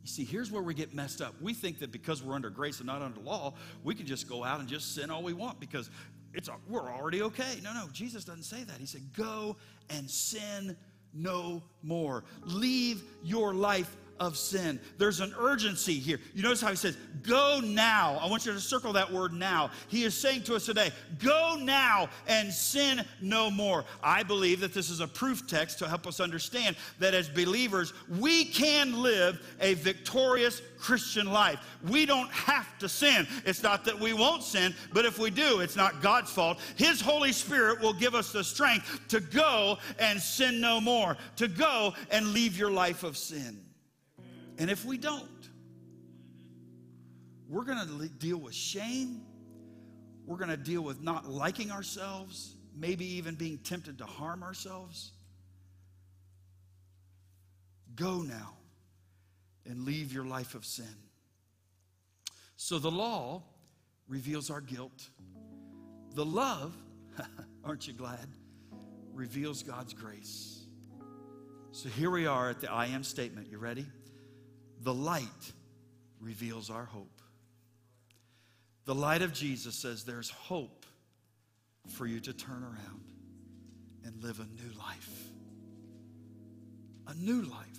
You 0.03 0.09
see, 0.09 0.25
here's 0.25 0.51
where 0.53 0.63
we 0.63 0.73
get 0.73 0.95
messed 0.95 1.21
up. 1.21 1.35
We 1.43 1.53
think 1.53 1.81
that 1.81 1.91
because 1.91 2.23
we're 2.23 2.35
under 2.35 2.49
grace 2.49 2.79
and 2.79 2.87
not 2.87 3.03
under 3.03 3.21
law, 3.21 3.55
we 3.83 3.95
can 3.95 4.07
just 4.07 4.29
go 4.29 4.45
out 4.45 4.61
and 4.61 4.69
just 4.69 4.95
sin 4.95 5.11
all 5.11 5.23
we 5.23 5.33
want 5.33 5.59
because 5.59 5.91
it's 6.33 6.49
we're 6.69 6.93
already 6.93 7.23
okay. 7.23 7.59
No, 7.63 7.75
no, 7.75 7.87
Jesus 7.93 8.25
doesn't 8.25 8.45
say 8.45 8.63
that. 8.63 8.79
He 8.79 8.87
said, 8.87 9.03
"Go 9.17 9.57
and 9.91 10.09
sin 10.09 10.77
no 11.13 11.63
more. 11.83 12.25
Leave 12.45 13.03
your 13.25 13.53
life 13.53 13.97
of 14.21 14.37
sin. 14.37 14.81
There's 14.99 15.21
an 15.21 15.35
urgency 15.39 15.95
here. 15.95 16.19
You 16.35 16.43
notice 16.43 16.61
how 16.61 16.71
he 16.71 16.77
says, 16.77 16.97
Go 17.23 17.61
now. 17.63 18.19
I 18.23 18.29
want 18.29 18.47
you 18.47 18.53
to 18.53 18.61
circle 18.61 18.93
that 18.95 19.13
word 19.13 19.33
now. 19.33 19.71
He 19.89 20.05
is 20.05 20.17
saying 20.17 20.45
to 20.45 20.55
us 20.55 20.67
today, 20.67 20.91
Go 21.19 21.57
now 21.61 22.09
and 22.27 22.53
sin 22.53 23.05
no 23.21 23.51
more. 23.51 23.85
I 24.03 24.23
believe 24.23 24.61
that 24.61 24.75
this 24.75 24.91
is 24.91 25.01
a 25.01 25.09
proof 25.09 25.47
text 25.47 25.79
to 25.81 25.89
help 25.89 26.07
us 26.07 26.21
understand 26.21 26.77
that 26.99 27.15
as 27.15 27.29
believers, 27.29 27.93
we 28.19 28.45
can 28.45 29.03
live 29.03 29.41
a 29.61 29.75
victorious 29.75 30.63
Christian 30.79 31.31
life. 31.31 31.59
We 31.89 32.07
don't 32.07 32.31
have 32.31 32.79
to 32.79 32.89
sin. 32.89 33.27
It's 33.45 33.63
not 33.63 33.85
that 33.85 33.99
we 33.99 34.15
won't 34.15 34.43
sin, 34.43 34.75
but 34.93 35.05
if 35.05 35.19
we 35.19 35.31
do, 35.31 35.61
it's 35.61 35.77
not 35.77 36.01
God's 36.03 36.31
fault. 36.31 36.59
His 36.77 37.01
Holy 37.01 37.33
Spirit 37.33 37.81
will 37.81 37.93
give 37.93 38.15
us 38.15 38.33
the 38.33 38.45
strength 38.45 39.01
to 39.09 39.21
go 39.21 39.79
and 39.99 40.21
sin 40.21 40.61
no 40.61 40.81
more, 40.81 41.17
to 41.37 41.49
go 41.49 41.95
and 42.11 42.29
leave 42.29 42.57
your 42.57 42.71
life 42.71 43.03
of 43.03 43.17
sin. 43.17 43.59
And 44.59 44.71
if 44.71 44.85
we 44.85 44.99
don't, 44.99 45.49
we're 47.49 47.65
going 47.65 47.79
to 47.79 48.09
deal 48.09 48.39
with 48.39 48.55
shame. 48.55 49.23
We're 50.27 50.37
going 50.37 50.51
to 50.51 50.57
deal 50.57 50.83
with 50.83 51.01
not 51.01 51.27
liking 51.27 51.71
ourselves, 51.71 52.57
maybe 52.77 53.07
even 53.15 53.37
being 53.37 53.59
tempted 53.59 53.99
to 53.99 54.05
harm 54.05 54.43
ourselves. 54.43 55.13
Go 57.95 58.21
now 58.21 58.55
and 59.65 59.85
leave 59.85 60.13
your 60.13 60.25
life 60.25 60.55
of 60.55 60.65
sin. 60.65 60.87
So 62.57 62.79
the 62.79 62.91
law 62.91 63.43
reveals 64.09 64.51
our 64.51 64.61
guilt. 64.61 65.09
The 66.15 66.25
love, 66.25 66.75
aren't 67.65 67.87
you 67.87 67.93
glad, 67.93 68.27
reveals 69.13 69.63
God's 69.63 69.95
grace. 69.95 70.67
So 71.71 71.89
here 71.89 72.11
we 72.11 72.27
are 72.27 72.51
at 72.51 72.61
the 72.61 72.71
I 72.71 72.87
am 72.87 73.05
statement. 73.05 73.49
You 73.51 73.59
ready? 73.59 73.87
The 74.83 74.95
light 74.95 75.53
reveals 76.21 76.71
our 76.71 76.85
hope. 76.85 77.23
The 78.85 78.95
light 78.95 79.23
of 79.23 79.33
Jesus 79.33 79.75
says 79.75 80.05
there's 80.05 80.31
hope 80.31 80.87
for 81.89 82.07
you 82.07 82.21
to 82.21 82.33
turn 82.33 82.63
around 82.63 83.05
and 84.05 84.23
live 84.23 84.41
a 84.41 84.45
new 84.45 84.79
life. 84.79 85.11
A 87.07 87.15
new 87.15 87.43
life. 87.43 87.79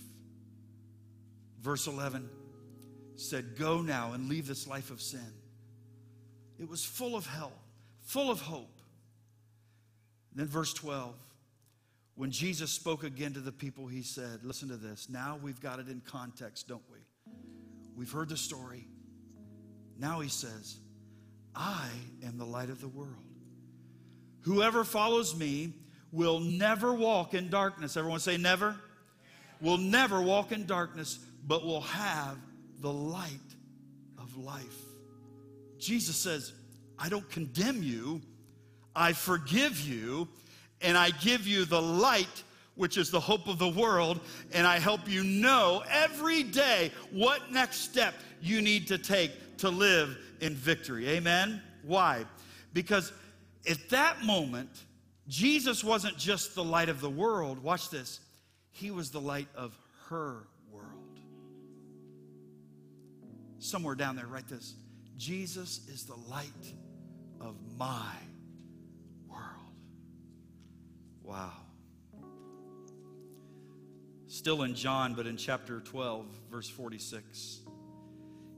Verse 1.61 1.87
11 1.87 2.29
said, 3.15 3.57
Go 3.57 3.81
now 3.81 4.13
and 4.13 4.29
leave 4.29 4.47
this 4.47 4.67
life 4.67 4.91
of 4.91 5.01
sin. 5.01 5.33
It 6.59 6.69
was 6.69 6.83
full 6.83 7.15
of 7.15 7.25
hell, 7.25 7.53
full 8.01 8.29
of 8.29 8.41
hope. 8.41 8.81
then 10.35 10.47
verse 10.47 10.73
12 10.73 11.15
when 12.19 12.31
Jesus 12.31 12.69
spoke 12.69 13.05
again 13.05 13.31
to 13.35 13.39
the 13.39 13.53
people, 13.53 13.87
he 13.87 14.01
said, 14.01 14.43
Listen 14.43 14.67
to 14.67 14.75
this. 14.75 15.07
Now 15.07 15.39
we've 15.41 15.61
got 15.61 15.79
it 15.79 15.87
in 15.87 16.01
context, 16.01 16.67
don't 16.67 16.83
we? 16.91 16.97
We've 17.95 18.11
heard 18.11 18.27
the 18.27 18.35
story. 18.35 18.89
Now 19.97 20.19
he 20.19 20.27
says, 20.27 20.79
I 21.55 21.87
am 22.25 22.37
the 22.37 22.43
light 22.43 22.69
of 22.69 22.81
the 22.81 22.89
world. 22.89 23.23
Whoever 24.41 24.83
follows 24.83 25.33
me 25.33 25.71
will 26.11 26.41
never 26.41 26.93
walk 26.93 27.35
in 27.35 27.49
darkness. 27.49 27.95
Everyone 27.95 28.19
say, 28.19 28.35
never? 28.35 28.75
Will 29.61 29.77
never 29.77 30.21
walk 30.21 30.51
in 30.51 30.65
darkness, 30.65 31.19
but 31.47 31.65
will 31.65 31.79
have 31.79 32.35
the 32.81 32.91
light 32.91 33.29
of 34.17 34.35
life. 34.35 34.81
Jesus 35.77 36.17
says, 36.17 36.51
I 36.97 37.07
don't 37.07 37.29
condemn 37.29 37.81
you, 37.81 38.19
I 38.93 39.13
forgive 39.13 39.79
you 39.79 40.27
and 40.81 40.97
I 40.97 41.11
give 41.11 41.47
you 41.47 41.65
the 41.65 41.81
light, 41.81 42.43
which 42.75 42.97
is 42.97 43.11
the 43.11 43.19
hope 43.19 43.47
of 43.47 43.59
the 43.59 43.69
world, 43.69 44.19
and 44.53 44.65
I 44.65 44.79
help 44.79 45.09
you 45.09 45.23
know 45.23 45.83
every 45.89 46.43
day 46.43 46.91
what 47.11 47.51
next 47.51 47.77
step 47.79 48.13
you 48.41 48.61
need 48.61 48.87
to 48.87 48.97
take 48.97 49.57
to 49.57 49.69
live 49.69 50.17
in 50.39 50.55
victory. 50.55 51.09
Amen? 51.09 51.61
Why? 51.83 52.25
Because 52.73 53.11
at 53.69 53.89
that 53.89 54.23
moment, 54.23 54.69
Jesus 55.27 55.83
wasn't 55.83 56.17
just 56.17 56.55
the 56.55 56.63
light 56.63 56.89
of 56.89 57.01
the 57.01 57.09
world. 57.09 57.61
Watch 57.61 57.89
this. 57.89 58.19
He 58.71 58.91
was 58.91 59.11
the 59.11 59.21
light 59.21 59.47
of 59.55 59.77
her 60.07 60.47
world. 60.71 61.19
Somewhere 63.59 63.95
down 63.95 64.15
there, 64.15 64.27
write 64.27 64.47
this 64.47 64.75
Jesus 65.17 65.87
is 65.89 66.05
the 66.05 66.15
light 66.15 66.73
of 67.41 67.55
my 67.77 68.15
Wow. 71.29 71.51
Still 74.25 74.63
in 74.63 74.73
John, 74.73 75.13
but 75.13 75.27
in 75.27 75.37
chapter 75.37 75.79
12, 75.79 76.25
verse 76.49 76.67
46, 76.67 77.59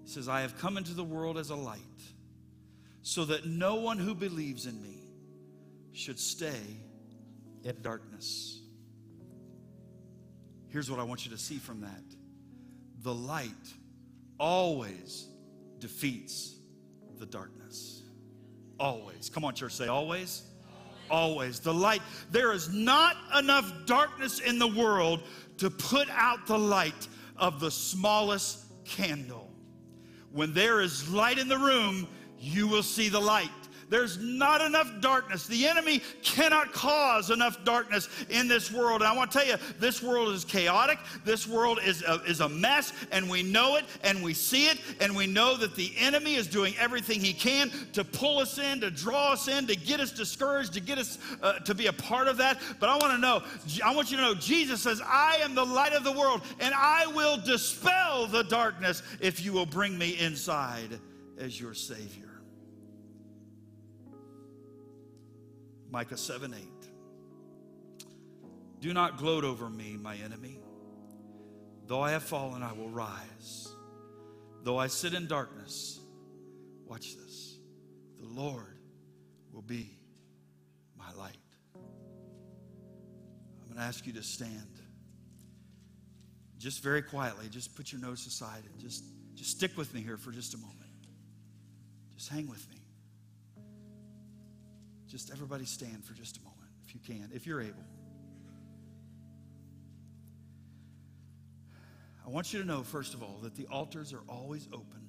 he 0.04 0.10
says, 0.10 0.30
I 0.30 0.40
have 0.40 0.58
come 0.58 0.78
into 0.78 0.94
the 0.94 1.04
world 1.04 1.38
as 1.38 1.50
a 1.50 1.56
light, 1.56 1.80
so 3.02 3.26
that 3.26 3.46
no 3.46 3.76
one 3.76 3.98
who 3.98 4.16
believes 4.16 4.68
in 4.68 4.82
me 4.82 5.04
should 5.92 6.18
stay 6.18 6.62
in 7.66 7.76
darkness. 7.82 8.62
Here's 10.70 10.90
what 10.90 11.02
I 11.02 11.04
want 11.04 11.26
you 11.26 11.32
to 11.32 11.38
see 11.38 11.58
from 11.58 11.82
that 11.82 12.04
the 13.02 13.14
light 13.14 13.52
always 14.40 15.28
defeats 15.80 16.56
the 17.20 17.26
darkness. 17.26 18.02
Always. 18.80 19.30
Come 19.30 19.44
on, 19.44 19.56
church, 19.56 19.74
say 19.74 19.90
always 19.90 20.44
always. 21.12 21.60
The 21.60 21.74
light, 21.74 22.02
there 22.32 22.54
is 22.54 22.74
not 22.74 23.18
enough 23.38 23.72
darkness 23.86 24.40
in 24.40 24.58
the 24.58 24.68
world 24.68 25.22
to 25.58 25.70
put 25.70 26.10
out 26.10 26.48
the 26.48 26.58
light 26.58 27.08
of 27.38 27.60
the 27.60 27.70
smallest 27.70 28.66
candle. 28.86 29.52
When 30.32 30.54
there 30.54 30.82
is 30.82 31.12
light 31.12 31.38
in 31.38 31.48
the 31.48 31.58
room, 31.58 32.08
you 32.40 32.68
will 32.68 32.84
see 32.84 33.10
the 33.10 33.20
light. 33.20 33.50
There's 33.92 34.18
not 34.20 34.62
enough 34.62 34.90
darkness. 35.02 35.48
The 35.48 35.68
enemy 35.68 36.02
cannot 36.24 36.72
cause 36.72 37.30
enough 37.30 37.62
darkness 37.66 38.08
in 38.30 38.48
this 38.48 38.72
world. 38.72 39.02
And 39.02 39.10
I 39.10 39.14
want 39.14 39.32
to 39.32 39.38
tell 39.38 39.48
you, 39.48 39.58
this 39.80 40.02
world 40.02 40.34
is 40.34 40.46
chaotic. 40.46 40.98
This 41.26 41.46
world 41.46 41.78
is 41.86 42.02
a, 42.04 42.22
is 42.24 42.40
a 42.40 42.48
mess, 42.48 42.94
and 43.12 43.30
we 43.30 43.44
know 43.44 43.76
it, 43.76 43.84
and 44.02 44.24
we 44.24 44.34
see 44.34 44.68
it, 44.68 44.80
and 45.02 45.14
we 45.14 45.28
know 45.28 45.58
that 45.58 45.76
the 45.76 45.92
enemy 46.00 46.36
is 46.36 46.48
doing 46.48 46.74
everything 46.80 47.20
he 47.20 47.34
can 47.34 47.70
to 47.92 48.06
pull 48.06 48.40
us 48.40 48.58
in, 48.60 48.80
to 48.80 48.90
draw 48.90 49.34
us 49.34 49.50
in, 49.50 49.68
to 49.68 49.76
get 49.76 50.00
us 50.00 50.14
discouraged, 50.14 50.72
to 50.72 50.80
get 50.80 50.98
us 50.98 51.20
uh, 51.42 51.60
to 51.60 51.76
be 51.76 51.88
a 51.88 51.94
part 51.94 52.30
of 52.30 52.38
that. 52.38 52.62
But 52.80 52.88
I 52.88 52.96
want 52.96 53.12
to 53.12 53.18
know, 53.18 53.44
I 53.84 53.94
want 53.94 54.10
you 54.10 54.16
to 54.16 54.24
know, 54.24 54.36
Jesus 54.36 54.82
says, 54.82 55.02
I 55.06 55.36
am 55.42 55.54
the 55.54 55.66
light 55.66 55.92
of 55.92 56.06
the 56.06 56.14
world, 56.14 56.44
and 56.62 56.74
I 56.74 57.08
will 57.08 57.36
dispel 57.36 58.26
the 58.26 58.44
darkness 58.44 59.04
if 59.20 59.44
you 59.44 59.52
will 59.52 59.66
bring 59.66 59.98
me 59.98 60.18
inside 60.18 60.98
as 61.38 61.60
your 61.60 61.74
Savior. 61.74 62.31
Micah 65.92 66.18
7 66.18 66.54
8. 66.54 66.62
Do 68.80 68.94
not 68.94 69.18
gloat 69.18 69.44
over 69.44 69.70
me, 69.70 69.98
my 70.02 70.16
enemy. 70.16 70.58
Though 71.86 72.02
I 72.02 72.12
have 72.12 72.24
fallen, 72.24 72.64
I 72.64 72.72
will 72.72 72.90
rise. 72.90 73.68
Though 74.64 74.78
I 74.78 74.88
sit 74.88 75.14
in 75.14 75.28
darkness, 75.28 76.00
watch 76.86 77.16
this, 77.18 77.60
the 78.20 78.28
Lord 78.28 78.78
will 79.52 79.62
be 79.62 79.98
my 80.98 81.12
light. 81.18 81.36
I'm 81.76 83.68
going 83.68 83.78
to 83.78 83.84
ask 83.84 84.08
you 84.08 84.14
to 84.14 84.24
stand. 84.24 84.80
Just 86.58 86.82
very 86.84 87.02
quietly, 87.02 87.48
just 87.50 87.76
put 87.76 87.92
your 87.92 88.00
nose 88.00 88.26
aside 88.26 88.64
and 88.72 88.80
just, 88.80 89.04
just 89.36 89.52
stick 89.52 89.76
with 89.78 89.94
me 89.94 90.02
here 90.02 90.18
for 90.18 90.32
just 90.32 90.54
a 90.54 90.58
moment. 90.58 90.78
Just 92.16 92.30
hang 92.30 92.48
with 92.48 92.70
me. 92.70 92.81
Just 95.12 95.30
everybody 95.30 95.66
stand 95.66 96.06
for 96.06 96.14
just 96.14 96.38
a 96.38 96.40
moment, 96.40 96.72
if 96.86 96.94
you 96.94 97.02
can, 97.06 97.30
if 97.34 97.46
you're 97.46 97.60
able. 97.60 97.84
I 102.26 102.30
want 102.30 102.54
you 102.54 102.62
to 102.62 102.66
know, 102.66 102.82
first 102.82 103.14
of 103.14 103.22
all, 103.22 103.40
that 103.44 103.56
the 103.56 103.68
altars 103.68 104.14
are 104.14 104.22
always 104.30 104.70
open. 104.72 105.06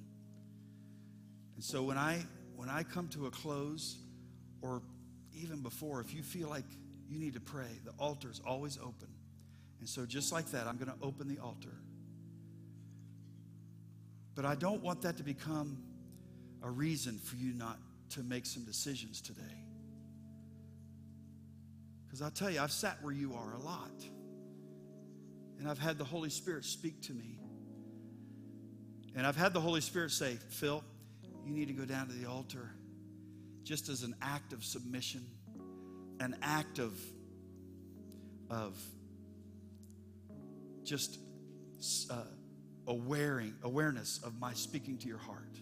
And 1.55 1.63
so 1.63 1.83
when 1.83 1.97
I 1.97 2.19
when 2.57 2.69
I 2.69 2.83
come 2.83 3.07
to 3.09 3.27
a 3.27 3.31
close, 3.31 3.97
or 4.61 4.81
even 5.33 5.61
before, 5.61 6.01
if 6.01 6.13
you 6.13 6.21
feel 6.21 6.49
like 6.49 6.65
you 7.07 7.17
need 7.17 7.35
to 7.35 7.39
pray, 7.39 7.79
the 7.85 7.91
altar 7.97 8.29
is 8.29 8.41
always 8.45 8.77
open. 8.77 9.07
And 9.79 9.87
so 9.87 10.05
just 10.05 10.33
like 10.33 10.47
that, 10.51 10.67
I'm 10.67 10.75
going 10.75 10.91
to 10.91 11.05
open 11.05 11.27
the 11.27 11.41
altar. 11.41 11.75
But 14.35 14.45
I 14.45 14.55
don't 14.55 14.83
want 14.83 15.01
that 15.03 15.17
to 15.17 15.23
become 15.23 15.77
a 16.61 16.69
reason 16.69 17.19
for 17.19 17.37
you 17.37 17.53
not 17.53 17.79
to 18.11 18.23
make 18.23 18.45
some 18.45 18.65
decisions 18.65 19.21
today. 19.21 19.41
Because 22.13 22.21
I'll 22.21 22.29
tell 22.29 22.51
you, 22.51 22.61
I've 22.61 22.71
sat 22.71 23.01
where 23.01 23.11
you 23.11 23.33
are 23.33 23.55
a 23.55 23.57
lot. 23.57 24.05
And 25.57 25.67
I've 25.67 25.79
had 25.79 25.97
the 25.97 26.03
Holy 26.03 26.29
Spirit 26.29 26.63
speak 26.63 27.01
to 27.07 27.11
me. 27.11 27.39
And 29.15 29.25
I've 29.25 29.35
had 29.35 29.51
the 29.51 29.59
Holy 29.59 29.81
Spirit 29.81 30.11
say, 30.11 30.37
Phil, 30.49 30.83
you 31.43 31.55
need 31.55 31.69
to 31.69 31.73
go 31.73 31.85
down 31.85 32.05
to 32.09 32.13
the 32.13 32.29
altar 32.29 32.69
just 33.63 33.89
as 33.89 34.03
an 34.03 34.13
act 34.21 34.53
of 34.53 34.63
submission, 34.63 35.25
an 36.19 36.37
act 36.43 36.77
of, 36.77 36.95
of 38.47 38.79
just 40.83 41.17
uh, 42.11 42.25
awareing, 42.87 43.53
awareness 43.63 44.19
of 44.23 44.39
my 44.39 44.53
speaking 44.53 44.99
to 44.99 45.07
your 45.07 45.17
heart. 45.17 45.57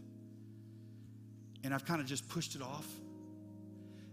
And 1.64 1.74
I've 1.74 1.86
kind 1.86 2.02
of 2.02 2.08
just 2.08 2.28
pushed 2.28 2.56
it 2.56 2.62
off. 2.62 2.88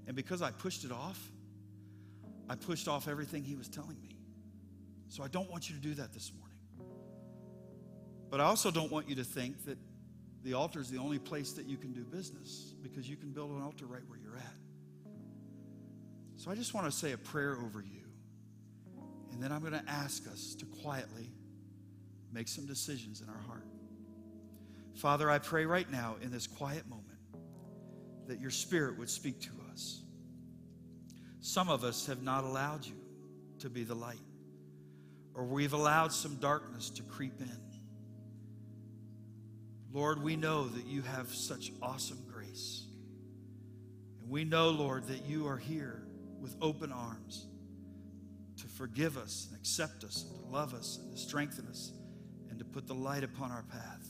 And 0.07 0.15
because 0.15 0.41
I 0.41 0.53
pushed 0.53 0.85
it 0.85 0.93
off, 0.93 1.19
I 2.49 2.57
pushed 2.57 2.89
off 2.89 3.09
everything 3.09 3.45
he 3.45 3.57
was 3.57 3.69
telling 3.69 4.01
me. 4.01 4.19
So 5.09 5.23
I 5.23 5.29
don't 5.29 5.51
want 5.51 5.69
you 5.69 5.77
to 5.77 5.83
do 5.83 5.95
that 5.95 6.13
this 6.13 6.33
morning. 6.33 6.49
But 8.31 8.41
I 8.41 8.45
also 8.45 8.71
don't 8.71 8.93
want 8.93 9.09
you 9.09 9.17
to 9.17 9.25
think 9.25 9.65
that 9.65 9.79
the 10.45 10.55
altar 10.55 10.81
is 10.81 10.91
the 10.91 10.99
only 10.99 11.19
place 11.19 11.53
that 11.53 11.67
you 11.67 11.77
can 11.77 11.93
do 11.93 12.05
business 12.05 12.75
because 12.83 13.09
you 13.09 13.17
can 13.17 13.31
build 13.33 13.51
an 13.51 13.63
altar 13.63 13.87
right 13.87 14.03
where 14.07 14.19
you're 14.19 14.37
at. 14.37 14.55
So 16.37 16.51
I 16.51 16.55
just 16.55 16.75
want 16.75 16.87
to 16.87 16.93
say 16.93 17.13
a 17.13 17.19
prayer 17.19 17.53
over 17.53 17.83
you. 17.83 18.05
And 19.33 19.43
then 19.43 19.53
I'm 19.53 19.61
going 19.61 19.73
to 19.73 19.85
ask 19.89 20.27
us 20.29 20.55
to 20.57 20.67
quietly 20.67 21.33
make 22.33 22.49
some 22.49 22.67
decisions 22.67 23.21
in 23.21 23.29
our 23.29 23.41
heart. 23.47 23.67
Father, 24.95 25.31
I 25.31 25.39
pray 25.39 25.65
right 25.65 25.91
now 25.91 26.17
in 26.23 26.31
this 26.31 26.47
quiet 26.47 26.89
moment 26.89 27.07
that 28.27 28.41
your 28.41 28.51
spirit 28.51 28.99
would 28.99 29.09
speak 29.09 29.41
to 29.41 29.51
us. 29.73 30.03
Some 31.49 31.71
of 31.71 31.83
us 31.83 32.05
have 32.09 32.23
not 32.23 32.45
allowed 32.45 32.85
you 32.85 33.01
to 33.61 33.71
be 33.71 33.83
the 33.83 33.95
light, 33.95 34.21
or 35.33 35.45
we've 35.45 35.73
allowed 35.73 36.13
some 36.13 36.37
darkness 36.37 36.91
to 36.91 37.03
creep 37.03 37.41
in. 37.41 37.61
Lord, 39.91 40.23
we 40.23 40.37
know 40.37 40.69
that 40.69 40.85
you 40.85 41.01
have 41.01 41.35
such 41.35 41.73
awesome 41.81 42.19
grace. 42.31 42.85
And 44.21 44.29
we 44.29 44.45
know, 44.45 44.69
Lord, 44.69 45.07
that 45.07 45.25
you 45.25 45.47
are 45.49 45.57
here 45.57 46.03
with 46.39 46.55
open 46.61 46.93
arms 46.93 47.47
to 48.59 48.67
forgive 48.67 49.17
us 49.17 49.47
and 49.49 49.59
accept 49.59 50.05
us 50.05 50.27
and 50.29 50.45
to 50.45 50.51
love 50.51 50.75
us 50.75 50.99
and 51.03 51.11
to 51.11 51.17
strengthen 51.17 51.67
us 51.69 51.95
and 52.51 52.59
to 52.59 52.65
put 52.67 52.87
the 52.87 52.95
light 52.95 53.25
upon 53.25 53.51
our 53.51 53.63
path. 53.63 54.07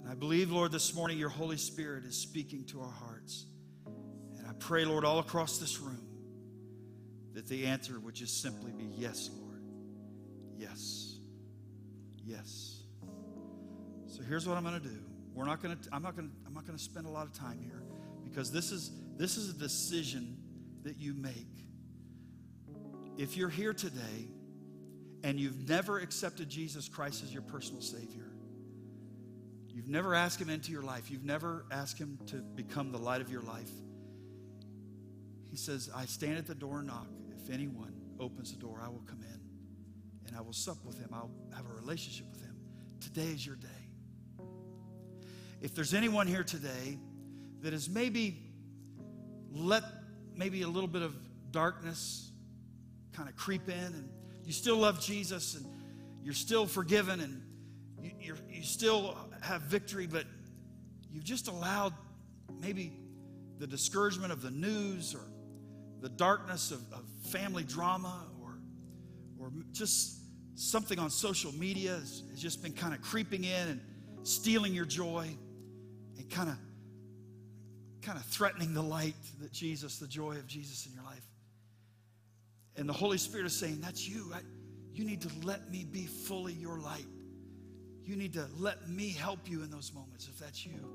And 0.00 0.10
I 0.10 0.14
believe, 0.14 0.50
Lord, 0.50 0.72
this 0.72 0.94
morning 0.94 1.16
your 1.16 1.30
Holy 1.30 1.56
Spirit 1.56 2.04
is 2.04 2.18
speaking 2.18 2.66
to 2.66 2.82
our 2.82 2.92
hearts. 2.92 3.46
And 4.44 4.50
I 4.50 4.54
pray, 4.58 4.84
Lord, 4.84 5.06
all 5.06 5.20
across 5.20 5.56
this 5.56 5.80
room 5.80 6.06
that 7.32 7.46
the 7.48 7.64
answer 7.64 7.98
would 7.98 8.14
just 8.14 8.42
simply 8.42 8.72
be 8.72 8.84
yes, 8.84 9.30
Lord. 9.40 9.62
Yes. 10.58 11.16
Yes. 12.22 12.82
So 14.06 14.22
here's 14.22 14.46
what 14.46 14.58
I'm 14.58 14.62
going 14.62 14.80
to 14.80 14.86
do. 14.86 14.98
We're 15.32 15.46
not 15.46 15.62
going 15.62 15.76
to 15.76 15.88
I'm 15.92 16.02
not 16.02 16.14
going 16.14 16.28
to 16.28 16.34
I'm 16.46 16.52
not 16.52 16.66
going 16.66 16.78
to 16.78 16.84
spend 16.84 17.06
a 17.06 17.10
lot 17.10 17.26
of 17.26 17.32
time 17.32 17.58
here 17.58 17.82
because 18.22 18.52
this 18.52 18.70
is 18.70 18.92
this 19.16 19.36
is 19.36 19.50
a 19.50 19.58
decision 19.58 20.36
that 20.82 20.98
you 20.98 21.14
make. 21.14 21.66
If 23.16 23.36
you're 23.36 23.48
here 23.48 23.72
today 23.72 24.28
and 25.24 25.40
you've 25.40 25.68
never 25.68 25.98
accepted 25.98 26.50
Jesus 26.50 26.86
Christ 26.86 27.24
as 27.24 27.32
your 27.32 27.42
personal 27.42 27.80
savior, 27.80 28.34
You've 29.74 29.88
never 29.88 30.14
asked 30.14 30.40
Him 30.40 30.50
into 30.50 30.70
your 30.70 30.82
life. 30.82 31.10
You've 31.10 31.24
never 31.24 31.66
asked 31.72 31.98
Him 31.98 32.16
to 32.28 32.36
become 32.36 32.92
the 32.92 32.98
light 32.98 33.20
of 33.20 33.28
your 33.28 33.42
life. 33.42 33.70
He 35.54 35.58
says, 35.58 35.88
I 35.94 36.04
stand 36.06 36.36
at 36.36 36.48
the 36.48 36.54
door 36.56 36.78
and 36.78 36.88
knock. 36.88 37.06
If 37.30 37.48
anyone 37.48 37.94
opens 38.18 38.50
the 38.52 38.58
door, 38.58 38.80
I 38.84 38.88
will 38.88 39.04
come 39.06 39.20
in 39.22 40.26
and 40.26 40.36
I 40.36 40.40
will 40.40 40.52
sup 40.52 40.84
with 40.84 40.98
him. 40.98 41.10
I'll 41.12 41.30
have 41.54 41.64
a 41.64 41.72
relationship 41.80 42.26
with 42.32 42.40
him. 42.40 42.56
Today 42.98 43.28
is 43.28 43.46
your 43.46 43.54
day. 43.54 43.68
If 45.60 45.72
there's 45.76 45.94
anyone 45.94 46.26
here 46.26 46.42
today 46.42 46.98
that 47.60 47.72
has 47.72 47.88
maybe 47.88 48.36
let 49.52 49.84
maybe 50.34 50.62
a 50.62 50.66
little 50.66 50.88
bit 50.88 51.02
of 51.02 51.14
darkness 51.52 52.32
kind 53.12 53.28
of 53.28 53.36
creep 53.36 53.68
in 53.68 53.74
and 53.76 54.08
you 54.44 54.52
still 54.52 54.78
love 54.78 55.00
Jesus 55.00 55.54
and 55.54 55.64
you're 56.24 56.34
still 56.34 56.66
forgiven 56.66 57.20
and 57.20 57.40
you, 58.20 58.34
you 58.50 58.64
still 58.64 59.16
have 59.40 59.62
victory, 59.62 60.08
but 60.08 60.24
you've 61.12 61.22
just 61.22 61.46
allowed 61.46 61.94
maybe 62.60 62.92
the 63.60 63.68
discouragement 63.68 64.32
of 64.32 64.42
the 64.42 64.50
news 64.50 65.14
or 65.14 65.20
the 66.04 66.10
darkness 66.10 66.70
of, 66.70 66.80
of 66.92 67.02
family 67.30 67.64
drama 67.64 68.26
or, 68.42 68.58
or 69.40 69.50
just 69.72 70.18
something 70.54 70.98
on 70.98 71.08
social 71.08 71.50
media 71.54 71.92
has, 71.92 72.24
has 72.28 72.38
just 72.38 72.62
been 72.62 72.74
kind 72.74 72.92
of 72.92 73.00
creeping 73.00 73.44
in 73.44 73.68
and 73.68 73.80
stealing 74.22 74.74
your 74.74 74.84
joy 74.84 75.26
and 76.18 76.30
kind 76.30 76.50
of 76.50 76.56
kind 78.02 78.18
of 78.18 78.24
threatening 78.26 78.74
the 78.74 78.82
light 78.82 79.14
that 79.40 79.50
Jesus, 79.50 79.98
the 79.98 80.06
joy 80.06 80.32
of 80.32 80.46
Jesus 80.46 80.84
in 80.84 80.92
your 80.92 81.04
life. 81.04 81.24
And 82.76 82.86
the 82.86 82.92
Holy 82.92 83.16
Spirit 83.16 83.46
is 83.46 83.58
saying, 83.58 83.80
That's 83.80 84.06
you. 84.06 84.30
I, 84.34 84.40
you 84.92 85.06
need 85.06 85.22
to 85.22 85.30
let 85.42 85.70
me 85.70 85.86
be 85.90 86.04
fully 86.04 86.52
your 86.52 86.78
light. 86.80 87.06
You 88.04 88.16
need 88.16 88.34
to 88.34 88.46
let 88.58 88.90
me 88.90 89.08
help 89.08 89.48
you 89.48 89.62
in 89.62 89.70
those 89.70 89.94
moments 89.94 90.28
if 90.28 90.38
that's 90.38 90.66
you. 90.66 90.86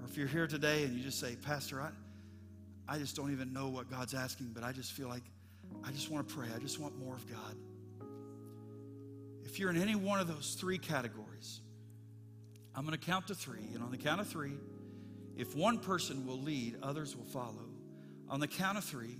Or 0.00 0.06
if 0.08 0.16
you're 0.16 0.28
here 0.28 0.46
today 0.46 0.84
and 0.84 0.96
you 0.96 1.02
just 1.02 1.18
say, 1.18 1.34
Pastor, 1.34 1.80
I, 1.80 1.88
I 2.92 2.98
just 2.98 3.16
don't 3.16 3.32
even 3.32 3.54
know 3.54 3.68
what 3.68 3.90
God's 3.90 4.12
asking, 4.12 4.50
but 4.52 4.62
I 4.62 4.72
just 4.72 4.92
feel 4.92 5.08
like 5.08 5.22
I 5.82 5.92
just 5.92 6.10
want 6.10 6.28
to 6.28 6.34
pray. 6.34 6.48
I 6.54 6.58
just 6.58 6.78
want 6.78 6.94
more 6.98 7.14
of 7.14 7.26
God. 7.26 7.56
If 9.44 9.58
you're 9.58 9.70
in 9.70 9.80
any 9.80 9.94
one 9.94 10.20
of 10.20 10.28
those 10.28 10.58
three 10.60 10.76
categories, 10.76 11.62
I'm 12.74 12.84
going 12.84 12.98
to 12.98 13.02
count 13.02 13.28
to 13.28 13.34
three. 13.34 13.66
And 13.72 13.82
on 13.82 13.92
the 13.92 13.96
count 13.96 14.20
of 14.20 14.28
three, 14.28 14.58
if 15.38 15.56
one 15.56 15.78
person 15.78 16.26
will 16.26 16.38
lead, 16.38 16.76
others 16.82 17.16
will 17.16 17.24
follow. 17.24 17.64
On 18.28 18.40
the 18.40 18.46
count 18.46 18.76
of 18.76 18.84
three, 18.84 19.16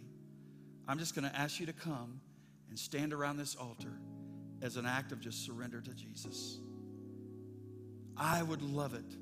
I'm 0.87 0.99
just 0.99 1.14
going 1.14 1.27
to 1.27 1.35
ask 1.35 1.59
you 1.59 1.64
to 1.64 1.73
come 1.73 2.20
and 2.68 2.79
stand 2.79 3.14
around 3.14 3.39
this 3.39 3.55
altar 3.55 3.99
as 4.61 4.77
an 4.77 4.85
act 4.85 5.12
of 5.12 5.20
just 5.20 5.47
surrender 5.47 5.81
to 5.81 5.95
Jesus. 5.95 6.59
I 8.18 8.43
would 8.43 8.61
love 8.61 8.93
it 8.93 9.16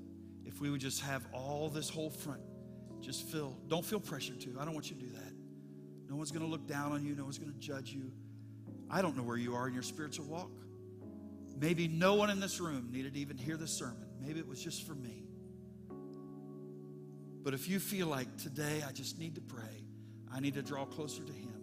if 0.44 0.60
we 0.60 0.70
would 0.70 0.80
just 0.80 1.02
have 1.02 1.24
all 1.32 1.68
this 1.68 1.88
whole 1.88 2.10
front 2.10 2.42
just 3.00 3.24
feel, 3.24 3.56
don't 3.68 3.84
feel 3.84 4.00
pressure 4.00 4.34
to. 4.34 4.56
I 4.60 4.64
don't 4.64 4.74
want 4.74 4.90
you 4.90 4.96
to 4.96 5.02
do 5.02 5.10
that. 5.12 5.32
No 6.08 6.16
one's 6.16 6.30
going 6.30 6.44
to 6.44 6.50
look 6.50 6.66
down 6.66 6.92
on 6.92 7.04
you, 7.04 7.14
no 7.14 7.24
one's 7.24 7.38
going 7.38 7.52
to 7.52 7.58
judge 7.58 7.92
you. 7.92 8.10
I 8.90 9.02
don't 9.02 9.16
know 9.16 9.22
where 9.22 9.36
you 9.36 9.54
are 9.54 9.68
in 9.68 9.74
your 9.74 9.82
spiritual 9.82 10.26
walk. 10.26 10.50
Maybe 11.58 11.86
no 11.86 12.14
one 12.14 12.30
in 12.30 12.40
this 12.40 12.60
room 12.60 12.88
needed 12.90 13.14
to 13.14 13.20
even 13.20 13.36
hear 13.36 13.56
this 13.56 13.70
sermon. 13.70 14.06
Maybe 14.20 14.40
it 14.40 14.48
was 14.48 14.62
just 14.62 14.86
for 14.86 14.94
me. 14.94 15.24
But 17.42 17.54
if 17.54 17.68
you 17.68 17.78
feel 17.78 18.06
like 18.06 18.36
today 18.38 18.82
I 18.86 18.92
just 18.92 19.18
need 19.18 19.36
to 19.36 19.40
pray, 19.40 19.84
I 20.32 20.40
need 20.40 20.54
to 20.54 20.62
draw 20.62 20.84
closer 20.84 21.22
to 21.22 21.32
Him, 21.32 21.54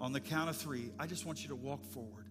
on 0.00 0.12
the 0.12 0.20
count 0.20 0.50
of 0.50 0.56
three, 0.56 0.90
I 0.98 1.06
just 1.06 1.24
want 1.26 1.42
you 1.42 1.48
to 1.48 1.56
walk 1.56 1.84
forward 1.84 2.26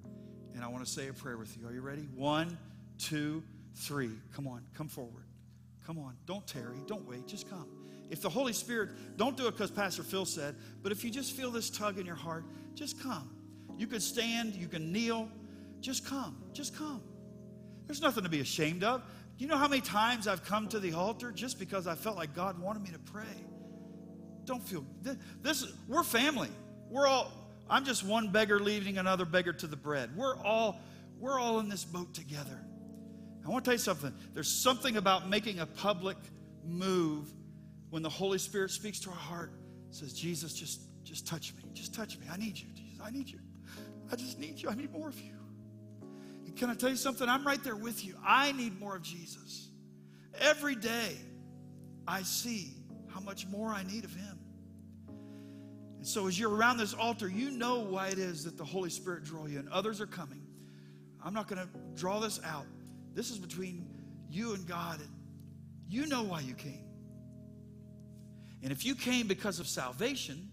and 0.54 0.64
I 0.64 0.68
want 0.68 0.86
to 0.86 0.92
say 0.92 1.08
a 1.08 1.14
prayer 1.14 1.38
with 1.38 1.58
you. 1.58 1.68
Are 1.68 1.74
you 1.74 1.82
ready? 1.82 2.08
One, 2.16 2.58
two, 2.98 3.44
three. 3.76 4.12
Come 4.36 4.48
on, 4.48 4.62
come 4.76 4.88
forward. 4.88 5.26
Come 5.86 5.98
on. 6.00 6.16
Don't 6.26 6.46
tarry. 6.46 6.78
Don't 6.88 7.08
wait. 7.08 7.28
Just 7.28 7.50
come. 7.50 7.68
If 8.12 8.22
the 8.22 8.30
Holy 8.30 8.52
Spirit, 8.52 8.90
don't 9.16 9.38
do 9.38 9.48
it 9.48 9.52
because 9.52 9.72
Pastor 9.72 10.04
Phil 10.04 10.26
said, 10.26 10.56
but 10.84 10.92
if 10.92 11.06
you 11.06 11.10
just 11.10 11.32
feel 11.32 11.50
this 11.50 11.70
tug 11.70 11.98
in 11.98 12.06
your 12.06 12.16
heart, 12.16 12.44
just 12.76 13.02
come. 13.02 13.32
You 13.78 13.88
can 13.88 14.02
stand, 14.02 14.54
you 14.54 14.68
can 14.68 14.92
kneel. 14.92 15.30
Just 15.80 16.06
come. 16.06 16.44
Just 16.52 16.78
come. 16.78 17.02
There's 17.88 18.02
nothing 18.02 18.24
to 18.24 18.30
be 18.30 18.42
ashamed 18.42 18.84
of. 18.84 19.02
You 19.38 19.48
know 19.48 19.56
how 19.56 19.70
many 19.70 19.82
times 19.82 20.28
I've 20.28 20.44
come 20.44 20.68
to 20.68 20.80
the 20.80 20.92
altar 20.92 21.32
just 21.32 21.58
because 21.58 21.88
I 21.88 21.96
felt 21.96 22.18
like 22.18 22.36
God 22.36 22.60
wanted 22.60 22.84
me 22.84 22.90
to 22.92 23.00
pray? 23.00 23.24
Don't 24.44 24.62
feel 24.62 24.86
this 25.42 25.66
we're 25.88 26.04
family. 26.04 26.50
We're 26.90 27.08
all 27.08 27.32
I'm 27.70 27.86
just 27.86 28.04
one 28.04 28.32
beggar 28.32 28.60
leading 28.60 28.98
another 28.98 29.24
beggar 29.24 29.54
to 29.54 29.68
the 29.68 29.78
bread. 29.78 30.16
We're 30.18 30.36
all 30.36 30.82
we're 31.18 31.40
all 31.40 31.60
in 31.60 31.70
this 31.70 31.86
boat 31.86 32.14
together. 32.14 32.60
I 33.46 33.50
want 33.50 33.64
to 33.64 33.70
tell 33.70 33.76
you 33.76 33.80
something. 33.80 34.14
There's 34.34 34.52
something 34.52 34.98
about 34.98 35.30
making 35.30 35.60
a 35.60 35.66
public 35.66 36.18
move 36.64 37.32
when 37.92 38.02
the 38.02 38.10
Holy 38.10 38.40
Spirit 38.40 38.72
speaks 38.72 39.00
to 39.02 39.10
our 39.10 39.16
heart, 39.16 39.54
says, 39.92 40.14
Jesus, 40.14 40.54
just, 40.54 40.82
just 41.04 41.28
touch 41.28 41.54
me. 41.56 41.64
Just 41.74 41.94
touch 41.94 42.18
me. 42.18 42.26
I 42.32 42.38
need 42.38 42.58
you. 42.58 42.68
Jesus, 42.74 43.00
I 43.04 43.12
need 43.12 43.30
you. 43.30 43.40
I 44.12 44.16
just 44.16 44.40
need 44.40 44.62
you. 44.62 44.70
I 44.70 44.76
need 44.76 44.92
more 44.92 45.10
of 45.10 45.20
you. 45.20 45.34
And 46.46 46.56
can 46.56 46.70
I 46.70 46.74
tell 46.74 46.90
you 46.90 46.96
something? 46.96 47.28
I'm 47.28 47.46
right 47.46 47.62
there 47.64 47.76
with 47.76 48.04
you. 48.06 48.16
I 48.26 48.54
need 48.54 48.80
more 48.80 48.96
of 48.96 49.04
Jesus. 49.04 49.70
Every 50.40 50.76
day, 50.76 51.18
I 52.08 52.24
see 52.24 52.78
how 53.14 53.20
much 53.20 53.46
more 53.48 53.70
I 53.70 53.84
need 53.84 54.06
of 54.06 54.14
Him. 54.14 54.40
And 55.98 56.08
so, 56.08 56.28
as 56.28 56.40
you're 56.40 56.50
around 56.50 56.78
this 56.78 56.94
altar, 56.94 57.28
you 57.28 57.52
know 57.52 57.80
why 57.80 58.08
it 58.08 58.18
is 58.18 58.46
that 58.46 58.58
the 58.58 58.66
Holy 58.66 58.90
Spirit 58.90 59.26
draw 59.26 59.46
you, 59.48 59.60
and 59.60 59.70
others 59.70 60.00
are 60.00 60.08
coming. 60.08 60.42
I'm 61.24 61.34
not 61.34 61.48
going 61.48 61.62
to 61.62 61.70
draw 61.94 62.20
this 62.20 62.40
out. 62.46 62.66
This 63.14 63.30
is 63.30 63.38
between 63.38 63.86
you 64.30 64.54
and 64.54 64.66
God. 64.66 65.00
You 65.90 66.08
know 66.08 66.24
why 66.24 66.40
you 66.40 66.54
came. 66.54 66.91
And 68.64 68.72
if 68.72 68.86
you 68.86 68.96
came 68.96 69.28
because 69.28 69.60
of 69.60 69.68
salvation, 69.68 70.50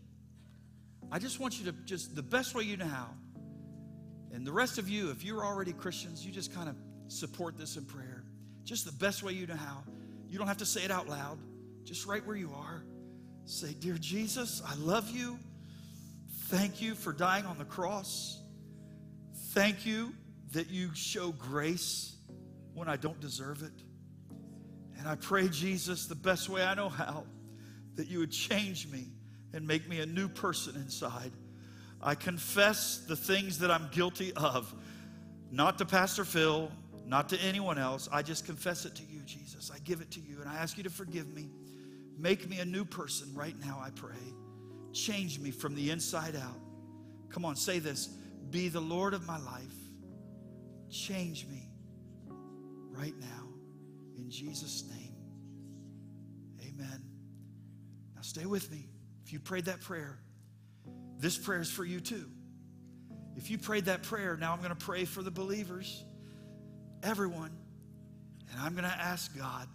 I 1.11 1.19
just 1.19 1.41
want 1.41 1.59
you 1.59 1.67
to 1.67 1.73
just 1.85 2.15
the 2.15 2.23
best 2.23 2.55
way 2.55 2.65
you 2.65 2.77
know 2.77 2.87
how. 2.87 3.09
And 4.33 4.47
the 4.47 4.53
rest 4.53 4.79
of 4.79 4.89
you, 4.89 5.11
if 5.11 5.25
you're 5.25 5.45
already 5.45 5.73
Christians, 5.73 6.25
you 6.25 6.33
just 6.33 6.55
kind 6.55 6.69
of 6.69 6.77
support 7.09 7.57
this 7.57 7.77
in 7.77 7.85
prayer. 7.85 8.25
Just 8.65 8.85
the 8.85 8.93
best 8.93 9.23
way 9.23 9.33
you 9.33 9.47
know 9.47 9.57
how. 9.57 9.83
You 10.29 10.39
don't 10.39 10.49
have 10.49 10.59
to 10.59 10.67
say 10.67 10.85
it 10.85 10.91
out 10.91 11.09
loud, 11.09 11.39
just 11.85 12.07
right 12.07 12.25
where 12.27 12.37
you 12.37 12.53
are. 12.55 12.85
Say, 13.47 13.73
Dear 13.73 13.97
Jesus, 13.99 14.63
I 14.67 14.75
love 14.75 15.11
you. 15.11 15.39
Thank 16.49 16.83
you 16.83 16.95
for 16.95 17.13
dying 17.13 17.47
on 17.47 17.57
the 17.59 17.65
cross. 17.65 18.39
Thank 19.53 19.87
you 19.87 20.13
that 20.53 20.71
you 20.71 20.95
show 20.95 21.33
grace 21.33 22.15
when 22.75 22.89
I 22.89 22.97
don't 22.97 23.21
deserve 23.21 23.63
it. 23.63 23.73
And 24.99 25.09
I 25.09 25.15
pray, 25.15 25.49
Jesus, 25.49 26.07
the 26.07 26.15
best 26.15 26.49
way 26.49 26.63
I 26.63 26.75
know 26.75 26.89
how, 26.89 27.25
that 27.99 28.07
you 28.07 28.21
would 28.21 28.31
change 28.31 28.87
me 28.87 29.09
and 29.53 29.67
make 29.67 29.89
me 29.89 29.99
a 29.99 30.07
new 30.07 30.29
person 30.29 30.77
inside. 30.77 31.33
I 32.01 32.15
confess 32.15 32.99
the 33.09 33.17
things 33.17 33.59
that 33.59 33.73
I'm 33.73 33.89
guilty 33.91 34.33
of, 34.35 34.73
not 35.51 35.79
to 35.79 35.85
Pastor 35.85 36.25
Phil, 36.25 36.71
not 37.05 37.29
to 37.31 37.41
anyone 37.41 37.77
else. 37.77 38.09
I 38.13 38.23
just 38.23 38.47
confess 38.47 38.85
it 38.85 38.95
to 38.95 39.03
you, 39.03 39.21
Jesus. 39.23 39.73
I 39.75 39.81
give 39.81 40.01
it 40.01 40.13
to 40.13 40.21
you, 40.21 40.41
and 40.41 40.49
I 40.49 40.55
ask 40.59 40.77
you 40.77 40.85
to 40.85 40.91
forgive 40.91 41.35
me. 41.35 41.51
Make 42.17 42.49
me 42.49 42.61
a 42.61 42.65
new 42.65 42.85
person 42.85 43.35
right 43.35 43.57
now, 43.59 43.83
I 43.85 43.91
pray. 43.91 44.15
Change 44.93 45.41
me 45.41 45.51
from 45.51 45.75
the 45.75 45.91
inside 45.91 46.37
out. 46.37 46.61
Come 47.31 47.45
on, 47.45 47.57
say 47.57 47.81
this 47.81 48.07
Be 48.51 48.69
the 48.69 48.81
Lord 48.81 49.13
of 49.13 49.27
my 49.27 49.39
life. 49.39 49.75
Change 50.89 51.47
me 51.49 51.69
right 52.93 53.19
now 53.19 53.49
in 54.17 54.31
Jesus' 54.31 54.85
name. 54.89 55.17
Amen. 56.63 57.08
Now, 58.19 58.23
stay 58.23 58.47
with 58.47 58.69
me. 58.73 58.85
If 59.25 59.33
you 59.33 59.39
prayed 59.39 59.67
that 59.67 59.81
prayer, 59.81 60.19
this 61.21 61.39
prayer 61.39 61.61
is 61.61 61.71
for 61.71 61.85
you 61.85 62.01
too. 62.01 62.29
If 63.37 63.49
you 63.49 63.59
prayed 63.59 63.85
that 63.85 64.03
prayer, 64.03 64.37
now 64.37 64.53
I'm 64.53 64.59
going 64.59 64.71
to 64.71 64.75
pray 64.75 65.05
for 65.05 65.23
the 65.23 65.31
believers, 65.31 66.03
everyone, 67.05 67.57
and 68.51 68.61
I'm 68.61 68.73
going 68.73 68.91
to 68.91 68.91
ask 68.99 69.39
God 69.39 69.69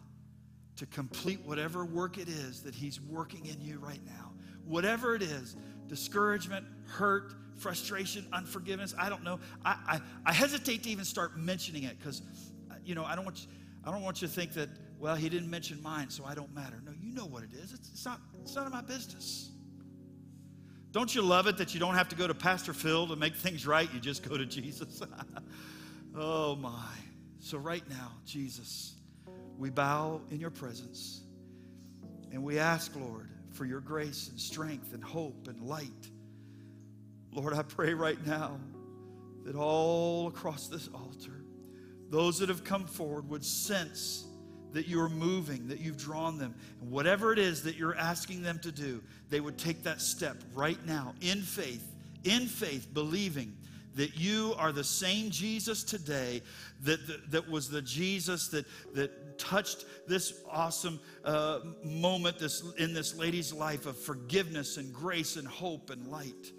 to 0.75 0.85
complete 0.87 1.39
whatever 1.45 1.85
work 1.85 2.17
it 2.17 2.27
is 2.27 2.63
that 2.63 2.75
He's 2.75 2.99
working 2.99 3.45
in 3.45 3.61
you 3.61 3.79
right 3.79 4.01
now. 4.05 4.33
Whatever 4.65 5.15
it 5.15 5.21
is 5.21 5.55
discouragement, 5.87 6.65
hurt, 6.85 7.35
frustration, 7.55 8.27
unforgiveness 8.33 8.93
I 8.99 9.07
don't 9.07 9.23
know. 9.23 9.39
I, 9.63 9.77
I, 9.87 10.01
I 10.25 10.33
hesitate 10.33 10.83
to 10.83 10.89
even 10.89 11.05
start 11.05 11.37
mentioning 11.37 11.83
it 11.83 11.97
because 11.97 12.21
uh, 12.69 12.75
you 12.83 12.93
know, 12.93 13.05
I 13.05 13.15
don't 13.15 13.23
want 13.23 13.41
you, 13.41 13.47
I 13.85 13.91
don't 13.91 14.01
want 14.01 14.21
you 14.21 14.27
to 14.27 14.33
think 14.33 14.51
that, 14.55 14.67
well, 15.03 15.15
he 15.17 15.27
didn't 15.27 15.49
mention 15.49 15.83
mine, 15.83 16.09
so 16.09 16.23
I 16.23 16.33
don't 16.33 16.55
matter. 16.55 16.81
No, 16.85 16.93
you 16.97 17.13
know 17.13 17.25
what 17.25 17.43
it 17.43 17.49
is. 17.61 17.73
It's, 17.73 17.89
it's 17.89 18.05
not, 18.05 18.21
it's 18.41 18.55
none 18.55 18.67
of 18.67 18.71
my 18.71 18.81
business. 18.81 19.51
Don't 20.93 21.13
you 21.13 21.21
love 21.21 21.45
it 21.47 21.57
that 21.57 21.73
you 21.73 21.79
don't 21.81 21.95
have 21.95 22.07
to 22.07 22.15
go 22.15 22.25
to 22.25 22.33
Pastor 22.33 22.71
Phil 22.71 23.05
to 23.07 23.17
make 23.17 23.35
things 23.35 23.67
right? 23.67 23.93
You 23.93 23.99
just 23.99 24.23
go 24.23 24.37
to 24.37 24.45
Jesus. 24.45 25.01
oh, 26.15 26.55
my. 26.55 26.87
So, 27.41 27.57
right 27.57 27.83
now, 27.89 28.13
Jesus, 28.25 28.95
we 29.57 29.69
bow 29.69 30.21
in 30.31 30.39
your 30.39 30.51
presence 30.51 31.23
and 32.31 32.41
we 32.41 32.57
ask, 32.57 32.95
Lord, 32.95 33.29
for 33.51 33.65
your 33.65 33.81
grace 33.81 34.29
and 34.29 34.39
strength 34.39 34.93
and 34.93 35.03
hope 35.03 35.49
and 35.49 35.59
light. 35.59 36.09
Lord, 37.33 37.53
I 37.53 37.63
pray 37.63 37.93
right 37.93 38.25
now 38.25 38.57
that 39.43 39.57
all 39.57 40.27
across 40.27 40.69
this 40.69 40.87
altar, 40.95 41.43
those 42.09 42.39
that 42.39 42.47
have 42.47 42.63
come 42.63 42.85
forward 42.85 43.27
would 43.27 43.43
sense 43.43 44.27
that 44.73 44.87
you're 44.87 45.09
moving, 45.09 45.67
that 45.67 45.79
you've 45.79 45.97
drawn 45.97 46.37
them. 46.37 46.53
And 46.81 46.91
whatever 46.91 47.31
it 47.31 47.39
is 47.39 47.63
that 47.63 47.75
you're 47.75 47.95
asking 47.95 48.43
them 48.43 48.59
to 48.59 48.71
do, 48.71 49.01
they 49.29 49.39
would 49.39 49.57
take 49.57 49.83
that 49.83 50.01
step 50.01 50.37
right 50.53 50.83
now 50.85 51.13
in 51.21 51.41
faith, 51.41 51.85
in 52.23 52.47
faith, 52.47 52.93
believing 52.93 53.55
that 53.95 54.17
you 54.17 54.55
are 54.57 54.71
the 54.71 54.83
same 54.83 55.29
Jesus 55.29 55.83
today 55.83 56.41
that, 56.81 57.05
that, 57.07 57.31
that 57.31 57.49
was 57.49 57.69
the 57.69 57.81
Jesus 57.81 58.47
that, 58.49 58.65
that 58.95 59.37
touched 59.37 59.85
this 60.07 60.41
awesome 60.49 60.99
uh, 61.23 61.59
moment 61.83 62.39
this, 62.39 62.63
in 62.77 62.93
this 62.93 63.15
lady's 63.15 63.53
life 63.53 63.85
of 63.85 63.97
forgiveness 63.97 64.77
and 64.77 64.93
grace 64.93 65.35
and 65.35 65.47
hope 65.47 65.89
and 65.89 66.07
light. 66.07 66.51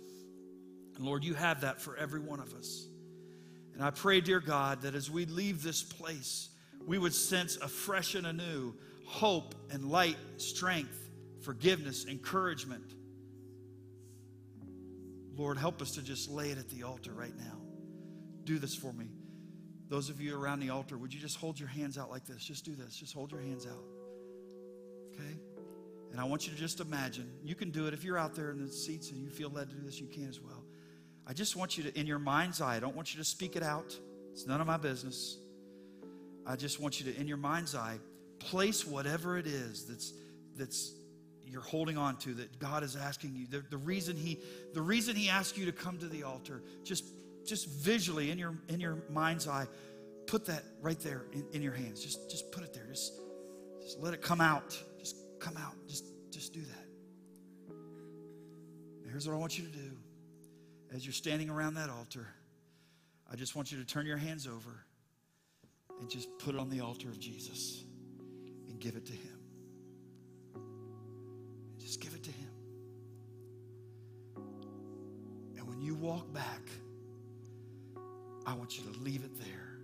And 0.97 1.05
Lord, 1.05 1.25
you 1.25 1.35
have 1.35 1.63
that 1.63 1.81
for 1.81 1.97
every 1.97 2.21
one 2.21 2.41
of 2.41 2.55
us. 2.55 2.87
And 3.75 3.83
I 3.83 3.91
pray, 3.91 4.21
dear 4.21 4.39
God, 4.39 4.83
that 4.83 4.95
as 4.95 5.11
we 5.11 5.27
leave 5.27 5.63
this 5.63 5.83
place, 5.83 6.51
we 6.87 6.99
would 6.99 7.15
sense 7.15 7.57
afresh 7.57 8.15
and 8.15 8.27
anew 8.27 8.75
hope 9.07 9.55
and 9.71 9.91
light, 9.91 10.17
strength, 10.39 11.11
forgiveness, 11.43 12.07
encouragement. 12.07 12.95
Lord, 15.37 15.59
help 15.59 15.83
us 15.83 15.93
to 15.93 16.03
just 16.03 16.31
lay 16.31 16.51
it 16.51 16.59
at 16.59 16.69
the 16.71 16.85
altar 16.85 17.13
right 17.13 17.37
now. 17.37 17.59
Do 18.45 18.59
this 18.59 18.75
for 18.75 18.93
me. 18.93 19.07
Those 19.89 20.09
of 20.09 20.21
you 20.21 20.39
around 20.39 20.61
the 20.61 20.71
altar, 20.71 20.97
would 20.97 21.13
you 21.13 21.21
just 21.21 21.37
hold 21.37 21.59
your 21.59 21.69
hands 21.69 21.99
out 21.99 22.11
like 22.11 22.25
this? 22.27 22.43
Just 22.43 22.65
do 22.65 22.75
this. 22.75 22.97
Just 22.97 23.15
hold 23.15 23.33
your 23.33 23.41
hands 23.41 23.67
out. 23.67 23.85
Okay? 25.13 25.37
And 26.13 26.21
I 26.21 26.25
want 26.25 26.47
you 26.47 26.53
to 26.53 26.59
just 26.59 26.81
imagine. 26.81 27.31
You 27.43 27.55
can 27.55 27.71
do 27.71 27.87
it 27.87 27.95
if 27.95 28.05
you're 28.05 28.19
out 28.19 28.35
there 28.35 28.51
in 28.51 28.65
the 28.65 28.73
seats 28.73 29.11
and 29.11 29.21
you 29.21 29.29
feel 29.29 29.51
led 29.51 29.69
to 29.71 29.75
do 29.75 29.83
this, 29.83 30.01
you 30.01 30.07
can 30.07 30.29
as 30.29 30.41
well. 30.41 30.65
I 31.27 31.33
just 31.33 31.57
want 31.57 31.77
you 31.77 31.85
to, 31.85 31.99
in 31.99 32.07
your 32.07 32.19
mind's 32.19 32.61
eye, 32.61 32.77
I 32.77 32.81
don't 32.81 32.95
want 32.95 33.15
you 33.15 33.19
to 33.19 33.25
speak 33.25 33.57
it 33.57 33.63
out. 33.63 33.99
It's 34.33 34.47
none 34.47 34.61
of 34.61 34.67
my 34.67 34.77
business. 34.77 35.39
I 36.47 36.57
just 36.57 36.81
want 36.81 37.01
you 37.01 37.13
to, 37.13 37.21
in 37.21 37.27
your 37.27 37.37
mind's 37.37 37.75
eye, 37.75 37.99
place 38.39 38.87
whatever 38.87 39.39
it 39.39 39.47
is 39.47 39.87
that's 39.87 40.13
that's 40.57 40.93
you're 41.47 41.63
holding 41.63 41.97
on 41.97 42.17
to 42.17 42.35
that 42.35 42.59
God 42.59 42.83
is 42.83 42.97
asking 42.97 43.35
you. 43.35 43.47
The, 43.47 43.65
the 43.71 43.77
reason 43.77 44.17
He 44.17 44.41
the 44.73 44.83
reason 44.83 45.17
He 45.17 45.29
asked 45.29 45.57
you 45.57 45.67
to 45.67 45.73
come 45.73 45.99
to 45.99 46.07
the 46.07 46.23
altar, 46.23 46.63
just 46.85 47.05
just 47.47 47.69
visually 47.69 48.31
in 48.31 48.39
your 48.39 48.55
in 48.69 48.81
your 48.81 48.99
mind's 49.11 49.47
eye, 49.49 49.67
put 50.27 50.47
that 50.47 50.63
right 50.81 50.99
there 51.01 51.27
in, 51.33 51.47
in 51.53 51.63
your 51.63 51.75
hands. 51.75 52.03
Just 52.03 52.31
just 52.31 52.51
put 52.53 52.65
it 52.65 52.75
there. 52.75 52.87
Just 52.89 53.13
just 53.83 54.01
let 54.01 54.15
it 54.15 54.23
come 54.23 54.41
out. 54.41 54.79
Just 54.99 55.17
come 55.39 55.57
out. 55.57 55.75
Just 55.89 56.05
just 56.31 56.53
do 56.53 56.61
that. 56.61 56.85
Here's 59.11 59.29
what 59.29 59.35
I 59.35 59.39
want 59.39 59.57
you 59.57 59.65
to 59.65 59.71
do 59.71 59.93
as 60.95 61.05
you're 61.05 61.13
standing 61.13 61.51
around 61.51 61.75
that 61.75 61.91
altar, 61.91 62.27
I 63.31 63.37
just 63.37 63.57
want 63.57 63.73
you 63.73 63.79
to 63.79 63.85
turn 63.85 64.07
your 64.07 64.17
hands 64.17 64.47
over 64.47 64.85
and 66.01 66.09
just 66.09 66.29
put 66.39 66.55
it 66.55 66.61
on 66.61 66.69
the 66.69 66.81
altar 66.81 67.09
of 67.09 67.19
Jesus. 67.19 67.85
And 68.69 68.81
give 68.81 68.97
it 68.97 69.07
to 69.07 69.13
Him. 69.13 69.39
Just 71.79 72.01
give 72.01 72.15
it 72.15 72.23
to 72.25 72.31
Him. 72.31 72.51
And 75.57 75.69
when 75.69 75.81
you 75.81 75.95
walk 75.95 76.33
back, 76.33 76.63
I 78.47 78.55
want 78.55 78.77
you 78.79 78.85
to 78.93 78.99
leave 79.01 79.25
it 79.25 79.39
there 79.39 79.79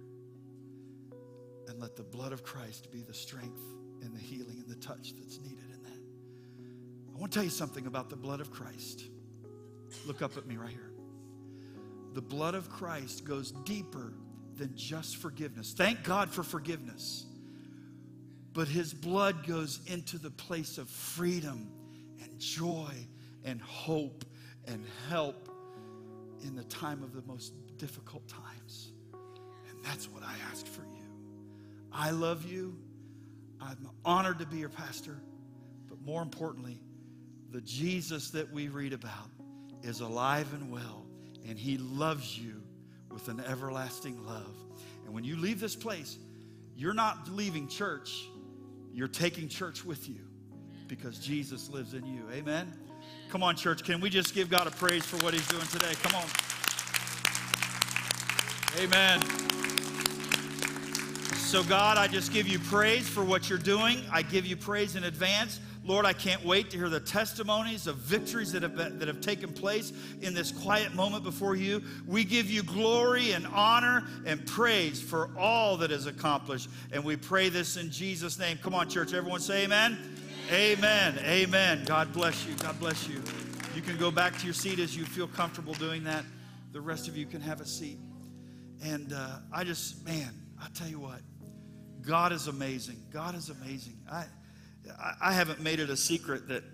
and 1.68 1.80
let 1.80 1.96
the 1.96 2.02
blood 2.02 2.32
of 2.32 2.42
Christ 2.42 2.90
be 2.90 3.02
the 3.02 3.14
strength 3.14 3.62
and 4.02 4.14
the 4.14 4.20
healing 4.20 4.56
and 4.60 4.68
the 4.68 4.80
touch 4.86 5.14
that's 5.18 5.40
needed 5.40 5.70
in 5.72 5.82
that. 5.82 7.14
I 7.14 7.18
want 7.18 7.32
to 7.32 7.36
tell 7.36 7.44
you 7.44 7.50
something 7.50 7.86
about 7.86 8.10
the 8.10 8.16
blood 8.16 8.40
of 8.40 8.50
Christ. 8.50 9.04
Look 10.06 10.20
up 10.22 10.36
at 10.36 10.46
me 10.46 10.56
right 10.56 10.70
here. 10.70 10.90
The 12.12 12.22
blood 12.22 12.54
of 12.54 12.68
Christ 12.68 13.24
goes 13.24 13.52
deeper 13.64 14.14
than 14.60 14.76
just 14.76 15.16
forgiveness. 15.16 15.72
Thank 15.72 16.04
God 16.04 16.28
for 16.28 16.42
forgiveness. 16.42 17.24
But 18.52 18.68
his 18.68 18.92
blood 18.92 19.46
goes 19.46 19.80
into 19.86 20.18
the 20.18 20.30
place 20.30 20.76
of 20.76 20.88
freedom 20.88 21.70
and 22.22 22.38
joy 22.38 22.92
and 23.42 23.60
hope 23.62 24.22
and 24.66 24.84
help 25.08 25.48
in 26.44 26.54
the 26.54 26.64
time 26.64 27.02
of 27.02 27.14
the 27.14 27.22
most 27.22 27.54
difficult 27.78 28.28
times. 28.28 28.92
And 29.14 29.82
that's 29.82 30.10
what 30.10 30.22
I 30.22 30.34
ask 30.50 30.66
for 30.66 30.82
you. 30.82 31.08
I 31.90 32.10
love 32.10 32.44
you. 32.44 32.76
I'm 33.62 33.88
honored 34.04 34.40
to 34.40 34.46
be 34.46 34.58
your 34.58 34.68
pastor. 34.68 35.22
But 35.88 36.02
more 36.02 36.20
importantly, 36.20 36.82
the 37.50 37.62
Jesus 37.62 38.30
that 38.32 38.52
we 38.52 38.68
read 38.68 38.92
about 38.92 39.30
is 39.82 40.00
alive 40.00 40.52
and 40.52 40.70
well, 40.70 41.06
and 41.48 41.58
he 41.58 41.78
loves 41.78 42.38
you 42.38 42.60
with 43.10 43.28
an 43.28 43.40
everlasting 43.40 44.24
love. 44.26 44.54
And 45.04 45.14
when 45.14 45.24
you 45.24 45.36
leave 45.36 45.60
this 45.60 45.76
place, 45.76 46.18
you're 46.76 46.94
not 46.94 47.28
leaving 47.30 47.68
church, 47.68 48.24
you're 48.92 49.08
taking 49.08 49.48
church 49.48 49.84
with 49.84 50.08
you 50.08 50.20
because 50.88 51.18
Jesus 51.18 51.68
lives 51.68 51.94
in 51.94 52.04
you. 52.04 52.22
Amen? 52.32 52.72
Come 53.28 53.42
on, 53.42 53.54
church. 53.54 53.84
Can 53.84 54.00
we 54.00 54.10
just 54.10 54.34
give 54.34 54.50
God 54.50 54.66
a 54.66 54.70
praise 54.70 55.04
for 55.04 55.16
what 55.24 55.34
he's 55.34 55.46
doing 55.48 55.66
today? 55.66 55.92
Come 56.02 56.14
on. 56.16 56.26
Amen. 58.78 59.20
So, 61.36 61.64
God, 61.64 61.98
I 61.98 62.06
just 62.06 62.32
give 62.32 62.46
you 62.46 62.58
praise 62.58 63.08
for 63.08 63.24
what 63.24 63.48
you're 63.48 63.58
doing. 63.58 63.98
I 64.12 64.22
give 64.22 64.46
you 64.46 64.56
praise 64.56 64.96
in 64.96 65.04
advance. 65.04 65.60
Lord, 65.90 66.06
I 66.06 66.12
can't 66.12 66.44
wait 66.44 66.70
to 66.70 66.76
hear 66.76 66.88
the 66.88 67.00
testimonies 67.00 67.88
of 67.88 67.96
victories 67.96 68.52
that 68.52 68.62
have, 68.62 68.76
been, 68.76 69.00
that 69.00 69.08
have 69.08 69.20
taken 69.20 69.52
place 69.52 69.92
in 70.20 70.34
this 70.34 70.52
quiet 70.52 70.94
moment 70.94 71.24
before 71.24 71.56
you. 71.56 71.82
We 72.06 72.22
give 72.22 72.48
you 72.48 72.62
glory 72.62 73.32
and 73.32 73.44
honor 73.48 74.06
and 74.24 74.46
praise 74.46 75.02
for 75.02 75.30
all 75.36 75.76
that 75.78 75.90
is 75.90 76.06
accomplished. 76.06 76.68
And 76.92 77.04
we 77.04 77.16
pray 77.16 77.48
this 77.48 77.76
in 77.76 77.90
Jesus' 77.90 78.38
name. 78.38 78.56
Come 78.62 78.72
on, 78.72 78.88
church. 78.88 79.12
Everyone 79.14 79.40
say 79.40 79.64
amen. 79.64 79.98
Amen. 80.52 81.18
Amen. 81.18 81.24
amen. 81.24 81.84
God 81.86 82.12
bless 82.12 82.46
you. 82.46 82.54
God 82.54 82.78
bless 82.78 83.08
you. 83.08 83.20
You 83.74 83.82
can 83.82 83.96
go 83.96 84.12
back 84.12 84.38
to 84.38 84.44
your 84.44 84.54
seat 84.54 84.78
as 84.78 84.96
you 84.96 85.04
feel 85.04 85.26
comfortable 85.26 85.74
doing 85.74 86.04
that. 86.04 86.24
The 86.70 86.80
rest 86.80 87.08
of 87.08 87.16
you 87.16 87.26
can 87.26 87.40
have 87.40 87.60
a 87.60 87.66
seat. 87.66 87.98
And 88.80 89.12
uh, 89.12 89.38
I 89.52 89.64
just, 89.64 90.06
man, 90.06 90.32
I 90.62 90.68
tell 90.72 90.86
you 90.86 91.00
what, 91.00 91.18
God 92.00 92.30
is 92.30 92.46
amazing. 92.46 93.02
God 93.12 93.34
is 93.34 93.50
amazing. 93.50 93.96
I, 94.08 94.26
I 95.20 95.32
haven't 95.32 95.60
made 95.60 95.80
it 95.80 95.90
a 95.90 95.96
secret 95.96 96.48
that 96.48 96.64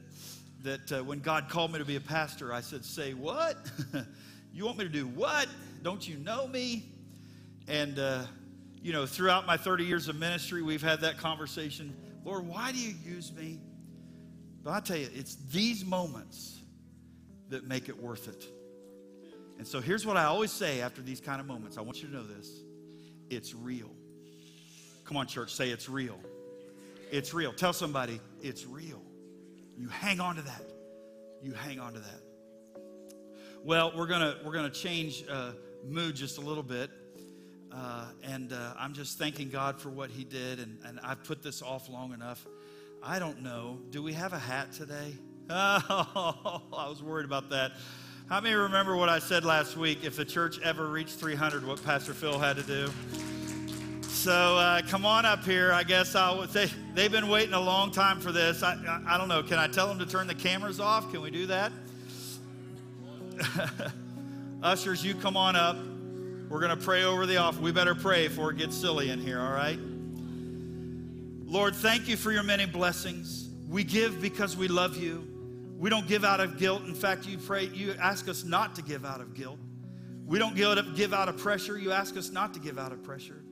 that 0.62 0.92
uh, 0.92 1.04
when 1.04 1.20
God 1.20 1.48
called 1.48 1.72
me 1.72 1.78
to 1.78 1.84
be 1.84 1.96
a 1.96 2.00
pastor, 2.00 2.52
I 2.52 2.60
said, 2.60 2.84
"Say 2.84 3.14
what? 3.14 3.56
you 4.52 4.64
want 4.64 4.78
me 4.78 4.84
to 4.84 4.90
do 4.90 5.06
what? 5.06 5.48
Don't 5.82 6.06
you 6.06 6.16
know 6.16 6.46
me?" 6.46 6.84
And 7.68 7.98
uh, 7.98 8.24
you 8.82 8.92
know, 8.92 9.06
throughout 9.06 9.46
my 9.46 9.56
30 9.56 9.84
years 9.84 10.08
of 10.08 10.16
ministry, 10.16 10.62
we've 10.62 10.82
had 10.82 11.00
that 11.00 11.18
conversation. 11.18 11.94
Lord, 12.24 12.46
why 12.46 12.72
do 12.72 12.78
you 12.78 12.94
use 13.04 13.32
me? 13.32 13.58
But 14.62 14.72
I 14.72 14.80
tell 14.80 14.96
you, 14.96 15.08
it's 15.14 15.36
these 15.50 15.84
moments 15.84 16.60
that 17.48 17.66
make 17.66 17.88
it 17.88 18.00
worth 18.00 18.28
it. 18.28 18.44
And 19.58 19.66
so 19.66 19.80
here's 19.80 20.04
what 20.04 20.16
I 20.16 20.24
always 20.24 20.52
say 20.52 20.80
after 20.80 21.02
these 21.02 21.20
kind 21.20 21.40
of 21.40 21.46
moments. 21.46 21.78
I 21.78 21.80
want 21.80 22.02
you 22.02 22.08
to 22.08 22.14
know 22.14 22.26
this. 22.26 22.50
It's 23.30 23.54
real. 23.54 23.90
Come 25.04 25.16
on, 25.16 25.26
church, 25.26 25.54
say 25.54 25.70
it's 25.70 25.88
real. 25.88 26.18
It's 27.10 27.32
real. 27.32 27.52
Tell 27.52 27.72
somebody, 27.72 28.20
it's 28.40 28.66
real. 28.66 29.02
You 29.76 29.88
hang 29.88 30.20
on 30.20 30.36
to 30.36 30.42
that. 30.42 30.62
You 31.42 31.52
hang 31.52 31.78
on 31.78 31.92
to 31.94 32.00
that. 32.00 32.20
Well, 33.64 33.92
we're 33.96 34.06
gonna 34.06 34.36
we're 34.44 34.52
gonna 34.52 34.70
change 34.70 35.24
uh, 35.30 35.52
mood 35.84 36.16
just 36.16 36.38
a 36.38 36.40
little 36.40 36.62
bit, 36.62 36.90
uh, 37.72 38.06
and 38.22 38.52
uh, 38.52 38.74
I'm 38.78 38.94
just 38.94 39.18
thanking 39.18 39.50
God 39.50 39.80
for 39.80 39.90
what 39.90 40.10
He 40.10 40.24
did, 40.24 40.60
and, 40.60 40.78
and 40.84 41.00
I've 41.00 41.22
put 41.24 41.42
this 41.42 41.62
off 41.62 41.88
long 41.88 42.12
enough. 42.12 42.46
I 43.02 43.18
don't 43.18 43.42
know. 43.42 43.78
Do 43.90 44.02
we 44.02 44.12
have 44.14 44.32
a 44.32 44.38
hat 44.38 44.72
today? 44.72 45.16
Oh, 45.48 46.62
I 46.76 46.88
was 46.88 47.04
worried 47.04 47.24
about 47.24 47.50
that. 47.50 47.72
How 48.28 48.40
many 48.40 48.56
remember 48.56 48.96
what 48.96 49.08
I 49.08 49.20
said 49.20 49.44
last 49.44 49.76
week? 49.76 50.00
If 50.02 50.16
the 50.16 50.24
church 50.24 50.58
ever 50.60 50.88
reached 50.88 51.20
300, 51.20 51.64
what 51.64 51.84
Pastor 51.84 52.14
Phil 52.14 52.40
had 52.40 52.56
to 52.56 52.64
do? 52.64 52.90
So 54.16 54.32
uh, 54.32 54.80
come 54.88 55.04
on 55.04 55.26
up 55.26 55.44
here. 55.44 55.72
I 55.72 55.84
guess 55.84 56.14
I'll 56.14 56.48
say 56.48 56.70
they've 56.94 57.12
been 57.12 57.28
waiting 57.28 57.52
a 57.52 57.60
long 57.60 57.92
time 57.92 58.18
for 58.18 58.32
this. 58.32 58.62
I, 58.62 58.72
I, 58.72 59.14
I 59.14 59.18
don't 59.18 59.28
know. 59.28 59.42
Can 59.42 59.58
I 59.58 59.68
tell 59.68 59.86
them 59.86 59.98
to 59.98 60.06
turn 60.06 60.26
the 60.26 60.34
cameras 60.34 60.80
off? 60.80 61.12
Can 61.12 61.20
we 61.20 61.30
do 61.30 61.46
that? 61.46 61.70
Ushers, 64.62 65.04
you 65.04 65.14
come 65.14 65.36
on 65.36 65.54
up. 65.54 65.76
We're 66.48 66.60
going 66.60 66.76
to 66.76 66.82
pray 66.82 67.04
over 67.04 67.26
the 67.26 67.36
offering. 67.36 67.62
We 67.62 67.72
better 67.72 67.94
pray 67.94 68.26
before 68.26 68.50
it 68.50 68.56
gets 68.56 68.74
silly 68.74 69.10
in 69.10 69.20
here, 69.20 69.38
all 69.38 69.52
right? 69.52 69.78
Lord, 71.44 71.74
thank 71.76 72.08
you 72.08 72.16
for 72.16 72.32
your 72.32 72.42
many 72.42 72.64
blessings. 72.64 73.50
We 73.68 73.84
give 73.84 74.20
because 74.20 74.56
we 74.56 74.66
love 74.66 74.96
you. 74.96 75.28
We 75.78 75.90
don't 75.90 76.08
give 76.08 76.24
out 76.24 76.40
of 76.40 76.58
guilt. 76.58 76.84
In 76.84 76.94
fact, 76.94 77.26
you 77.26 77.36
pray, 77.36 77.66
you 77.66 77.94
ask 78.00 78.28
us 78.28 78.44
not 78.44 78.74
to 78.76 78.82
give 78.82 79.04
out 79.04 79.20
of 79.20 79.34
guilt. 79.34 79.58
We 80.24 80.38
don't 80.38 80.56
give 80.56 81.12
out 81.12 81.28
of 81.28 81.36
pressure. 81.36 81.78
You 81.78 81.92
ask 81.92 82.16
us 82.16 82.30
not 82.30 82.54
to 82.54 82.60
give 82.60 82.78
out 82.78 82.92
of 82.92 83.04
pressure. 83.04 83.42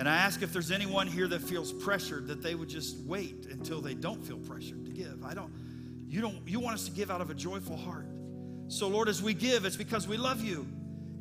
And 0.00 0.08
I 0.08 0.16
ask 0.16 0.40
if 0.40 0.50
there's 0.50 0.70
anyone 0.70 1.06
here 1.06 1.28
that 1.28 1.42
feels 1.42 1.74
pressured 1.74 2.28
that 2.28 2.42
they 2.42 2.54
would 2.54 2.70
just 2.70 2.96
wait 3.00 3.48
until 3.50 3.82
they 3.82 3.92
don't 3.92 4.24
feel 4.24 4.38
pressured 4.38 4.86
to 4.86 4.90
give. 4.90 5.22
I 5.22 5.34
don't, 5.34 5.52
you 6.08 6.22
don't, 6.22 6.38
you 6.48 6.58
want 6.58 6.76
us 6.76 6.86
to 6.86 6.90
give 6.90 7.10
out 7.10 7.20
of 7.20 7.28
a 7.28 7.34
joyful 7.34 7.76
heart. 7.76 8.06
So, 8.68 8.88
Lord, 8.88 9.10
as 9.10 9.22
we 9.22 9.34
give, 9.34 9.66
it's 9.66 9.76
because 9.76 10.08
we 10.08 10.16
love 10.16 10.42
you 10.42 10.66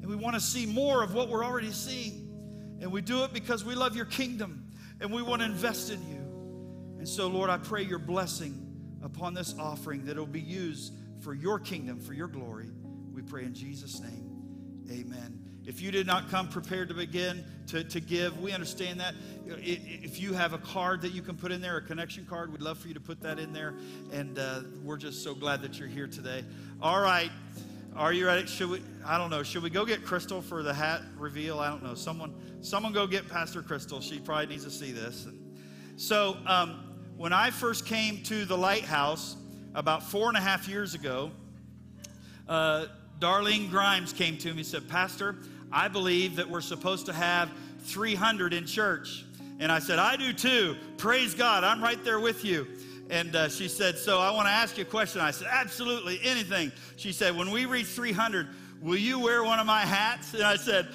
and 0.02 0.06
we 0.06 0.16
want 0.16 0.36
to 0.36 0.40
see 0.40 0.66
more 0.66 1.04
of 1.04 1.14
what 1.14 1.28
we're 1.28 1.44
already 1.44 1.72
seeing. 1.72 2.78
And 2.80 2.90
we 2.90 3.02
do 3.02 3.26
it 3.26 3.34
because 3.34 3.66
we 3.66 3.76
love 3.76 3.98
your 3.98 4.06
kingdom 4.06 4.72
and 5.02 5.12
we 5.12 5.22
want 5.24 5.42
to 5.42 5.46
invest 5.46 5.92
in 5.92 6.00
you. 6.08 6.96
And 7.00 7.08
so, 7.08 7.28
Lord, 7.28 7.50
I 7.50 7.58
pray 7.58 7.84
your 7.84 8.00
blessing 8.00 8.66
upon 9.04 9.34
this 9.34 9.54
offering 9.60 10.06
that 10.06 10.12
it'll 10.12 10.26
be 10.26 10.40
used 10.40 10.94
for 11.20 11.34
your 11.34 11.60
kingdom, 11.60 12.00
for 12.00 12.14
your 12.14 12.30
glory. 12.30 12.70
We 13.12 13.24
pray 13.24 13.44
in 13.44 13.54
Jesus' 13.54 14.00
name. 14.00 14.86
Amen. 14.90 15.49
If 15.66 15.82
you 15.82 15.92
did 15.92 16.08
not 16.08 16.30
come 16.32 16.48
prepared 16.48 16.88
to 16.90 16.94
begin 16.94 17.44
to, 17.68 17.84
to 17.84 18.00
give, 18.00 18.40
we 18.40 18.52
understand 18.52 19.00
that. 19.00 19.14
If 19.46 20.20
you 20.20 20.34
have 20.34 20.54
a 20.54 20.58
card 20.58 21.02
that 21.02 21.12
you 21.12 21.22
can 21.22 21.36
put 21.36 21.52
in 21.52 21.62
there, 21.62 21.78
a 21.78 21.82
connection 21.82 22.26
card, 22.26 22.52
we'd 22.52 22.62
love 22.62 22.80
for 22.80 22.88
you 22.88 22.94
to 22.94 23.00
put 23.00 23.22
that 23.22 23.38
in 23.40 23.54
there. 23.54 23.76
And 24.12 24.40
uh, 24.40 24.62
we're 24.84 24.98
just 24.98 25.24
so 25.24 25.36
glad 25.36 25.62
that 25.62 25.78
you're 25.78 25.88
here 25.88 26.08
today. 26.08 26.44
All 26.82 27.02
right. 27.02 27.32
Are 27.96 28.14
you 28.14 28.28
ready? 28.28 28.48
Should 28.48 28.70
we? 28.70 28.82
I 29.06 29.18
don't 29.18 29.30
know. 29.30 29.44
Should 29.44 29.64
we 29.64 29.70
go 29.70 29.84
get 29.84 30.06
Crystal 30.06 30.42
for 30.42 30.64
the 30.64 30.74
hat 30.74 31.02
reveal? 31.18 31.60
I 31.60 31.70
don't 31.70 31.84
know. 31.84 31.96
Someone, 31.96 32.34
someone, 32.62 32.94
go 32.94 33.08
get 33.08 33.28
Pastor 33.28 33.62
Crystal. 33.62 34.00
She 34.00 34.20
probably 34.20 34.46
needs 34.46 34.64
to 34.64 34.72
see 34.72 34.92
this. 34.92 35.28
So, 35.98 36.38
um, 36.46 36.98
when 37.18 37.34
I 37.34 37.50
first 37.50 37.86
came 37.86 38.24
to 38.24 38.46
the 38.46 38.58
lighthouse 38.58 39.36
about 39.76 40.04
four 40.04 40.30
and 40.30 40.38
a 40.38 40.40
half 40.40 40.68
years 40.68 40.94
ago, 40.94 41.32
uh, 42.48 42.86
Darlene 43.20 43.70
Grimes 43.70 44.14
came 44.14 44.38
to 44.38 44.52
me 44.52 44.60
and 44.60 44.66
said, 44.66 44.88
Pastor, 44.88 45.36
I 45.72 45.88
believe 45.88 46.38
that 46.38 46.50
we're 46.50 46.62
supposed 46.62 47.06
to 47.08 47.14
have 47.14 47.52
300 47.82 48.54
in 48.54 48.66
church. 48.66 49.26
And 49.60 49.72
I 49.72 49.80
said, 49.80 50.00
I 50.00 50.16
do 50.16 50.32
too. 50.32 50.78
Praise 50.98 51.34
God. 51.34 51.64
I'm 51.64 51.84
right 51.84 52.02
there 52.04 52.20
with 52.20 52.46
you. 52.46 52.66
And 53.10 53.36
uh, 53.36 53.50
she 53.50 53.68
said, 53.68 53.98
So 53.98 54.20
I 54.20 54.32
want 54.32 54.48
to 54.48 54.52
ask 54.52 54.78
you 54.78 54.84
a 54.84 54.88
question. 54.88 55.20
I 55.20 55.32
said, 55.32 55.48
Absolutely, 55.52 56.20
anything. 56.24 56.72
She 56.96 57.12
said, 57.12 57.36
When 57.36 57.52
we 57.52 57.66
reach 57.66 57.88
300, 57.88 58.48
will 58.82 58.98
you 58.98 59.20
wear 59.20 59.44
one 59.44 59.60
of 59.60 59.66
my 59.66 59.82
hats? 59.82 60.34
And 60.34 60.44
I 60.44 60.56
said, 60.56 60.88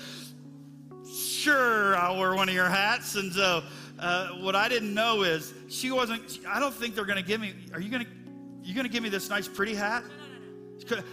Sure, 1.15 1.95
I'll 1.97 2.19
wear 2.19 2.35
one 2.35 2.49
of 2.49 2.55
your 2.55 2.69
hats. 2.69 3.17
And 3.17 3.33
so 3.33 3.65
uh, 3.99 4.29
what 4.29 4.57
I 4.57 4.69
didn't 4.69 4.95
know 4.95 5.25
is 5.25 5.53
she 5.69 5.91
wasn't, 5.91 6.39
I 6.49 6.59
don't 6.59 6.75
think 6.75 6.95
they're 6.95 7.05
going 7.05 7.23
to 7.23 7.29
give 7.29 7.41
me, 7.41 7.55
are 7.73 7.81
you 7.81 7.91
going 7.91 8.05
to, 8.05 8.11
you 8.63 8.75
going 8.75 8.87
to 8.87 8.93
give 8.93 9.03
me 9.03 9.11
this 9.11 9.29
nice 9.29 9.47
pretty 9.47 9.75
hat? 9.75 10.05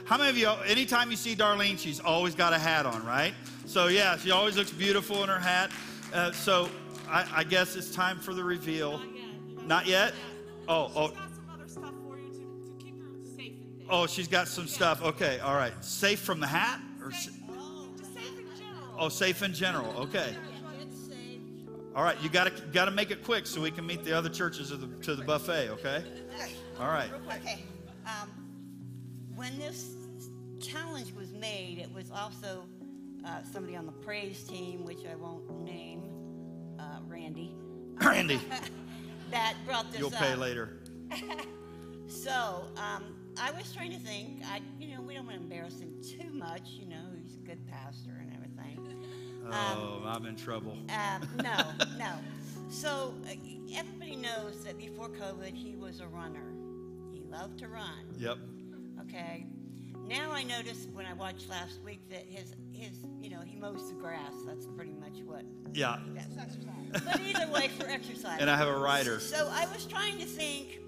How 0.05 0.17
many 0.17 0.29
of 0.29 0.37
you, 0.37 0.49
anytime 0.65 1.11
you 1.11 1.17
see 1.17 1.35
Darlene, 1.35 1.77
she's 1.77 1.99
always 1.99 2.35
got 2.35 2.53
a 2.53 2.59
hat 2.59 2.85
on, 2.85 3.05
right? 3.05 3.33
So, 3.65 3.87
yeah, 3.87 4.17
she 4.17 4.31
always 4.31 4.57
looks 4.57 4.71
beautiful 4.71 5.23
in 5.23 5.29
her 5.29 5.39
hat. 5.39 5.71
Uh, 6.13 6.31
so, 6.31 6.69
I, 7.07 7.25
I, 7.33 7.43
guess 7.43 7.75
it's 7.75 7.93
time 7.93 8.19
for 8.19 8.33
the 8.33 8.43
reveal. 8.43 9.01
Not 9.65 9.87
yet? 9.87 10.13
Oh, 10.67 10.91
oh. 10.95 11.13
Oh, 13.89 14.07
she's 14.07 14.27
got 14.27 14.47
some 14.47 14.67
stuff. 14.67 15.01
Okay, 15.01 15.39
all 15.39 15.55
right. 15.55 15.73
Safe 15.83 16.19
from 16.19 16.39
the 16.39 16.47
hat? 16.47 16.79
Or, 17.03 17.11
safe, 17.11 17.33
oh, 17.49 17.89
just 17.97 18.13
safe 18.13 18.39
in 18.39 18.45
general. 18.57 18.95
Oh, 18.97 19.09
safe 19.09 19.43
in 19.43 19.53
general. 19.53 19.93
Okay. 19.97 20.35
All 21.93 22.03
right, 22.03 22.15
you 22.21 22.29
got 22.29 22.55
to 22.55 22.63
got 22.71 22.85
to 22.85 22.91
make 22.91 23.11
it 23.11 23.21
quick 23.21 23.45
so 23.45 23.59
we 23.59 23.69
can 23.69 23.85
meet 23.85 24.05
the 24.05 24.13
other 24.17 24.29
churches 24.29 24.71
of 24.71 24.79
the, 24.79 25.03
to 25.03 25.13
the 25.13 25.23
buffet. 25.23 25.69
Okay. 25.71 26.03
All 26.79 26.87
right. 26.87 27.11
Okay. 27.27 27.65
Um, 28.05 28.40
when 29.41 29.57
this 29.57 29.95
challenge 30.59 31.11
was 31.13 31.33
made, 31.33 31.79
it 31.79 31.91
was 31.91 32.11
also 32.11 32.63
uh, 33.25 33.41
somebody 33.51 33.75
on 33.75 33.87
the 33.87 33.91
praise 33.91 34.43
team, 34.43 34.85
which 34.85 34.99
I 35.11 35.15
won't 35.15 35.65
name, 35.65 36.03
uh, 36.77 36.99
Randy, 37.07 37.55
Randy, 38.05 38.39
that 39.31 39.55
brought 39.65 39.91
this 39.91 39.99
you'll 39.99 40.13
up. 40.13 40.21
pay 40.21 40.35
later. 40.35 40.77
So 42.07 42.65
um, 42.75 43.15
I 43.39 43.51
was 43.51 43.71
trying 43.73 43.91
to 43.91 43.97
think. 43.97 44.43
I, 44.45 44.59
you 44.77 44.93
know, 44.93 45.01
we 45.01 45.13
don't 45.13 45.25
want 45.25 45.37
to 45.37 45.43
embarrass 45.43 45.79
him 45.79 45.93
too 46.03 46.29
much. 46.33 46.71
You 46.71 46.87
know, 46.87 47.05
he's 47.23 47.37
a 47.37 47.39
good 47.39 47.65
pastor 47.69 48.19
and 48.19 48.33
everything. 48.35 49.05
Oh, 49.49 50.03
I'm 50.05 50.25
in 50.25 50.35
trouble. 50.35 50.77
Um, 50.89 51.29
no, 51.37 51.57
no. 51.97 52.11
So 52.69 53.13
uh, 53.25 53.35
everybody 53.73 54.17
knows 54.17 54.65
that 54.65 54.77
before 54.77 55.07
COVID, 55.07 55.53
he 55.53 55.77
was 55.77 56.01
a 56.01 56.07
runner. 56.07 56.51
He 57.13 57.21
loved 57.21 57.59
to 57.59 57.69
run. 57.69 58.03
Yep. 58.19 58.39
Okay. 59.13 59.45
Now 60.07 60.31
I 60.31 60.43
noticed 60.43 60.89
when 60.91 61.05
I 61.05 61.13
watched 61.13 61.49
last 61.49 61.81
week 61.83 62.09
that 62.09 62.25
his 62.27 62.53
his 62.71 63.05
you 63.19 63.29
know 63.29 63.41
he 63.45 63.57
mows 63.57 63.89
the 63.89 63.95
grass. 63.95 64.31
That's 64.45 64.65
pretty 64.67 64.93
much 64.93 65.19
what. 65.25 65.43
Yeah. 65.73 65.99
That's 66.13 66.37
exercise. 66.37 66.67
But 67.05 67.19
either 67.21 67.51
way, 67.51 67.69
for 67.69 67.87
exercise. 67.87 68.39
And 68.41 68.49
I 68.49 68.57
have 68.57 68.67
a 68.67 68.77
rider. 68.77 69.19
So 69.19 69.49
I 69.51 69.65
was 69.67 69.85
trying 69.85 70.17
to 70.19 70.25
think 70.25 70.79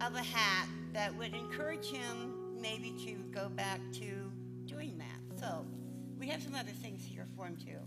of 0.00 0.14
a 0.14 0.22
hat 0.22 0.68
that 0.92 1.14
would 1.16 1.34
encourage 1.34 1.90
him 1.90 2.58
maybe 2.60 2.94
to 3.06 3.12
go 3.38 3.48
back 3.48 3.80
to 3.94 4.32
doing 4.64 4.98
that. 4.98 5.38
So 5.38 5.66
we 6.18 6.26
have 6.28 6.42
some 6.42 6.54
other 6.54 6.70
things 6.70 7.04
here 7.04 7.26
for 7.36 7.46
him 7.46 7.56
too. 7.56 7.78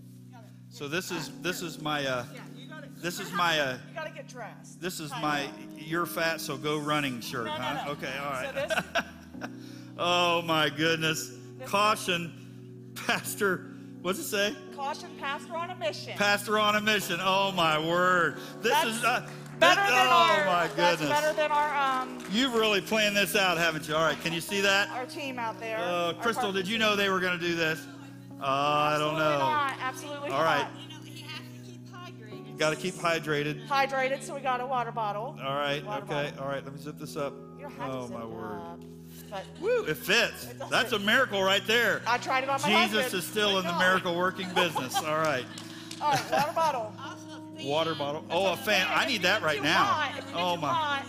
So 0.70 0.88
this 0.88 1.09
is 1.11 1.32
this 1.41 1.61
is 1.61 1.82
my 1.82 2.05
uh, 2.05 2.26
Yeah, 2.34 2.41
gotta, 2.70 2.88
this 3.01 3.20
is 3.20 3.32
my 3.32 3.59
uh, 3.59 3.78
you 3.89 3.95
gotta 3.95 4.11
get 4.11 4.28
dressed. 4.28 4.80
this 4.80 4.99
is 4.99 5.09
my 5.11 5.49
you're 5.76 6.05
fat 6.05 6.39
so 6.39 6.57
go 6.57 6.78
running 6.78 7.22
shirt, 7.22 7.45
No, 7.45 7.55
no, 7.57 7.63
huh? 7.63 7.86
no. 7.86 7.91
Okay, 7.93 8.13
all 8.24 8.32
right. 8.32 9.05
So 9.41 9.47
this, 9.47 9.49
oh 9.97 10.41
my 10.43 10.69
goodness. 10.69 11.31
Caution, 11.65 12.91
Pastor. 12.95 13.65
What's 14.01 14.19
it 14.19 14.23
say? 14.23 14.55
caution, 14.75 15.09
pastor 15.19 15.57
on 15.57 15.71
a 15.71 15.75
mission. 15.75 16.13
Pastor 16.15 16.57
on 16.57 16.75
a 16.77 16.81
mission. 16.81 17.19
Oh 17.21 17.51
my 17.51 17.77
word. 17.77 18.37
This 18.61 18.71
That's 18.71 18.87
is 18.87 19.03
uh, 19.03 19.29
better 19.59 19.75
that- 19.75 19.89
than 19.89 20.07
oh 20.07 20.09
our. 20.09 20.45
my 20.45 20.67
That's 20.67 21.01
goodness. 21.01 21.09
better 21.19 21.33
than 21.35 21.51
our 21.51 22.01
um 22.01 22.17
You've 22.31 22.53
really 22.53 22.79
planned 22.79 23.17
this 23.17 23.35
out, 23.35 23.57
haven't 23.57 23.89
you? 23.89 23.95
All 23.95 24.03
right, 24.05 24.19
can 24.21 24.31
you 24.31 24.39
see 24.39 24.61
that? 24.61 24.87
our 24.91 25.05
team 25.05 25.37
out 25.37 25.59
there. 25.59 25.79
Uh, 25.79 26.13
Crystal, 26.21 26.53
did 26.53 26.65
you 26.65 26.77
know 26.77 26.95
they 26.95 27.09
were 27.09 27.19
going 27.19 27.37
to 27.37 27.45
do 27.45 27.55
this? 27.55 27.85
Uh, 28.39 28.45
I 28.45 28.95
don't 28.97 29.15
know. 29.15 29.37
Not. 29.39 29.73
Absolutely 29.81 30.29
All 30.29 30.43
right. 30.43 30.61
not. 30.61 30.71
You 30.81 30.89
know, 30.95 31.03
he 31.03 31.21
has 31.23 31.41
to 31.41 31.69
keep 31.69 31.85
hydrated. 31.91 32.57
Got 32.57 32.69
to 32.69 32.75
keep 32.77 32.93
hydrated. 32.95 33.67
Hydrated, 33.67 34.23
so 34.23 34.33
we 34.33 34.39
got 34.39 34.61
a 34.61 34.65
water 34.65 34.93
bottle. 34.93 35.37
All 35.43 35.55
right, 35.57 35.83
Water 35.85 36.03
okay. 36.03 36.29
bottle. 36.31 36.43
All 36.45 36.47
right, 36.49 36.63
let 36.63 36.73
me 36.73 36.79
zip 36.79 36.97
this 36.97 37.17
up. 37.17 37.33
You 37.60 37.64
don't 37.68 37.74
have 37.78 37.93
Oh 37.93 38.01
to 38.03 38.07
zip 38.07 38.18
my 38.18 38.24
it 38.24 38.30
word. 38.30 38.62
up, 38.62 38.80
but 39.30 39.45
Woo, 39.60 39.84
it 39.86 39.97
fits. 39.97 40.45
It 40.49 40.62
That's 40.72 40.93
a 40.93 40.99
miracle 40.99 41.43
right 41.43 41.66
there. 41.68 42.01
I 42.07 42.18
tried 42.18 42.43
it 42.45 42.49
on 42.49 42.62
my 42.62 42.70
Jesus 42.70 43.01
husband. 43.03 43.14
is 43.24 43.28
still 43.28 43.57
in 43.60 43.66
the 43.66 43.78
miracle 43.78 44.16
working 44.16 44.47
business. 44.53 44.95
All 45.03 45.18
right. 45.18 45.45
All 46.01 46.12
right, 46.12 46.32
water 46.32 46.51
bottle. 46.53 46.93
Also. 47.03 47.68
Water 47.68 47.95
bottle. 47.95 48.26
Oh, 48.30 48.53
a 48.53 48.57
fan. 48.57 48.88
I 48.89 49.05
need 49.05 49.24
that 49.24 49.41
right 49.41 49.62
now. 49.62 50.10
Oh 50.34 50.55
my. 50.55 51.01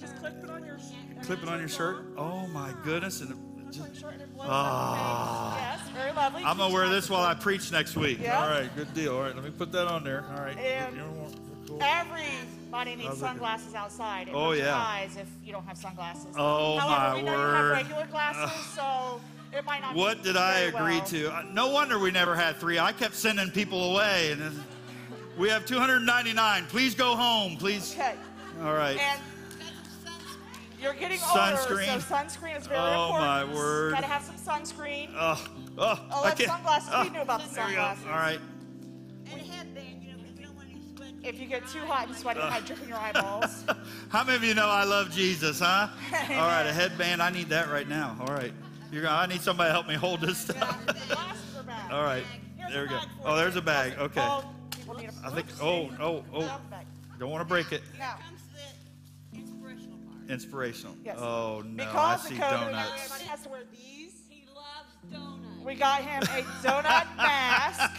You 0.00 0.06
clip 0.20 0.42
it 0.42 0.48
on 0.50 0.64
your 0.64 0.78
Clip 1.22 1.42
it 1.42 1.48
on 1.50 1.58
your 1.58 1.68
shirt. 1.68 2.06
Oh 2.16 2.46
my 2.48 2.72
goodness. 2.84 3.20
And 3.20 3.32
it 3.32 3.36
just- 3.70 4.00
shirt 4.00 4.14
and 4.14 4.22
it 4.22 4.34
blows 4.34 4.48
Ah. 4.50 5.52
up 5.52 5.52
the 5.52 5.58
face. 5.84 5.92
Yes, 5.92 6.02
very 6.02 6.12
lovely. 6.16 6.42
I'm 6.44 6.56
gonna 6.56 6.72
wear 6.72 6.88
this 6.88 7.10
while 7.10 7.22
I 7.22 7.34
preach 7.34 7.70
next 7.70 7.94
week. 7.96 8.20
All 8.20 8.48
right, 8.48 8.74
good 8.74 8.92
deal. 8.94 9.14
All 9.16 9.22
right, 9.22 9.34
let 9.34 9.44
me 9.44 9.50
put 9.50 9.70
that 9.72 9.86
on 9.86 10.02
there. 10.04 10.24
All 10.34 10.42
right. 10.42 10.56
And- 10.56 10.96
You 10.96 11.78
Everybody 12.68 12.96
needs 12.96 13.16
sunglasses 13.18 13.74
outside. 13.74 14.28
It 14.28 14.34
Oh, 14.34 14.50
hurts 14.50 14.58
your 14.58 14.66
yeah. 14.68 14.76
eyes 14.76 15.16
if 15.16 15.26
you 15.42 15.52
don't 15.52 15.66
have 15.66 15.78
sunglasses. 15.78 16.34
Oh, 16.36 16.76
However, 16.78 16.98
my 17.00 17.14
we 17.14 17.22
know 17.22 17.32
you 17.32 17.38
word. 17.38 17.54
have 17.56 17.70
regular 17.84 18.06
glasses, 18.08 18.66
so 18.74 19.20
it 19.56 19.64
might 19.64 19.80
not. 19.80 19.94
Be. 19.94 19.98
What 20.00 20.22
did 20.22 20.36
I 20.36 20.52
very 20.52 20.68
agree 20.68 20.98
well. 20.98 21.06
to? 21.06 21.32
Uh, 21.34 21.42
No 21.50 21.68
wonder 21.68 21.98
we 21.98 22.10
never 22.10 22.34
had 22.36 22.56
three. 22.56 22.78
I 22.78 22.92
kept 22.92 23.14
sending 23.14 23.50
people 23.50 23.92
away, 23.94 24.32
and 24.32 24.42
then- 24.42 24.64
we 25.38 25.48
have 25.48 25.64
299. 25.64 26.66
Please 26.66 26.94
go 26.94 27.16
home, 27.16 27.56
please. 27.56 27.94
Okay, 27.94 28.16
All 28.62 28.74
right. 28.74 28.98
and 28.98 29.20
you're 30.78 30.92
getting 30.92 31.18
Sunscreen. 31.20 31.86
so 32.02 32.14
sunscreen 32.14 32.58
is 32.58 32.66
very 32.66 32.80
Oh, 32.80 33.06
important. 33.06 33.28
my 33.30 33.44
word. 33.44 33.92
Got 33.94 34.00
to 34.00 34.06
have 34.08 34.22
some 34.24 34.34
sunscreen. 34.36 35.08
Oh, 35.18 35.42
oh, 35.78 35.98
Oh, 36.12 36.20
I 36.22 36.28
that's 36.28 36.38
can't. 36.40 36.50
sunglasses. 36.50 36.90
Oh, 36.92 37.02
We 37.04 37.08
knew 37.08 37.20
about 37.22 37.40
the 37.48 37.54
there 37.54 37.64
we 37.66 37.70
go. 37.72 37.76
sunglasses. 37.78 38.04
All 38.06 38.12
right. 38.12 38.40
If 41.24 41.40
you 41.40 41.46
get 41.46 41.66
too 41.68 41.80
hot 41.80 42.08
and 42.08 42.16
sweaty, 42.16 42.40
it 42.40 42.48
might 42.48 42.64
drip 42.64 42.82
in 42.82 42.88
your 42.88 42.98
eyeballs. 42.98 43.64
How 44.08 44.24
many 44.24 44.36
of 44.36 44.44
you 44.44 44.54
know 44.54 44.68
I 44.68 44.84
love 44.84 45.10
Jesus, 45.10 45.60
huh? 45.60 45.88
All 46.12 46.36
right, 46.48 46.64
a 46.66 46.72
headband. 46.72 47.22
I 47.22 47.30
need 47.30 47.48
that 47.48 47.68
right 47.70 47.88
now. 47.88 48.16
All 48.20 48.28
right. 48.34 48.52
You're 48.92 49.02
gonna, 49.02 49.16
I 49.16 49.26
need 49.26 49.42
somebody 49.42 49.68
to 49.68 49.72
help 49.72 49.86
me 49.88 49.94
hold 49.94 50.20
this 50.20 50.38
stuff. 50.38 50.86
Glasses. 50.86 51.42
All 51.90 52.02
right. 52.04 52.24
Here's 52.56 52.72
There 52.72 52.82
we 52.84 52.88
go. 52.88 53.00
Oh, 53.24 53.36
there's 53.36 53.56
a 53.56 53.60
bag. 53.62 53.94
Okay. 53.98 54.20
Oh, 54.22 54.44
people 54.70 54.94
need 54.94 55.10
a- 55.10 55.26
I 55.26 55.30
think. 55.30 55.46
Oh, 55.60 55.90
oh, 56.00 56.00
oh, 56.00 56.24
oh. 56.32 56.40
Drop 56.44 56.64
the 56.64 56.70
bag. 56.70 56.86
Don't 57.18 57.30
want 57.30 57.42
to 57.42 57.48
break 57.48 57.72
it. 57.72 57.82
Now, 57.98 58.14
comes 58.26 58.40
the 58.54 59.38
inspirational 59.38 59.98
part. 59.98 60.30
Inspirational. 60.30 60.94
Yes. 61.04 61.16
Oh 61.18 61.62
no, 61.66 61.82
I 61.82 61.86
because 61.86 62.22
see 62.22 62.34
of 62.36 62.40
COVID, 62.42 62.50
donuts. 62.50 63.04
everybody 63.04 63.24
has 63.28 63.42
to 63.42 63.48
wear 63.50 63.60
these. 63.72 64.12
He 64.30 64.44
loves 64.54 65.12
donuts. 65.12 65.64
We 65.64 65.74
got 65.74 66.00
him 66.02 66.22
a 66.22 66.42
donut 66.66 67.06
mask. 67.16 67.90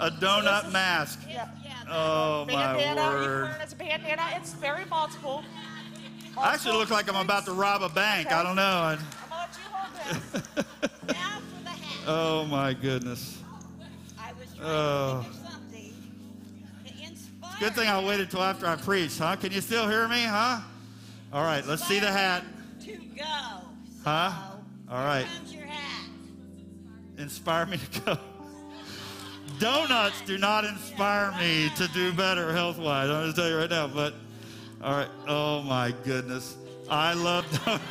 A 0.00 0.10
donut 0.10 0.72
mask. 0.72 1.20
Yeah. 1.28 1.48
Oh 1.90 2.44
my 2.46 2.52
bandana. 2.74 2.78
You 2.78 2.86
can 2.86 2.96
word. 2.96 3.44
it 3.50 3.60
as 3.60 3.72
a 3.72 3.76
bandana. 3.76 4.22
It's 4.36 4.52
very 4.54 4.84
multiple. 4.86 5.44
I 6.38 6.54
actually 6.54 6.76
look 6.78 6.90
like 6.90 7.08
I'm 7.08 7.16
about 7.24 7.44
to 7.46 7.52
rob 7.52 7.82
a 7.82 7.88
bank. 7.88 8.32
I 8.32 8.42
don't 8.42 8.56
know. 8.56 8.62
I'm 8.62 8.98
gonna 9.28 9.48
you 9.54 9.64
hold 9.70 10.66
now 11.08 11.40
for 11.40 11.64
the 11.64 11.70
hat. 11.70 12.04
oh 12.06 12.46
my 12.46 12.72
goodness. 12.72 13.38
I 14.18 14.32
was 14.32 14.48
trying 14.54 14.68
Oh. 14.68 15.26
to 15.28 15.50
something 15.50 15.92
to. 16.84 17.58
Good 17.60 17.74
thing 17.74 17.88
I 17.88 18.02
waited 18.04 18.30
till 18.30 18.42
after 18.42 18.66
I 18.66 18.76
preached, 18.76 19.18
huh? 19.18 19.36
Can 19.36 19.52
you 19.52 19.60
still 19.60 19.88
hear 19.88 20.08
me, 20.08 20.22
huh? 20.24 20.60
All 21.32 21.44
right, 21.44 21.64
let's 21.66 21.84
see 21.86 21.98
the 21.98 22.10
hat. 22.10 22.44
To 22.84 22.92
go. 23.16 23.24
Huh? 24.04 24.32
All 24.90 25.04
right. 25.04 25.26
here 25.26 25.36
comes 25.38 25.54
your 25.54 25.66
hat. 25.66 26.08
Inspire 27.18 27.66
me 27.66 27.76
to 27.78 28.00
go. 28.00 28.18
Donuts 29.58 30.20
do 30.22 30.38
not 30.38 30.64
inspire 30.64 31.32
me 31.38 31.70
to 31.76 31.88
do 31.88 32.12
better 32.12 32.52
health 32.52 32.78
wise. 32.78 33.08
I'm 33.08 33.22
going 33.22 33.30
to 33.32 33.36
tell 33.36 33.48
you 33.48 33.56
right 33.56 33.70
now. 33.70 33.86
But, 33.86 34.14
all 34.82 34.96
right. 34.96 35.08
Oh 35.28 35.62
my 35.62 35.94
goodness. 36.04 36.56
I 36.90 37.14
love 37.14 37.44
donuts. 37.64 37.88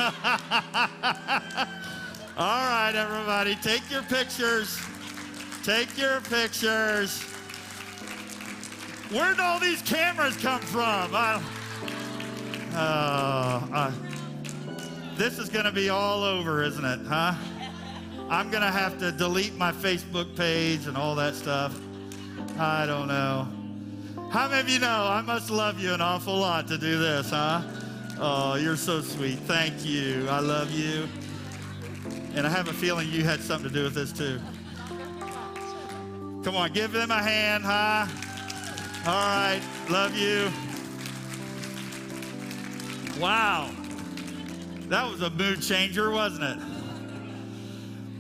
all 2.38 2.68
right, 2.68 2.94
everybody, 2.96 3.56
take 3.56 3.90
your 3.90 4.04
pictures. 4.04 4.80
Take 5.64 5.98
your 5.98 6.22
pictures. 6.22 7.22
Where 9.12 9.32
did 9.32 9.40
all 9.40 9.60
these 9.60 9.82
cameras 9.82 10.38
come 10.38 10.62
from? 10.62 11.14
I, 11.14 11.42
oh, 12.74 13.70
I, 13.74 13.92
this 15.18 15.38
is 15.38 15.50
going 15.50 15.66
to 15.66 15.72
be 15.72 15.90
all 15.90 16.24
over, 16.24 16.64
isn't 16.64 16.86
it? 16.86 17.00
Huh? 17.06 17.34
I'm 18.32 18.50
going 18.50 18.64
to 18.64 18.72
have 18.72 18.98
to 19.00 19.12
delete 19.12 19.58
my 19.58 19.74
Facebook 19.74 20.38
page 20.38 20.88
and 20.88 20.96
all 20.96 21.16
that 21.16 21.36
stuff. 21.36 21.78
I 22.58 22.86
don't 22.86 23.10
know. 23.10 23.46
How 24.30 24.48
many 24.48 24.62
of 24.62 24.70
you 24.70 24.80
know 24.80 24.88
I 24.88 25.22
must 25.22 25.50
love 25.50 25.82
you 25.82 25.94
an 25.94 26.00
awful 26.00 26.38
lot 26.38 26.66
to 26.70 26.78
do 26.78 26.98
this, 26.98 27.32
huh? 27.32 27.62
Oh, 28.18 28.56
you're 28.56 28.78
so 28.78 29.02
sweet. 29.02 29.38
Thank 29.40 29.84
you. 29.84 30.30
I 30.30 30.40
love 30.40 30.72
you. 30.72 31.10
And 32.34 32.48
I 32.48 32.50
have 32.50 32.70
a 32.70 32.74
feeling 32.74 33.10
you 33.10 33.26
had 33.26 33.42
something 33.42 33.68
to 33.68 33.76
do 33.76 33.84
with 33.84 33.96
this 33.96 34.14
too. 34.14 34.40
Come 36.42 36.56
on, 36.56 36.72
give 36.72 36.94
them 36.94 37.12
a 37.12 37.22
hand, 37.22 37.66
huh? 37.66 38.08
All 39.08 39.26
right. 39.26 39.62
Love 39.90 40.16
you. 40.16 40.50
Wow. 43.22 43.70
That 44.88 45.12
was 45.12 45.22
a 45.22 45.30
mood 45.32 45.62
changer, 45.62 46.12
wasn't 46.12 46.44
it? 46.44 46.71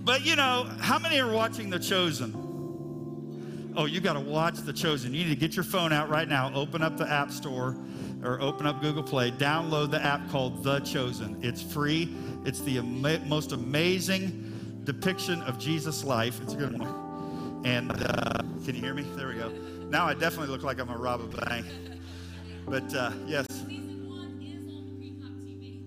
But 0.03 0.25
you 0.25 0.35
know, 0.35 0.67
how 0.79 0.97
many 0.99 1.19
are 1.19 1.31
watching 1.31 1.69
The 1.69 1.79
Chosen? 1.79 3.73
Oh, 3.77 3.85
you 3.85 4.01
got 4.01 4.13
to 4.13 4.19
watch 4.19 4.57
The 4.57 4.73
Chosen. 4.73 5.13
You 5.13 5.23
need 5.25 5.29
to 5.29 5.39
get 5.39 5.55
your 5.55 5.63
phone 5.63 5.93
out 5.93 6.09
right 6.09 6.27
now, 6.27 6.51
open 6.53 6.81
up 6.81 6.97
the 6.97 7.09
App 7.09 7.31
Store 7.31 7.77
or 8.23 8.39
open 8.41 8.65
up 8.65 8.81
Google 8.81 9.03
Play, 9.03 9.31
download 9.31 9.91
the 9.91 10.03
app 10.03 10.29
called 10.29 10.63
The 10.63 10.79
Chosen. 10.81 11.39
It's 11.41 11.61
free, 11.61 12.13
it's 12.45 12.61
the 12.61 12.77
ama- 12.77 13.19
most 13.25 13.51
amazing 13.51 14.81
depiction 14.83 15.41
of 15.43 15.57
Jesus' 15.57 16.03
life. 16.03 16.39
It's 16.41 16.53
a 16.53 16.57
good 16.57 16.77
one. 16.79 17.61
And 17.65 17.91
uh, 17.91 18.41
can 18.65 18.75
you 18.75 18.81
hear 18.81 18.93
me? 18.93 19.03
There 19.15 19.27
we 19.27 19.35
go. 19.35 19.49
Now 19.89 20.05
I 20.05 20.13
definitely 20.13 20.47
look 20.47 20.63
like 20.63 20.79
I'm 20.79 20.89
a 20.89 20.97
rob 20.97 21.21
a 21.21 21.45
bank. 21.45 21.65
But 22.67 22.93
uh, 22.93 23.11
yes. 23.25 23.45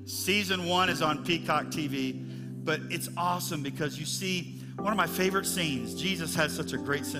Season 0.07 0.67
one 0.67 0.89
is 0.89 1.03
on 1.03 1.25
Peacock 1.25 1.67
TV, 1.67 2.34
but 2.65 2.81
it's 2.91 3.09
awesome 3.17 3.62
because 3.62 3.99
you 3.99 4.07
see 4.07 4.59
one 4.77 4.93
of 4.93 4.97
my 4.97 5.07
favorite 5.07 5.47
scenes. 5.47 5.95
Jesus 5.95 6.35
has 6.35 6.55
such 6.55 6.73
a 6.73 6.79
great 6.79 7.05
sense 7.05 7.12